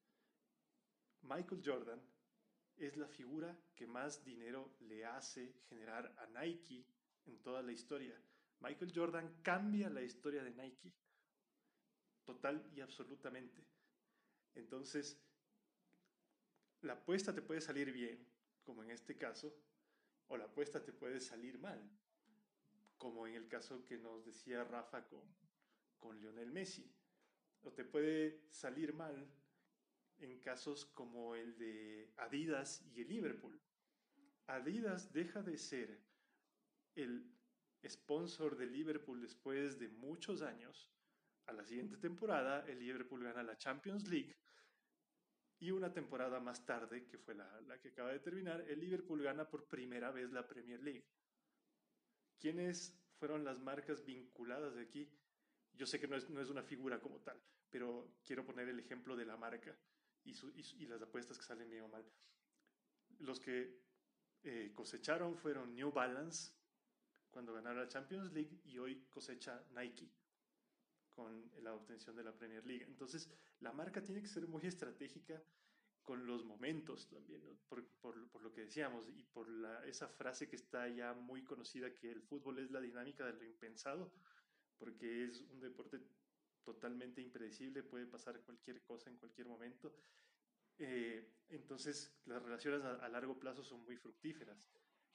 Michael 1.24 1.62
Jordan 1.66 2.02
es 2.78 2.96
la 2.98 3.08
figura 3.08 3.58
que 3.76 3.88
más 3.88 4.24
dinero 4.24 4.78
le 4.82 5.06
hace 5.06 5.54
generar 5.68 6.14
a 6.20 6.28
Nike 6.40 6.86
en 7.26 7.42
toda 7.42 7.64
la 7.64 7.72
historia. 7.72 8.16
Michael 8.60 8.94
Jordan 8.94 9.42
cambia 9.42 9.90
la 9.90 10.04
historia 10.04 10.44
de 10.44 10.52
Nike, 10.52 10.94
total 12.26 12.70
y 12.76 12.82
absolutamente. 12.82 13.66
Entonces, 14.54 15.20
la 16.82 16.94
apuesta 16.94 17.34
te 17.34 17.42
puede 17.42 17.62
salir 17.62 17.92
bien, 17.92 18.26
como 18.64 18.84
en 18.84 18.92
este 18.92 19.18
caso, 19.18 19.54
o 20.30 20.38
la 20.38 20.46
apuesta 20.46 20.84
te 20.84 20.94
puede 20.94 21.20
salir 21.20 21.60
mal, 21.60 21.80
como 22.98 23.28
en 23.28 23.36
el 23.36 23.48
caso 23.48 23.86
que 23.86 23.98
nos 23.98 24.26
decía 24.26 24.64
Rafa 24.64 25.08
con, 25.08 25.22
con 25.98 26.20
Lionel 26.20 26.52
Messi. 26.52 26.92
O 27.62 27.72
te 27.74 27.84
puede 27.84 28.46
salir 28.50 28.94
mal 28.94 29.28
en 30.18 30.40
casos 30.40 30.86
como 30.86 31.36
el 31.36 31.58
de 31.58 32.14
Adidas 32.18 32.86
y 32.94 33.02
el 33.02 33.10
Liverpool. 33.10 33.60
Adidas 34.48 35.12
deja 35.12 35.42
de 35.42 35.58
ser 35.58 36.00
el 36.96 37.32
sponsor 37.88 38.58
de 38.58 38.66
Liverpool 38.66 39.22
después 39.22 39.80
de 39.80 39.90
muchos 39.90 40.42
años. 40.42 40.90
A 41.46 41.54
la 41.54 41.64
siguiente 41.64 41.98
temporada, 41.98 42.66
el 42.68 42.80
Liverpool 42.80 43.24
gana 43.24 43.44
la 43.44 43.58
Champions 43.58 44.08
League 44.08 44.36
y 45.60 45.72
una 45.72 45.92
temporada 45.92 46.40
más 46.40 46.66
tarde, 46.66 47.06
que 47.06 47.18
fue 47.18 47.36
la, 47.36 47.80
que 47.82 47.90
acaba 47.90 48.12
de 48.12 48.20
terminar, 48.20 48.62
el 48.62 48.80
Liverpool 48.80 49.22
gana 49.22 49.50
por 49.50 49.68
primera 49.68 50.12
vez 50.12 50.32
la 50.32 50.48
Premier 50.48 50.82
League. 50.82 51.06
¿Quiénes 52.40 52.98
fueron 53.18 53.44
las 53.44 53.60
marcas 53.60 54.06
vinculadas 54.06 54.76
de 54.76 54.82
aquí? 54.82 55.12
yo 55.80 55.86
sé 55.86 55.98
que 55.98 56.08
no 56.08 56.18
es, 56.18 56.30
no 56.30 56.42
es 56.42 56.50
una 56.50 56.62
figura 56.62 57.00
como 57.00 57.22
tal, 57.22 57.42
pero 57.70 58.20
quiero 58.26 58.46
poner 58.46 58.68
el 58.68 58.80
ejemplo 58.80 59.16
de 59.16 59.26
la 59.26 59.38
marca 59.38 59.74
y, 60.26 60.32
y, 60.32 60.86
las 60.88 61.02
apuestas 61.02 61.38
que 61.38 61.46
salen 61.46 61.70
bien 61.70 61.84
o 61.84 61.88
mal. 61.88 62.06
Los 63.20 63.40
que 63.40 63.80
eh, 64.44 64.74
cosecharon 64.76 65.38
fueron 65.38 65.74
New 65.74 65.92
Balance 65.92 66.52
cuando 67.30 67.54
ganaron 67.54 67.80
la 67.80 67.88
Champions 67.88 68.34
League 68.34 68.60
y 68.66 68.78
hoy 68.78 69.06
cosecha 69.10 69.64
Nike 69.72 70.12
con 71.12 71.50
la 71.64 71.74
obtención 71.74 72.14
de 72.16 72.24
la 72.24 72.36
Premier 72.36 72.66
League. 72.66 72.84
Entonces, 72.86 73.30
la 73.62 73.72
marca 73.74 74.02
tiene 74.02 74.22
que 74.22 74.28
ser 74.28 74.48
muy 74.48 74.66
estratégica 74.66 75.42
con 76.04 76.26
los 76.26 76.44
momentos 76.44 77.08
también, 77.08 77.42
por, 77.68 78.42
lo 78.42 78.52
que 78.52 78.62
decíamos 78.62 79.08
y 79.10 79.24
por 79.24 79.48
esa 79.86 80.08
frase 80.08 80.48
que 80.48 80.56
está 80.56 80.88
ya 80.88 81.14
muy 81.14 81.44
conocida 81.44 81.94
que 81.94 82.12
el 82.12 82.24
fútbol 82.24 82.58
es 82.60 82.72
la 82.72 82.82
dinámica 82.82 83.26
de 83.26 83.34
lo 83.34 83.44
impensado, 83.44 84.12
porque 84.78 85.26
es 85.26 85.42
un 85.52 85.60
deporte 85.60 86.00
totalmente 86.64 87.22
impredecible, 87.22 87.84
puede 87.84 88.08
pasar 88.08 88.42
cualquier 88.42 88.82
cosa 88.82 89.10
en 89.10 89.18
cualquier 89.18 89.48
momento. 89.48 89.94
Eh, 90.80 91.30
entonces, 91.50 92.12
las 92.26 92.42
relaciones 92.42 92.84
a, 92.84 93.08
largo 93.10 93.38
plazo 93.38 93.64
son 93.64 93.84
muy 93.84 93.98
fructíferas. 93.98 94.72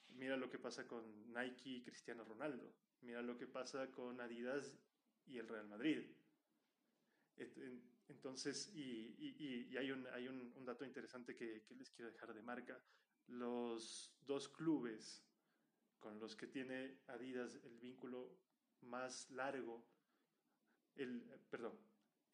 Mira 0.09 0.37
lo 0.37 0.49
que 0.49 0.59
pasa 0.59 0.87
con 0.87 1.33
Nike 1.33 1.69
y 1.71 1.83
Cristiano 1.83 2.23
Ronaldo. 2.23 2.73
Mira 3.01 3.21
lo 3.21 3.37
que 3.37 3.47
pasa 3.47 3.91
con 3.91 4.21
Adidas 4.21 4.77
y 5.25 5.39
el 5.39 5.47
Real 5.47 5.67
Madrid. 5.67 6.05
Entonces, 8.07 8.71
y, 8.75 9.75
hay, 9.77 9.91
un, 9.91 10.05
hay 10.07 10.27
un, 10.27 10.65
dato 10.65 10.85
interesante 10.85 11.35
que, 11.35 11.65
les 11.75 11.89
quiero 11.91 12.11
dejar 12.11 12.33
de 12.33 12.41
marca. 12.41 12.79
Los 13.27 14.15
dos 14.21 14.49
clubes 14.49 15.23
con 15.99 16.19
los 16.19 16.35
que 16.35 16.47
tiene 16.47 16.99
Adidas 17.07 17.55
el 17.63 17.79
vínculo 17.79 18.37
más 18.81 19.29
largo, 19.31 19.83
el, 20.95 21.23
perdón, 21.49 21.77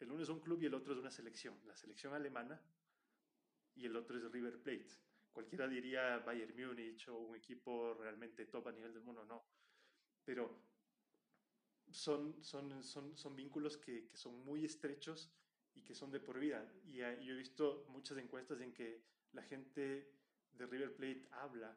el 0.00 0.10
uno 0.10 0.22
es 0.22 0.28
un 0.28 0.40
club 0.40 0.62
y 0.62 0.66
el 0.66 0.74
otro 0.74 0.92
es 0.92 0.98
una 0.98 1.10
selección, 1.10 1.58
la 1.64 1.74
selección 1.74 2.12
alemana 2.12 2.60
y 3.74 3.86
el 3.86 3.96
otro 3.96 4.18
es 4.18 4.30
River 4.30 4.60
Plate. 4.62 4.90
Cualquiera 5.32 5.66
diría 5.66 6.18
Bayern 6.18 6.54
Múnich 6.54 7.08
o 7.08 7.16
un 7.16 7.36
equipo 7.36 7.94
realmente 7.94 8.44
top 8.46 8.68
a 8.68 8.72
nivel 8.72 8.92
del 8.92 9.02
mundo, 9.02 9.24
no. 9.24 9.42
Pero 10.24 10.60
son, 11.90 12.44
son, 12.44 12.82
son, 12.84 13.16
son 13.16 13.34
vínculos 13.34 13.78
que, 13.78 14.06
que, 14.06 14.16
son 14.16 14.44
muy 14.44 14.64
estrechos 14.64 15.32
y 15.74 15.82
que 15.82 15.94
son 15.94 16.10
de 16.10 16.20
por 16.20 16.38
vida. 16.38 16.70
Y 16.84 16.98
yo 16.98 17.06
he 17.06 17.36
visto 17.36 17.86
muchas 17.88 18.18
encuestas 18.18 18.60
en 18.60 18.72
que 18.72 19.02
la 19.32 19.42
gente 19.42 20.12
de 20.52 20.66
River 20.66 20.94
Plate 20.94 21.26
habla 21.32 21.76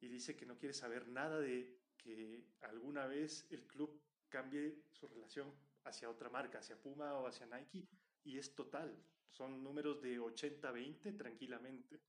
y 0.00 0.08
dice 0.08 0.36
que 0.36 0.46
no 0.46 0.58
quiere 0.58 0.74
saber 0.74 1.06
nada 1.08 1.38
de 1.38 1.78
que 1.96 2.44
alguna 2.62 3.06
vez 3.06 3.46
el 3.50 3.66
club 3.66 4.02
cambie 4.28 4.82
su 4.90 5.06
relación 5.06 5.52
hacia 5.84 6.10
otra 6.10 6.28
marca, 6.28 6.58
hacia 6.58 6.80
Puma 6.80 7.14
o 7.14 7.26
hacia 7.26 7.46
Nike, 7.46 7.86
y 8.24 8.38
es 8.38 8.54
total. 8.54 8.96
Son 9.30 9.62
números 9.62 10.00
de 10.02 10.20
80-20 10.20 11.16
tranquilamente. 11.16 12.00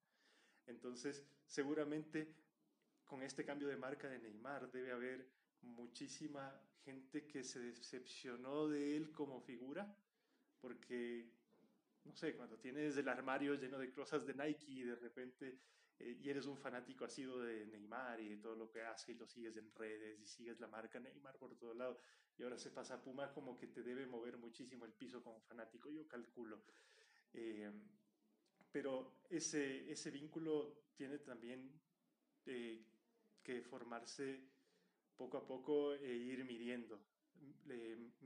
Entonces, 0.65 1.25
seguramente 1.45 2.35
con 3.05 3.21
este 3.21 3.45
cambio 3.45 3.67
de 3.67 3.77
marca 3.77 4.09
de 4.09 4.19
Neymar 4.19 4.71
debe 4.71 4.91
haber 4.91 5.29
muchísima 5.61 6.59
gente 6.83 7.25
que 7.27 7.43
se 7.43 7.59
decepcionó 7.59 8.67
de 8.67 8.97
él 8.97 9.11
como 9.11 9.41
figura, 9.41 9.95
porque, 10.63 11.29
no 12.05 12.15
sé, 12.15 12.37
cuando 12.37 12.57
tienes 12.57 12.95
el 12.95 13.09
armario 13.09 13.53
lleno 13.55 13.77
de 13.77 13.91
cosas 13.91 14.25
de 14.25 14.33
Nike 14.33 14.65
y 14.69 14.83
de 14.83 14.95
repente 14.95 15.59
eh, 15.99 16.17
y 16.21 16.29
eres 16.29 16.45
un 16.45 16.57
fanático 16.57 17.03
asido 17.03 17.41
de 17.41 17.65
Neymar 17.65 18.21
y 18.21 18.29
de 18.29 18.37
todo 18.37 18.55
lo 18.55 18.71
que 18.71 18.81
hace 18.81 19.11
y 19.11 19.15
lo 19.15 19.27
sigues 19.27 19.57
en 19.57 19.69
redes 19.75 20.21
y 20.21 20.25
sigues 20.25 20.61
la 20.61 20.67
marca 20.67 21.01
Neymar 21.01 21.37
por 21.37 21.53
todo 21.57 21.73
lado 21.73 21.99
y 22.37 22.43
ahora 22.43 22.57
se 22.57 22.71
pasa 22.71 22.93
a 22.95 23.01
Puma 23.01 23.33
como 23.33 23.57
que 23.57 23.67
te 23.67 23.83
debe 23.83 24.07
mover 24.07 24.37
muchísimo 24.37 24.85
el 24.85 24.93
piso 24.93 25.21
como 25.21 25.41
fanático, 25.41 25.91
yo 25.91 26.07
calculo. 26.07 26.63
Eh, 27.33 27.69
pero 28.71 29.19
ese, 29.29 29.91
ese 29.91 30.11
vínculo 30.11 30.85
tiene 30.95 31.19
también 31.19 31.77
eh, 32.45 32.81
que 33.43 33.61
formarse 33.61 34.39
poco 35.17 35.37
a 35.37 35.45
poco 35.45 35.93
e 35.93 36.13
ir 36.13 36.45
midiendo. 36.45 37.12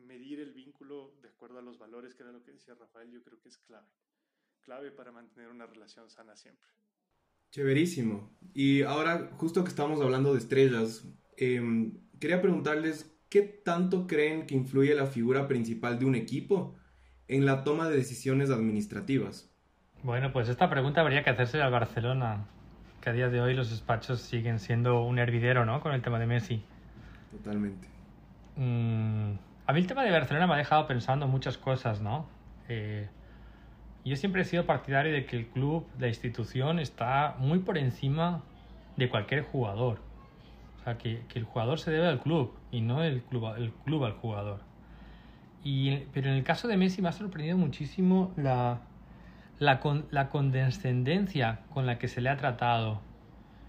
Medir 0.08 0.40
el 0.40 0.54
vínculo 0.54 1.14
de 1.22 1.30
acuerdo 1.30 1.60
a 1.60 1.62
los 1.62 1.78
valores, 1.78 2.16
que 2.16 2.24
era 2.24 2.32
lo 2.32 2.44
que 2.44 2.52
decía 2.52 2.74
Rafael, 2.80 3.12
yo 3.12 3.22
creo 3.24 3.40
que 3.40 3.50
es 3.50 3.58
clave. 3.58 3.88
Clave 4.62 4.92
para 4.92 5.12
mantener 5.12 5.50
una 5.50 5.66
relación 5.66 6.10
sana 6.10 6.36
siempre. 6.36 6.70
Chéverísimo. 7.52 8.30
Y 8.54 8.82
ahora, 8.82 9.30
justo 9.38 9.64
que 9.64 9.70
estamos 9.70 10.02
hablando 10.02 10.34
de 10.34 10.40
estrellas, 10.40 11.08
em, 11.38 11.98
quería 12.20 12.42
preguntarles 12.42 13.14
qué 13.30 13.42
tanto 13.42 14.08
creen 14.08 14.48
que 14.48 14.56
influye 14.56 14.94
la 14.96 15.06
figura 15.06 15.48
principal 15.48 16.00
de 16.00 16.06
un 16.06 16.16
equipo 16.16 16.76
en 17.28 17.46
la 17.46 17.64
toma 17.64 17.90
de 17.90 17.96
decisiones 17.96 18.50
administrativas. 18.50 19.50
Bueno, 20.04 20.32
pues 20.32 20.50
esta 20.50 20.70
pregunta 20.70 21.02
habría 21.02 21.24
que 21.24 21.30
hacerse 21.30 21.62
al 21.62 21.72
Barcelona, 21.72 22.48
que 23.02 23.10
a 23.10 23.14
día 23.14 23.30
de 23.30 23.42
hoy 23.42 23.54
los 23.54 23.70
despachos 23.70 24.22
siguen 24.22 24.60
siendo 24.60 25.02
un 25.02 25.20
hervidero, 25.20 25.66
¿no? 25.66 25.82
Con 25.82 25.94
el 25.94 26.02
tema 26.02 26.20
de 26.20 26.28
Messi. 26.28 26.64
Totalmente. 27.32 27.97
Mm, 28.58 29.34
a 29.68 29.74
mí 29.74 29.80
el 29.80 29.88
tema 29.88 30.04
de 30.04 30.12
Barcelona 30.12 30.48
me 30.48 30.56
ha 30.56 30.58
dejado 30.58 30.88
pensando 30.88 31.28
muchas 31.28 31.58
cosas, 31.58 32.02
¿no? 32.02 32.28
Eh, 32.68 33.08
yo 34.04 34.16
siempre 34.16 34.42
he 34.42 34.46
sido 34.46 34.66
partidario 34.66 35.14
de 35.14 35.26
que 35.26 35.38
el 35.38 35.48
club, 35.48 35.86
la 36.00 36.08
institución, 36.08 36.80
está 36.80 37.36
muy 37.40 37.60
por 37.60 37.78
encima 37.78 38.44
de 38.96 39.10
cualquier 39.10 39.44
jugador. 39.44 40.00
O 40.80 40.84
sea, 40.84 40.98
que, 40.98 41.22
el 41.36 41.44
jugador 41.44 41.80
se 41.80 41.92
debe 41.92 42.08
al 42.08 42.22
club 42.22 42.54
y 42.72 42.82
no 42.82 43.04
el 43.04 43.22
club, 43.22 43.54
el 43.58 43.72
club 43.72 44.06
al 44.06 44.14
jugador. 44.14 44.62
Y, 45.64 45.98
pero 46.14 46.30
en 46.30 46.36
el 46.36 46.44
caso 46.44 46.68
de 46.68 46.78
Messi 46.78 47.02
me 47.02 47.10
ha 47.10 47.12
sorprendido 47.12 47.58
muchísimo 47.58 48.32
la, 48.38 48.82
la, 49.60 49.82
la 50.10 50.30
condescendencia 50.30 51.60
con 51.74 51.86
la 51.86 52.00
que 52.00 52.08
se 52.08 52.22
le 52.22 52.30
ha 52.30 52.38
tratado 52.38 53.02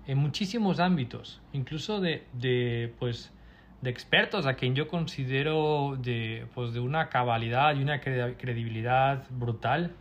en 0.06 0.18
muchísimos 0.18 0.80
ámbitos, 0.80 1.42
incluso 1.52 2.00
de, 2.00 2.26
de 2.32 2.94
pues, 2.98 3.32
de 3.80 3.90
expertos 3.90 4.46
a 4.46 4.54
quien 4.54 4.74
yo 4.74 4.88
considero 4.88 5.96
de, 6.00 6.46
pues, 6.54 6.72
de 6.72 6.80
una 6.80 7.08
cabalidad 7.08 7.76
y 7.76 7.82
una 7.82 8.00
credibilidad 8.00 9.24
brutal 9.30 9.92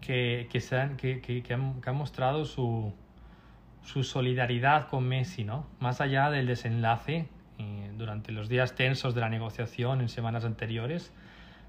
que, 0.00 0.48
que, 0.50 0.60
se 0.60 0.78
han, 0.78 0.96
que, 0.96 1.20
que, 1.20 1.54
han, 1.54 1.96
mostrado 1.96 2.44
su, 2.44 2.92
su 3.82 4.04
solidaridad 4.04 4.88
con 4.88 5.06
Messi, 5.06 5.44
¿no? 5.44 5.66
Más 5.80 6.00
allá 6.00 6.30
del 6.30 6.46
desenlace, 6.46 7.28
eh, 7.58 7.92
durante 7.96 8.32
los 8.32 8.48
días 8.48 8.74
tensos 8.74 9.14
de 9.14 9.20
la 9.20 9.28
negociación 9.28 10.00
en 10.00 10.08
semanas 10.08 10.44
anteriores, 10.44 11.12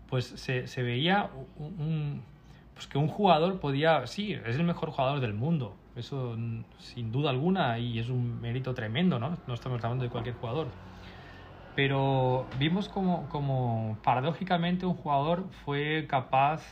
pues 0.08 0.26
se, 0.26 0.68
se 0.68 0.84
veía 0.84 1.30
un, 1.58 2.22
pues 2.74 2.88
que 2.88 2.98
un 2.98 3.08
jugador 3.08 3.60
podía, 3.60 4.08
sí, 4.08 4.34
es 4.34 4.56
el 4.56 4.64
mejor 4.64 4.92
jugador 4.92 5.20
del 5.20 5.34
mundo, 5.34 5.76
eso 5.96 6.38
sin 6.80 7.12
duda 7.12 7.30
alguna 7.30 7.78
y 7.80 8.00
es 8.00 8.10
un 8.10 8.40
mérito 8.42 8.74
tremendo, 8.74 9.20
¿no? 9.20 9.38
No 9.48 9.54
estamos 9.54 9.84
hablando 9.84 10.04
de 10.04 10.10
cualquier 10.10 10.36
jugador 10.36 10.68
pero 11.76 12.48
vimos 12.58 12.88
como, 12.88 13.28
como 13.30 13.98
paradójicamente 14.04 14.86
un 14.86 14.94
jugador 14.96 15.50
fue 15.66 16.08
capaz 16.08 16.64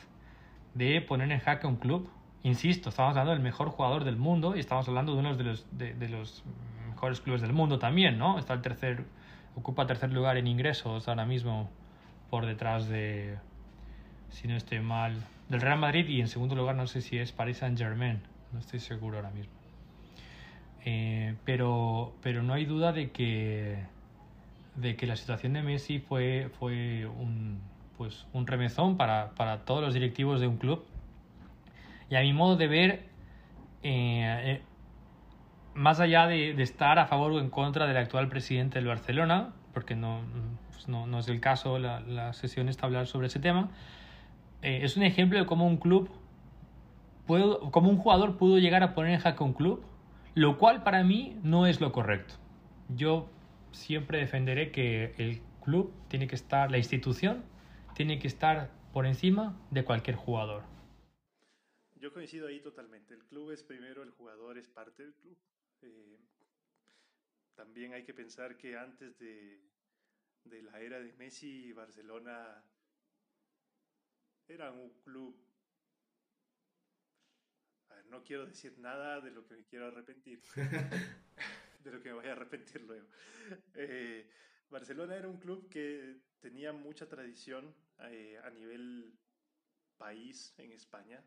de 0.73 1.01
poner 1.01 1.31
en 1.31 1.39
jaque 1.39 1.67
un 1.67 1.75
club. 1.75 2.09
Insisto, 2.43 2.89
estamos 2.89 3.11
hablando 3.11 3.31
del 3.31 3.41
mejor 3.41 3.69
jugador 3.69 4.05
del 4.05 4.15
mundo 4.15 4.55
y 4.55 4.59
estamos 4.59 4.87
hablando 4.87 5.13
de 5.13 5.19
uno 5.19 5.35
de 5.35 5.43
los, 5.43 5.67
de, 5.71 6.09
los 6.09 6.43
mejores 6.89 7.21
clubes 7.21 7.41
del 7.41 7.53
mundo 7.53 7.79
también, 7.79 8.17
¿no? 8.17 8.39
Está 8.39 8.53
el 8.53 8.61
tercer, 8.61 9.05
ocupa 9.55 9.85
tercer 9.85 10.11
lugar 10.11 10.37
en 10.37 10.47
ingresos 10.47 11.07
ahora 11.07 11.25
mismo 11.25 11.69
por 12.29 12.45
detrás 12.45 12.87
de, 12.87 13.37
si 14.29 14.47
no 14.47 14.55
estoy 14.55 14.79
mal, 14.79 15.15
del 15.49 15.61
Real 15.61 15.79
Madrid 15.79 16.07
y 16.07 16.21
en 16.21 16.27
segundo 16.27 16.55
lugar 16.55 16.75
no 16.75 16.87
sé 16.87 17.01
si 17.01 17.17
es 17.17 17.31
Paris 17.31 17.57
Saint 17.57 17.77
Germain, 17.77 18.21
no 18.51 18.59
estoy 18.59 18.79
seguro 18.79 19.17
ahora 19.17 19.31
mismo. 19.31 19.53
Eh, 20.85 21.35
pero, 21.45 22.13
pero 22.21 22.43
no 22.43 22.53
hay 22.53 22.65
duda 22.65 22.91
de 22.91 23.11
que 23.11 23.92
de 24.75 24.95
que 24.95 25.05
la 25.05 25.15
situación 25.15 25.53
de 25.53 25.61
Messi 25.61 25.99
fue, 25.99 26.49
fue 26.59 27.05
un, 27.05 27.61
pues, 27.97 28.25
un 28.33 28.47
remezón 28.47 28.97
para, 28.97 29.31
para 29.35 29.65
todos 29.65 29.81
los 29.81 29.93
directivos 29.93 30.41
de 30.41 30.47
un 30.47 30.57
club. 30.57 30.83
Y 32.09 32.15
a 32.15 32.21
mi 32.21 32.33
modo 32.33 32.55
de 32.55 32.67
ver, 32.67 32.89
eh, 33.83 34.41
eh, 34.43 34.61
más 35.73 35.99
allá 35.99 36.27
de, 36.27 36.51
estar 36.61 36.99
a 36.99 37.05
favor 37.05 37.31
o 37.31 37.39
en 37.39 37.49
contra 37.49 37.87
del 37.87 37.97
actual 37.97 38.29
presidente 38.29 38.79
del 38.79 38.87
Barcelona, 38.87 39.53
porque 39.73 39.95
no, 39.95 40.21
pues 40.71 40.87
no, 40.87 41.07
no, 41.07 41.19
es 41.19 41.27
el 41.27 41.39
caso, 41.39 41.79
la, 41.79 41.99
la, 42.01 42.33
sesión 42.33 42.69
está 42.69 42.85
hablar 42.85 43.07
sobre 43.07 43.27
ese 43.27 43.39
tema, 43.39 43.69
eh, 44.61 44.81
es 44.83 44.97
un 44.97 45.03
ejemplo 45.03 45.39
de 45.39 45.45
cómo 45.45 45.65
un 45.65 45.77
club, 45.77 46.09
un 47.27 47.97
jugador 47.97 48.37
pudo 48.37 48.59
llegar 48.59 48.83
a 48.83 48.93
poner 48.93 49.13
en 49.13 49.19
jaque 49.19 49.43
un 49.43 49.53
club, 49.53 49.83
lo 50.35 50.57
cual 50.57 50.83
para 50.83 51.03
mí 51.03 51.37
no 51.43 51.67
es 51.67 51.81
lo 51.81 51.91
correcto. 51.91 52.35
Yo 52.89 53.29
siempre 53.73 54.19
defenderé 54.19 54.71
que 54.71 55.13
el 55.17 55.41
club 55.61 55.93
tiene 56.07 56.27
que 56.27 56.35
estar, 56.35 56.71
la 56.71 56.77
institución 56.77 57.43
tiene 57.95 58.19
que 58.19 58.27
estar 58.27 58.71
por 58.91 59.05
encima 59.05 59.59
de 59.71 59.83
cualquier 59.83 60.15
jugador. 60.15 60.63
Yo 61.95 62.13
coincido 62.13 62.47
ahí 62.47 62.59
totalmente. 62.59 63.13
El 63.13 63.23
club 63.25 63.51
es 63.51 63.63
primero, 63.63 64.03
el 64.03 64.11
jugador 64.11 64.57
es 64.57 64.69
parte 64.69 65.03
del 65.03 65.13
club. 65.15 65.37
Eh, 65.81 66.19
también 67.55 67.93
hay 67.93 68.03
que 68.03 68.13
pensar 68.13 68.57
que 68.57 68.77
antes 68.77 69.17
de, 69.19 69.61
de, 70.43 70.61
la 70.63 70.79
era 70.79 70.99
de 70.99 71.13
Messi, 71.13 71.71
Barcelona 71.71 72.63
era 74.47 74.71
un 74.71 74.89
club 75.01 75.35
no 78.09 78.23
quiero 78.23 78.45
decir 78.45 78.77
nada 78.77 79.21
de 79.21 79.31
lo 79.31 79.45
que 79.47 79.55
me 79.55 79.63
quiero 79.65 79.87
arrepentir, 79.87 80.39
de 81.83 81.91
lo 81.91 82.01
que 82.01 82.09
me 82.09 82.15
voy 82.15 82.27
a 82.27 82.31
arrepentir 82.31 82.81
luego. 82.81 83.07
Eh, 83.73 84.29
Barcelona 84.69 85.15
era 85.15 85.27
un 85.27 85.37
club 85.37 85.69
que 85.69 86.21
tenía 86.39 86.71
mucha 86.71 87.07
tradición 87.07 87.75
eh, 87.99 88.39
a 88.43 88.49
nivel 88.49 89.17
país 89.97 90.53
en 90.57 90.71
España. 90.71 91.23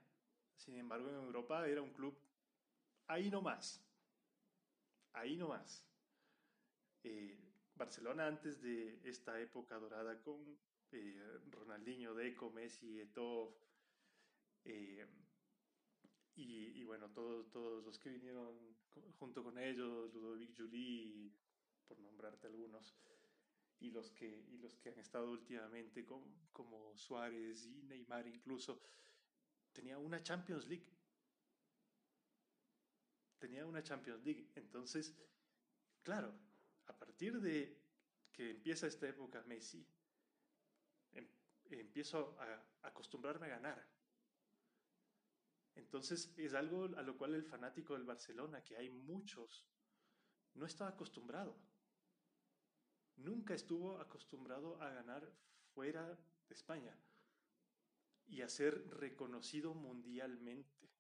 Sin 0.57 0.77
embargo, 0.77 1.09
en 1.09 1.17
Europa 1.17 1.69
era 1.69 1.83
un 1.83 1.93
club 1.93 2.19
ahí 3.07 3.31
nomás. 3.31 3.85
Ahí 5.13 5.37
nomás. 5.37 5.87
Eh, 7.05 7.39
Barcelona 7.75 8.27
antes 8.27 8.61
de 8.63 9.01
esta 9.05 9.39
época 9.41 9.79
dorada 9.79 10.21
con 10.23 10.59
Ronaldinho, 11.51 12.15
Deco, 12.15 12.51
Messi, 12.51 13.01
Eto'o, 13.01 13.55
y, 16.37 16.85
bueno, 16.85 17.11
todos, 17.11 17.51
todos 17.51 17.85
los 17.85 17.99
que 17.99 18.11
vinieron 18.11 18.77
junto 19.19 19.43
con 19.43 19.59
ellos, 19.59 20.13
Ludovic 20.13 20.57
Julie, 20.57 21.33
por 21.87 21.99
nombrarte 22.01 22.47
algunos, 22.47 22.95
y 23.81 23.91
los 23.91 24.11
que, 24.11 24.47
y 24.49 24.59
los 24.59 24.77
que 24.79 24.91
han 24.91 24.99
estado 24.99 25.31
últimamente 25.31 26.05
como 26.53 26.97
Suárez 26.97 27.67
y 27.67 27.83
Neymar 27.83 28.27
incluso, 28.27 28.81
tenía 29.73 29.99
una 29.99 30.23
Champions 30.23 30.67
League. 30.67 30.87
Tenía 33.39 33.67
una 33.67 33.83
Champions 33.83 34.25
League. 34.25 34.51
Entonces, 34.55 35.15
claro, 36.03 36.33
a 36.87 36.99
partir 36.99 37.39
de 37.41 37.79
que 38.33 38.51
empieza 38.51 38.87
esta 38.87 39.09
época 39.09 39.43
Messi, 39.43 39.87
em, 41.13 41.29
empiezo 41.71 42.37
a 42.41 42.89
acostumbrarme 42.89 43.47
a 43.47 43.51
ganar 43.51 43.96
entonces 45.77 46.33
es 46.37 46.55
algo 46.55 46.85
a 46.97 47.03
lo 47.03 47.17
cual 47.17 47.35
el 47.35 47.45
fanático 47.45 47.95
del 47.95 48.05
Barcelona, 48.05 48.65
que 48.65 48.77
hay 48.77 48.91
muchos, 48.91 49.67
no 50.55 50.67
está 50.67 50.89
acostumbrado. 50.89 51.57
Nunca 53.17 53.55
estuvo 53.55 53.99
acostumbrado 53.99 54.81
a 54.83 54.91
ganar 54.91 55.31
fuera 55.75 56.19
de 56.49 56.55
España 56.55 56.99
y 58.27 58.41
a 58.41 58.49
ser 58.49 58.89
reconocido 58.89 59.75
mundialmente. 59.75 60.91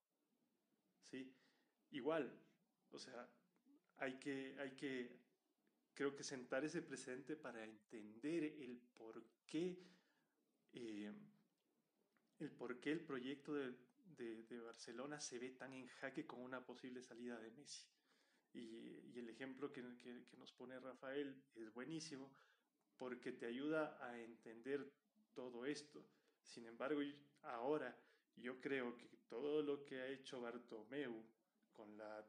¿Sí? 1.03 1.35
Igual, 1.91 2.31
o 2.91 2.99
sea, 2.99 3.29
hay 3.97 4.19
que, 4.19 4.57
hay 4.59 4.73
que, 4.73 5.19
creo 5.95 6.15
que 6.15 6.23
sentar 6.23 6.65
ese 6.65 6.83
precedente 6.83 7.37
para 7.37 7.65
entender 7.65 8.45
el 8.45 8.79
por 8.95 9.25
qué, 9.47 9.79
eh, 10.73 11.13
el 12.39 12.51
por 12.51 12.79
qué 12.81 12.93
el 12.93 13.01
proyecto 13.01 13.55
de, 13.55 13.86
de, 14.17 14.61
Barcelona 14.61 15.21
se 15.21 15.39
ve 15.39 15.51
tan 15.51 15.73
en 15.73 15.87
jaque 15.87 16.27
con 16.27 16.41
una 16.41 16.65
posible 16.65 17.03
salida 17.03 17.39
de 17.39 17.51
Messi. 17.51 17.87
Y, 18.53 19.19
el 19.19 19.29
ejemplo 19.29 19.73
que, 19.73 19.83
nos 19.83 20.53
pone 20.53 20.79
Rafael 20.79 21.43
es 21.55 21.73
buenísimo 21.73 22.35
porque 22.97 23.33
te 23.33 23.47
ayuda 23.47 23.99
a 24.01 24.19
entender 24.19 24.93
todo 25.35 25.67
esto. 25.67 26.07
Sin 26.43 26.67
embargo, 26.67 27.01
ahora 27.43 27.97
yo 28.37 28.61
creo 28.61 28.97
que 28.97 29.09
todo 29.29 29.63
lo 29.63 29.85
que 29.85 30.01
ha 30.01 30.09
hecho 30.09 30.41
Bartomeu 30.41 31.25
con 31.73 31.97
la, 31.97 32.27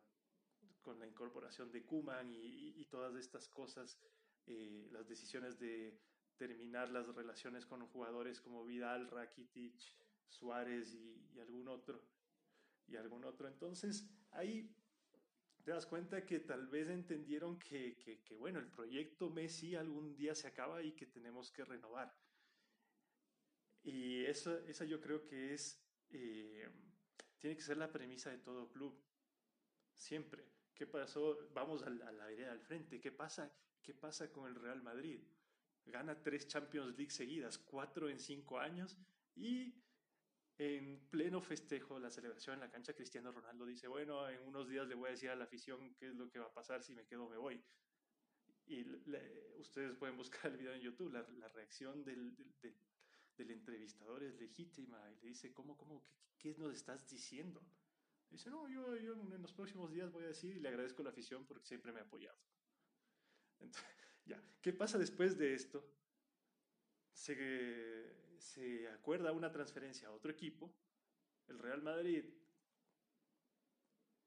con 0.81 0.99
la 0.99 1.07
incorporación 1.07 1.71
de 1.71 1.85
Kuman 1.85 2.33
y, 2.33 2.85
todas 2.85 3.15
estas 3.15 3.47
cosas, 3.49 3.99
eh, 4.45 4.87
las 4.91 5.07
decisiones 5.07 5.59
de 5.59 5.99
terminar 6.37 6.89
las 6.89 7.07
relaciones 7.07 7.65
con 7.65 7.85
jugadores 7.87 8.39
como 8.41 8.63
Vidal, 8.63 9.09
Rakitic, 9.09 9.81
Suárez 10.29 10.93
y, 10.93 11.39
algún 11.39 11.67
otro. 11.67 12.03
Y 12.87 12.95
algún 12.95 13.23
otro. 13.25 13.47
Entonces, 13.47 14.09
ahí 14.31 14.73
te 15.63 15.71
das 15.71 15.85
cuenta 15.85 16.25
que 16.25 16.39
tal 16.39 16.67
vez 16.67 16.89
entendieron 16.89 17.59
que, 17.59 17.97
que, 17.97 18.35
bueno, 18.35 18.59
el 18.59 18.67
proyecto 18.67 19.29
Messi 19.29 19.75
algún 19.75 20.15
día 20.15 20.33
se 20.33 20.47
acaba 20.47 20.81
y 20.81 20.93
que 20.93 21.05
tenemos 21.05 21.51
que 21.51 21.65
renovar. 21.65 22.15
Y 23.83 24.25
eso, 24.25 24.57
esa 24.59 24.85
yo 24.85 24.99
creo 24.99 25.23
que 25.23 25.53
es, 25.53 25.81
eh, 26.09 26.69
tiene 27.37 27.55
que 27.55 27.61
ser 27.61 27.77
la 27.77 27.91
premisa 27.91 28.29
de 28.29 28.39
todo 28.39 28.69
club. 28.69 28.99
Siempre. 29.95 30.45
¿Qué 30.73 30.85
pasó? 30.85 31.37
Vamos 31.53 31.81
a 31.83 31.89
la, 31.89 32.07
a 32.07 32.11
la 32.11 32.25
al 32.51 32.61
frente. 32.61 32.99
¿Qué 32.99 33.11
pasa? 33.11 33.51
¿Qué 33.81 33.93
pasa 33.93 34.31
con 34.31 34.47
el 34.47 34.55
Real 34.55 34.81
Madrid? 34.81 35.21
Gana 35.87 36.21
tres 36.21 36.47
Champions 36.47 36.95
League 36.97 37.11
seguidas, 37.11 37.57
cuatro 37.57 38.09
en 38.09 38.19
cinco 38.19 38.59
años 38.59 38.97
y 39.35 39.73
en 40.57 40.99
pleno 41.09 41.39
festejo, 41.39 41.99
la 41.99 42.09
celebración 42.09 42.55
en 42.55 42.61
la 42.61 42.69
cancha, 42.69 42.93
Cristiano 42.93 43.31
Ronaldo 43.31 43.65
dice, 43.65 43.87
bueno, 43.87 44.27
en 44.27 44.41
unos 44.41 44.67
días 44.67 44.87
le 44.87 44.95
voy 44.95 45.09
a 45.09 45.11
decir 45.11 45.29
a 45.29 45.35
la 45.35 45.43
afición 45.43 45.93
qué 45.95 46.07
es 46.07 46.15
lo 46.15 46.29
que 46.29 46.39
va 46.39 46.45
a 46.45 46.53
pasar, 46.53 46.81
si 46.83 46.93
me 46.93 47.05
quedo 47.05 47.25
o 47.25 47.29
me 47.29 47.37
voy. 47.37 47.63
Y 48.65 48.83
ustedes 49.59 49.95
pueden 49.95 50.17
buscar 50.17 50.51
el 50.51 50.57
video 50.57 50.73
en 50.73 50.81
YouTube, 50.81 51.11
la, 51.11 51.47
reacción 51.49 52.03
del, 52.03 52.35
entrevistador 53.37 54.23
es 54.23 54.35
legítima 54.35 54.99
y 55.11 55.15
le 55.21 55.27
dice, 55.27 55.53
¿cómo, 55.53 55.77
cómo, 55.77 56.03
qué, 56.37 56.53
qué 56.53 56.59
nos 56.59 56.73
estás 56.73 57.07
diciendo? 57.07 57.61
Dice, 58.29 58.49
no, 58.49 58.67
yo, 58.67 58.95
yo, 58.97 59.13
en 59.13 59.41
los 59.41 59.53
próximos 59.53 59.91
días 59.91 60.11
voy 60.11 60.23
a 60.23 60.27
decir 60.27 60.55
y 60.55 60.59
le 60.59 60.69
agradezco 60.69 61.01
a 61.01 61.05
la 61.05 61.11
afición 61.11 61.45
porque 61.45 61.65
siempre 61.65 61.91
me 61.91 61.99
ha 61.99 62.03
apoyado. 62.03 62.37
Ya, 64.25 64.43
¿qué 64.61 64.73
pasa 64.73 64.97
después 64.97 65.37
de 65.37 65.53
esto? 65.53 65.89
Se, 67.17 68.87
acuerda 68.93 69.31
una 69.31 69.51
transferencia 69.51 70.07
a 70.07 70.11
otro 70.11 70.31
equipo, 70.31 70.71
el 71.47 71.59
Real 71.59 71.81
Madrid 71.81 72.25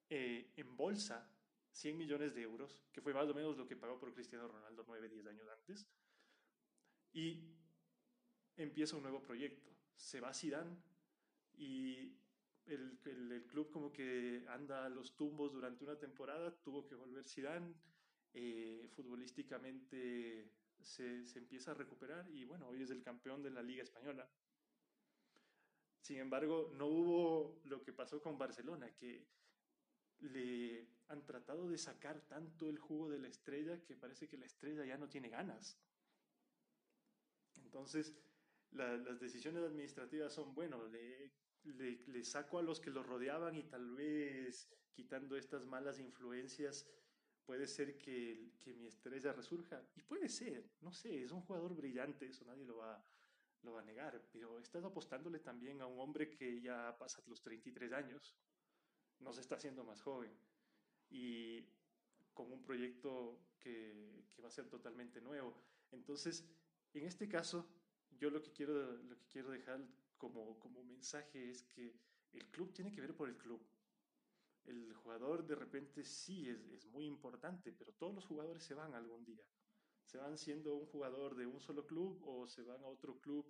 eh, 0.08 0.52
embolsa 0.56 1.30
100 1.70 1.96
millones 1.96 2.34
de 2.34 2.42
euros, 2.42 2.82
que 2.92 3.00
fue 3.00 3.14
más 3.14 3.28
o 3.28 3.34
menos 3.34 3.56
lo 3.56 3.66
que 3.66 3.76
pagó 3.76 3.98
por 3.98 4.12
Cristiano 4.12 4.48
Ronaldo 4.48 4.84
9, 4.86 5.08
10 5.08 5.26
años 5.26 5.48
antes, 5.48 5.86
y 7.12 7.54
empieza 8.56 8.96
un 8.96 9.02
nuevo 9.02 9.22
proyecto. 9.22 9.70
Se 9.94 10.20
va 10.20 10.34
Zidane 10.34 10.76
y 11.56 12.16
el, 12.66 12.98
el, 13.04 13.46
club 13.46 13.70
como 13.70 13.92
que 13.92 14.44
anda 14.48 14.86
a 14.86 14.88
los 14.88 15.16
tumbos 15.16 15.52
durante 15.52 15.84
una 15.84 15.98
temporada, 15.98 16.50
tuvo 16.62 16.86
que 16.86 16.94
volver 16.96 17.24
Zidane, 17.24 17.74
eh, 18.32 18.88
futbolísticamente 18.94 20.59
se, 20.82 21.24
empieza 21.36 21.72
a 21.72 21.74
recuperar 21.74 22.28
y 22.30 22.44
bueno, 22.44 22.68
hoy 22.68 22.82
es 22.82 22.90
el 22.90 23.02
campeón 23.02 23.42
de 23.42 23.50
la 23.50 23.62
Liga 23.62 23.82
Española. 23.82 24.28
Sin 26.00 26.18
embargo, 26.18 26.72
no 26.74 26.86
hubo 26.86 27.60
lo 27.64 27.82
que 27.82 27.92
pasó 27.92 28.20
con 28.20 28.38
Barcelona, 28.38 28.90
que 28.94 29.26
le 30.20 30.88
han 31.08 31.24
tratado 31.24 31.68
de 31.68 31.78
sacar 31.78 32.20
tanto 32.22 32.68
el 32.68 32.78
jugo 32.78 33.08
de 33.10 33.18
la 33.18 33.28
estrella 33.28 33.82
que 33.84 33.96
parece 33.96 34.28
que 34.28 34.38
la 34.38 34.46
estrella 34.46 34.84
ya 34.84 34.98
no 34.98 35.08
tiene 35.08 35.28
ganas. 35.28 35.78
Entonces, 37.56 38.14
las 38.72 39.20
decisiones 39.20 39.62
administrativas 39.62 40.32
son, 40.32 40.54
bueno, 40.54 40.86
le, 40.86 41.32
le, 41.64 42.24
saco 42.24 42.58
a 42.58 42.62
los 42.62 42.80
que 42.80 42.90
lo 42.90 43.02
rodeaban 43.02 43.56
y 43.56 43.64
tal 43.64 43.90
vez 43.94 44.68
quitando 44.92 45.36
estas 45.36 45.66
malas 45.66 45.98
influencias 45.98 46.86
puede 47.44 47.66
ser 47.66 47.96
que, 47.98 48.52
que, 48.58 48.72
mi 48.74 48.86
estrella 48.86 49.32
resurja. 49.32 49.82
Y 49.96 50.02
puede 50.02 50.28
ser, 50.28 50.70
no 50.80 50.92
sé, 50.92 51.22
es 51.24 51.32
un 51.32 51.42
jugador 51.42 51.74
brillante, 51.74 52.26
eso 52.26 52.44
nadie 52.44 52.64
lo 52.64 52.76
va, 52.76 53.04
lo 53.62 53.72
va 53.72 53.80
a 53.80 53.84
negar, 53.84 54.22
pero 54.32 54.58
estás 54.58 54.84
apostándole 54.84 55.40
también 55.40 55.80
a 55.80 55.86
un 55.86 55.98
hombre 56.00 56.30
que 56.30 56.60
ya 56.60 56.96
pasa 56.98 57.22
los 57.26 57.42
33 57.42 57.92
años, 57.92 58.36
no 59.18 59.32
se 59.32 59.40
está 59.40 59.56
haciendo 59.56 59.84
más 59.84 60.00
joven, 60.00 60.32
y 61.10 61.64
con 62.32 62.52
un 62.52 62.62
proyecto 62.62 63.38
que, 63.58 64.24
que 64.34 64.42
va 64.42 64.48
a 64.48 64.52
ser 64.52 64.68
totalmente 64.68 65.20
nuevo. 65.20 65.54
Entonces, 65.90 66.46
en 66.94 67.06
este 67.06 67.28
caso, 67.28 67.68
yo 68.18 68.30
lo 68.30 68.42
que 68.42 68.52
quiero, 68.52 68.96
lo 68.96 69.16
que 69.16 69.26
quiero 69.28 69.50
dejar 69.50 69.80
como, 70.16 70.58
como 70.58 70.84
mensaje 70.84 71.50
es 71.50 71.62
que 71.64 71.94
el 72.32 72.46
club 72.50 72.72
tiene 72.72 72.92
que 72.92 73.00
ver 73.00 73.14
por 73.14 73.28
el 73.28 73.36
club 73.36 73.60
el 74.66 74.94
jugador 74.94 75.46
de 75.46 75.54
repente 75.54 76.04
sí 76.04 76.48
es, 76.48 76.86
muy 76.86 77.06
importante, 77.06 77.72
pero 77.72 77.92
todos 77.92 78.14
los 78.14 78.26
jugadores 78.26 78.62
se 78.62 78.74
van 78.74 78.94
algún 78.94 79.24
día. 79.24 79.44
Se 80.04 80.18
van 80.18 80.36
siendo 80.36 80.74
un 80.74 80.86
jugador 80.86 81.36
de 81.36 81.46
un 81.46 81.60
solo 81.60 81.86
club 81.86 82.20
o 82.24 82.46
se 82.46 82.62
van 82.62 82.82
a 82.82 82.88
otro 82.88 83.20
club 83.20 83.46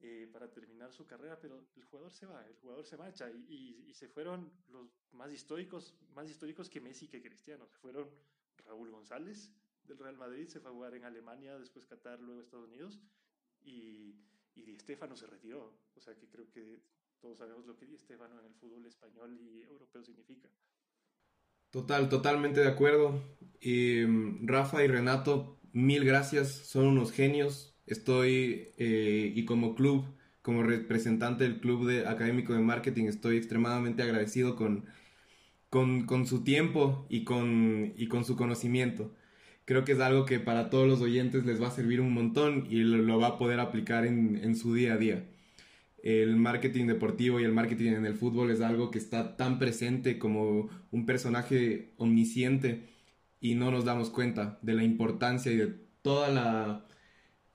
eh, 0.00 0.28
para 0.32 0.50
terminar 0.50 0.92
su 0.92 1.06
carrera, 1.06 1.38
pero 1.40 1.64
el 1.76 1.84
jugador 1.84 2.12
se 2.12 2.26
va, 2.26 2.44
el 2.46 2.56
jugador 2.56 2.84
se 2.84 2.96
marcha 2.96 3.30
y, 3.30 3.92
se 3.94 4.08
fueron 4.08 4.52
los 4.68 4.90
más 5.12 5.32
históricos, 5.32 5.94
más 6.14 6.28
históricos 6.28 6.68
que 6.68 6.80
Messi 6.80 7.08
que 7.08 7.22
Cristiano. 7.22 7.66
Se 7.66 7.78
fueron 7.78 8.10
Raúl 8.64 8.90
González 8.90 9.52
del 9.84 9.98
Real 9.98 10.16
Madrid, 10.16 10.48
se 10.48 10.60
fue 10.60 10.70
a 10.70 10.74
jugar 10.74 10.94
en 10.94 11.04
Alemania, 11.04 11.58
después 11.58 11.86
Qatar, 11.86 12.20
luego 12.20 12.40
Estados 12.40 12.66
Unidos 12.66 13.00
y, 13.62 14.16
y 14.54 14.62
Di 14.62 14.76
Stefano 14.78 15.16
se 15.16 15.26
retiró. 15.26 15.78
O 15.94 16.00
sea 16.00 16.16
que 16.16 16.28
creo 16.28 16.50
que 16.50 16.82
todos 17.20 17.38
sabemos 17.38 17.66
lo 17.66 17.76
que 17.76 17.86
Di 17.86 17.96
Stefano 17.96 18.38
en 18.40 18.46
el 18.46 18.54
fútbol 18.54 18.86
español 18.86 19.38
y 19.40 19.62
europeo 19.62 20.02
significa. 20.02 20.48
Total, 21.70 22.08
totalmente 22.08 22.60
de 22.60 22.68
acuerdo. 22.68 23.22
y 23.60 24.04
Rafa 24.42 24.84
y 24.84 24.88
Renato, 24.88 25.58
mil 25.72 26.04
gracias, 26.04 26.48
son 26.48 26.86
unos 26.86 27.12
genios. 27.12 27.76
Estoy, 27.86 28.68
eh, 28.78 29.32
y 29.34 29.44
como 29.44 29.74
club, 29.74 30.04
como 30.42 30.62
representante 30.62 31.44
del 31.44 31.60
club 31.60 31.86
de 31.86 32.06
académico 32.06 32.52
de 32.54 32.60
marketing, 32.60 33.06
estoy 33.06 33.36
extremadamente 33.36 34.02
agradecido 34.02 34.56
con, 34.56 34.86
con, 35.70 36.26
su 36.26 36.44
tiempo 36.44 37.06
y 37.08 37.24
con, 37.24 37.92
y 37.96 38.08
con 38.08 38.24
su 38.24 38.36
conocimiento. 38.36 39.14
Creo 39.64 39.84
que 39.84 39.92
es 39.92 40.00
algo 40.00 40.24
que 40.26 40.40
para 40.40 40.70
todos 40.70 40.88
los 40.88 41.00
oyentes 41.00 41.44
les 41.44 41.60
va 41.60 41.68
a 41.68 41.70
servir 41.72 42.00
un 42.00 42.12
montón 42.12 42.66
y 42.70 42.76
lo, 42.84 43.18
va 43.18 43.28
a 43.28 43.38
poder 43.38 43.60
aplicar 43.60 44.06
en, 44.06 44.36
en 44.36 44.56
su 44.56 44.74
día 44.74 44.94
a 44.94 44.96
día 44.98 45.26
el 46.06 46.36
marketing 46.36 46.86
deportivo 46.86 47.40
y 47.40 47.44
el 47.44 47.52
marketing 47.52 47.94
en 47.94 48.06
el 48.06 48.14
fútbol 48.14 48.52
es 48.52 48.60
algo 48.60 48.92
que 48.92 48.98
está 48.98 49.36
tan 49.36 49.58
presente 49.58 50.20
como 50.20 50.68
un 50.92 51.04
personaje 51.04 51.94
omnisciente 51.96 52.86
y 53.40 53.56
no 53.56 53.72
nos 53.72 53.84
damos 53.84 54.10
cuenta 54.10 54.60
de 54.62 54.74
la 54.74 54.84
importancia 54.84 55.50
y 55.50 55.56
de 55.56 55.74
toda 56.02 56.28
la 56.28 56.84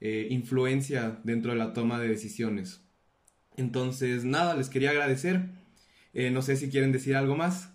eh, 0.02 0.28
influencia 0.32 1.22
dentro 1.24 1.54
de 1.54 1.60
la 1.60 1.72
toma 1.72 1.97
de 1.97 2.10
decisiones. 2.10 2.86
Entonces, 3.56 4.26
nada, 4.26 4.54
les 4.58 4.68
quería 4.68 4.89
agradecer. 4.89 5.45
Eh, 6.14 6.30
no 6.30 6.41
sé 6.41 6.58
si 6.58 6.70
quieren 6.70 6.91
decir 6.91 7.16
algo 7.16 7.38
más. 7.38 7.74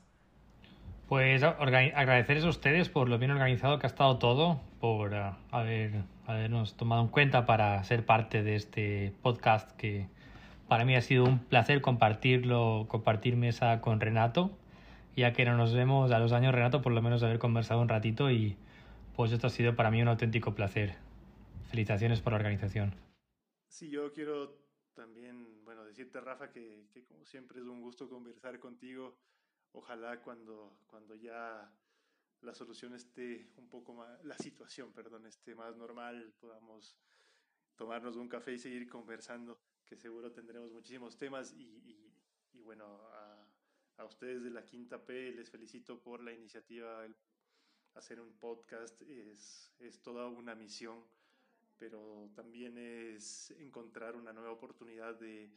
Pues 1.09 1.43
agradecerles 1.43 2.45
a 2.45 2.51
ustedes 2.51 2.91
por 2.91 3.09
lo 3.09 3.18
bien 3.18 3.31
organizado 3.31 3.79
que 3.79 3.87
ha 3.87 3.89
estado 3.89 4.18
todo, 4.18 4.61
por 4.79 5.14
uh, 5.14 5.37
haber, 5.53 6.03
habernos 6.27 6.77
tomado 6.77 7.01
en 7.01 7.09
cuenta 7.09 7.47
para 7.47 7.83
ser 7.85 8.05
parte 8.05 8.43
de 8.43 8.57
este 8.57 9.14
podcast 9.22 9.70
que, 9.77 10.09
para 10.69 10.85
mí 10.85 10.97
ha 10.97 11.03
sido 11.03 11.25
un 11.25 11.39
placer 11.39 11.81
compartirlo, 11.81 12.87
compartir 12.89 13.37
mesa 13.37 13.81
con 13.81 14.01
Renato, 14.01 14.51
ya 15.17 15.33
que 15.33 15.45
no 15.45 15.57
nos 15.57 15.75
vemos 15.75 16.11
a 16.11 16.19
los 16.19 16.33
años, 16.33 16.55
Renato, 16.55 16.83
por 16.83 16.93
lo 16.93 17.03
menos 17.03 17.23
haber 17.23 17.39
conversado 17.39 17.81
un 17.81 17.89
ratito 17.89 18.31
y 18.31 18.57
pues 19.14 19.33
esto 19.33 19.47
ha 19.47 19.51
sido 19.51 19.77
para 19.77 19.91
mí 19.91 20.03
un 20.03 20.09
auténtico 20.09 20.55
placer. 20.55 20.97
Felicitaciones 21.71 22.21
por 22.21 22.33
la 22.33 22.39
organización. 22.39 22.95
Sí, 23.69 23.89
yo 23.89 24.12
quiero 24.12 24.59
también, 24.95 25.64
bueno, 25.64 25.85
decirte, 25.85 26.21
Rafa, 26.21 26.51
que, 26.51 26.87
que 26.93 27.05
como 27.05 27.25
siempre 27.25 27.61
es 27.61 27.67
un 27.67 27.81
gusto 27.81 28.09
conversar 28.09 28.59
contigo. 28.59 29.17
Ojalá 29.73 30.21
cuando, 30.21 30.79
cuando 30.87 31.14
ya 31.14 31.71
la 32.43 32.55
solución 32.55 32.95
esté 32.95 33.51
un 33.57 33.69
poco 33.69 33.95
más, 33.95 34.25
la 34.25 34.37
situación, 34.39 34.93
perdón, 34.93 35.27
esté 35.27 35.55
más 35.55 35.77
normal, 35.77 36.33
podamos 36.41 36.97
tomarnos 37.77 38.17
un 38.17 38.29
café 38.29 38.53
y 38.53 38.59
seguir 38.59 38.89
conversando 38.89 39.59
que 39.87 39.97
seguro 39.97 40.32
tendremos 40.32 40.72
muchísimos 40.72 41.16
temas 41.16 41.53
y, 41.53 42.12
y, 42.53 42.62
bueno, 42.62 42.84
a, 43.12 43.47
a, 43.99 44.05
ustedes 44.05 44.43
de 44.43 44.51
la 44.51 44.64
Quinta 44.64 45.05
P 45.05 45.32
les 45.32 45.49
felicito 45.49 46.03
por 46.03 46.20
la 46.22 46.32
iniciativa. 46.32 47.05
El 47.05 47.14
hacer 47.95 48.20
un 48.20 48.32
podcast 48.34 49.01
es, 49.03 49.72
es 49.78 50.03
toda 50.03 50.26
una 50.26 50.55
misión, 50.55 51.05
pero 51.78 52.30
también 52.34 52.76
es 52.76 53.53
encontrar 53.53 54.16
una 54.16 54.32
nueva 54.32 54.51
oportunidad 54.51 55.14
de, 55.14 55.51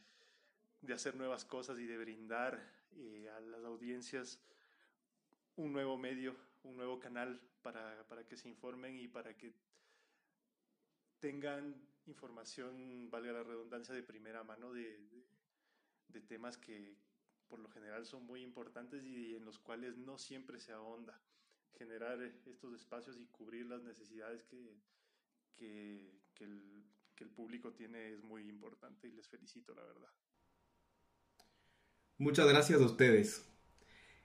de 0.80 0.94
hacer 0.94 1.16
nuevas 1.16 1.44
cosas 1.44 1.78
y 1.78 1.86
de 1.86 1.98
brindar 1.98 2.62
eh, 2.92 3.28
a 3.36 3.40
las 3.40 3.64
audiencias 3.64 4.40
un 5.56 5.72
nuevo 5.72 5.98
medio, 5.98 6.36
un 6.62 6.76
nuevo 6.76 6.98
canal 6.98 7.40
para, 7.62 8.06
para 8.08 8.24
que 8.24 8.36
se 8.36 8.48
informen 8.48 8.98
y 8.98 9.08
para 9.08 9.36
que 9.36 9.52
tengan 11.18 11.89
información, 12.06 13.10
valga 13.10 13.32
la 13.32 13.42
redundancia, 13.42 13.94
de 13.94 14.02
primera 14.02 14.42
mano 14.44 14.72
de, 14.72 14.98
de, 16.08 16.20
temas 16.20 16.56
que 16.56 16.96
por 17.48 17.58
lo 17.58 17.68
general 17.68 18.06
son 18.06 18.24
muy 18.24 18.42
importantes 18.42 19.04
y 19.04 19.34
en 19.34 19.44
los 19.44 19.58
cuales 19.58 19.96
no 19.96 20.18
siempre 20.18 20.60
se 20.60 20.72
ahonda. 20.72 21.20
Generar 21.78 22.20
estos 22.22 22.74
espacios 22.74 23.18
y 23.18 23.26
cubrir 23.26 23.66
las 23.66 23.82
necesidades 23.82 24.42
que, 24.44 24.80
que, 25.56 26.20
que 26.34 27.24
el 27.24 27.30
público 27.30 27.72
tiene 27.72 28.12
es 28.12 28.22
muy 28.22 28.48
importante 28.48 29.08
y 29.08 29.12
les 29.12 29.28
felicito, 29.28 29.74
la 29.74 29.84
verdad. 29.84 30.10
Muchas 32.18 32.46
gracias 32.48 32.80
a 32.80 32.84
ustedes. 32.84 33.49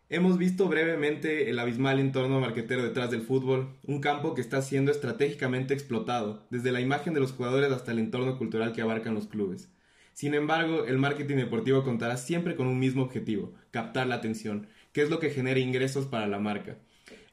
Hemos 0.07 0.37
visto 0.37 0.67
brevemente 0.67 1.49
el 1.49 1.57
abismal 1.57 1.99
entorno 1.99 2.39
marquetero 2.39 2.83
detrás 2.83 3.09
del 3.09 3.23
fútbol, 3.23 3.75
un 3.81 4.01
campo 4.01 4.35
que 4.35 4.41
está 4.41 4.61
siendo 4.61 4.91
estratégicamente 4.91 5.73
explotado, 5.73 6.45
desde 6.51 6.71
la 6.71 6.79
imagen 6.79 7.15
de 7.15 7.19
los 7.19 7.31
jugadores 7.31 7.71
hasta 7.71 7.91
el 7.91 7.97
entorno 7.97 8.37
cultural 8.37 8.71
que 8.71 8.83
abarcan 8.83 9.15
los 9.15 9.25
clubes. 9.25 9.67
Sin 10.13 10.35
embargo, 10.35 10.85
el 10.85 10.99
marketing 10.99 11.37
deportivo 11.37 11.83
contará 11.83 12.17
siempre 12.17 12.55
con 12.55 12.67
un 12.67 12.77
mismo 12.77 13.01
objetivo, 13.01 13.55
captar 13.71 14.05
la 14.05 14.15
atención, 14.15 14.67
que 14.91 15.01
es 15.01 15.09
lo 15.09 15.17
que 15.17 15.31
genera 15.31 15.59
ingresos 15.59 16.05
para 16.05 16.27
la 16.27 16.37
marca. 16.37 16.77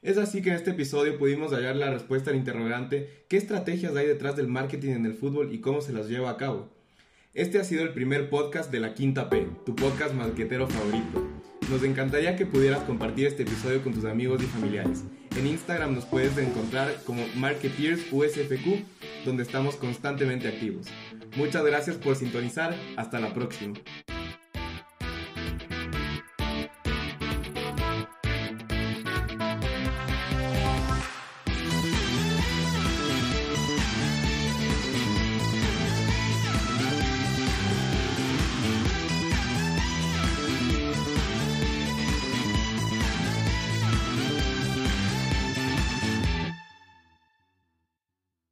Es 0.01 0.17
así 0.17 0.41
que 0.41 0.49
en 0.49 0.55
este 0.55 0.71
episodio 0.71 1.19
pudimos 1.19 1.53
hallar 1.53 1.75
la 1.75 1.91
respuesta 1.91 2.31
al 2.31 2.37
interrogante 2.37 3.23
¿qué 3.29 3.37
estrategias 3.37 3.95
hay 3.95 4.07
detrás 4.07 4.35
del 4.35 4.47
marketing 4.47 4.93
en 4.93 5.05
el 5.05 5.13
fútbol 5.13 5.53
y 5.53 5.59
cómo 5.59 5.81
se 5.81 5.93
las 5.93 6.09
lleva 6.09 6.31
a 6.31 6.37
cabo? 6.37 6.69
Este 7.35 7.59
ha 7.59 7.63
sido 7.63 7.83
el 7.83 7.93
primer 7.93 8.31
podcast 8.31 8.71
de 8.71 8.79
la 8.79 8.95
Quinta 8.95 9.29
P, 9.29 9.47
tu 9.63 9.75
podcast 9.75 10.15
marquetero 10.15 10.67
favorito. 10.67 11.32
Nos 11.69 11.83
encantaría 11.83 12.35
que 12.35 12.45
pudieras 12.45 12.83
compartir 12.83 13.27
este 13.27 13.43
episodio 13.43 13.81
con 13.83 13.93
tus 13.93 14.05
amigos 14.05 14.41
y 14.43 14.45
familiares. 14.45 15.03
En 15.37 15.47
Instagram 15.47 15.95
nos 15.95 16.05
puedes 16.05 16.37
encontrar 16.37 16.95
como 17.05 17.25
Marketeers 17.35 18.01
USFQ, 18.11 18.85
donde 19.25 19.43
estamos 19.43 19.75
constantemente 19.75 20.47
activos. 20.47 20.87
Muchas 21.35 21.63
gracias 21.63 21.95
por 21.95 22.15
sintonizar. 22.15 22.75
Hasta 22.97 23.19
la 23.19 23.33
próxima. 23.33 23.73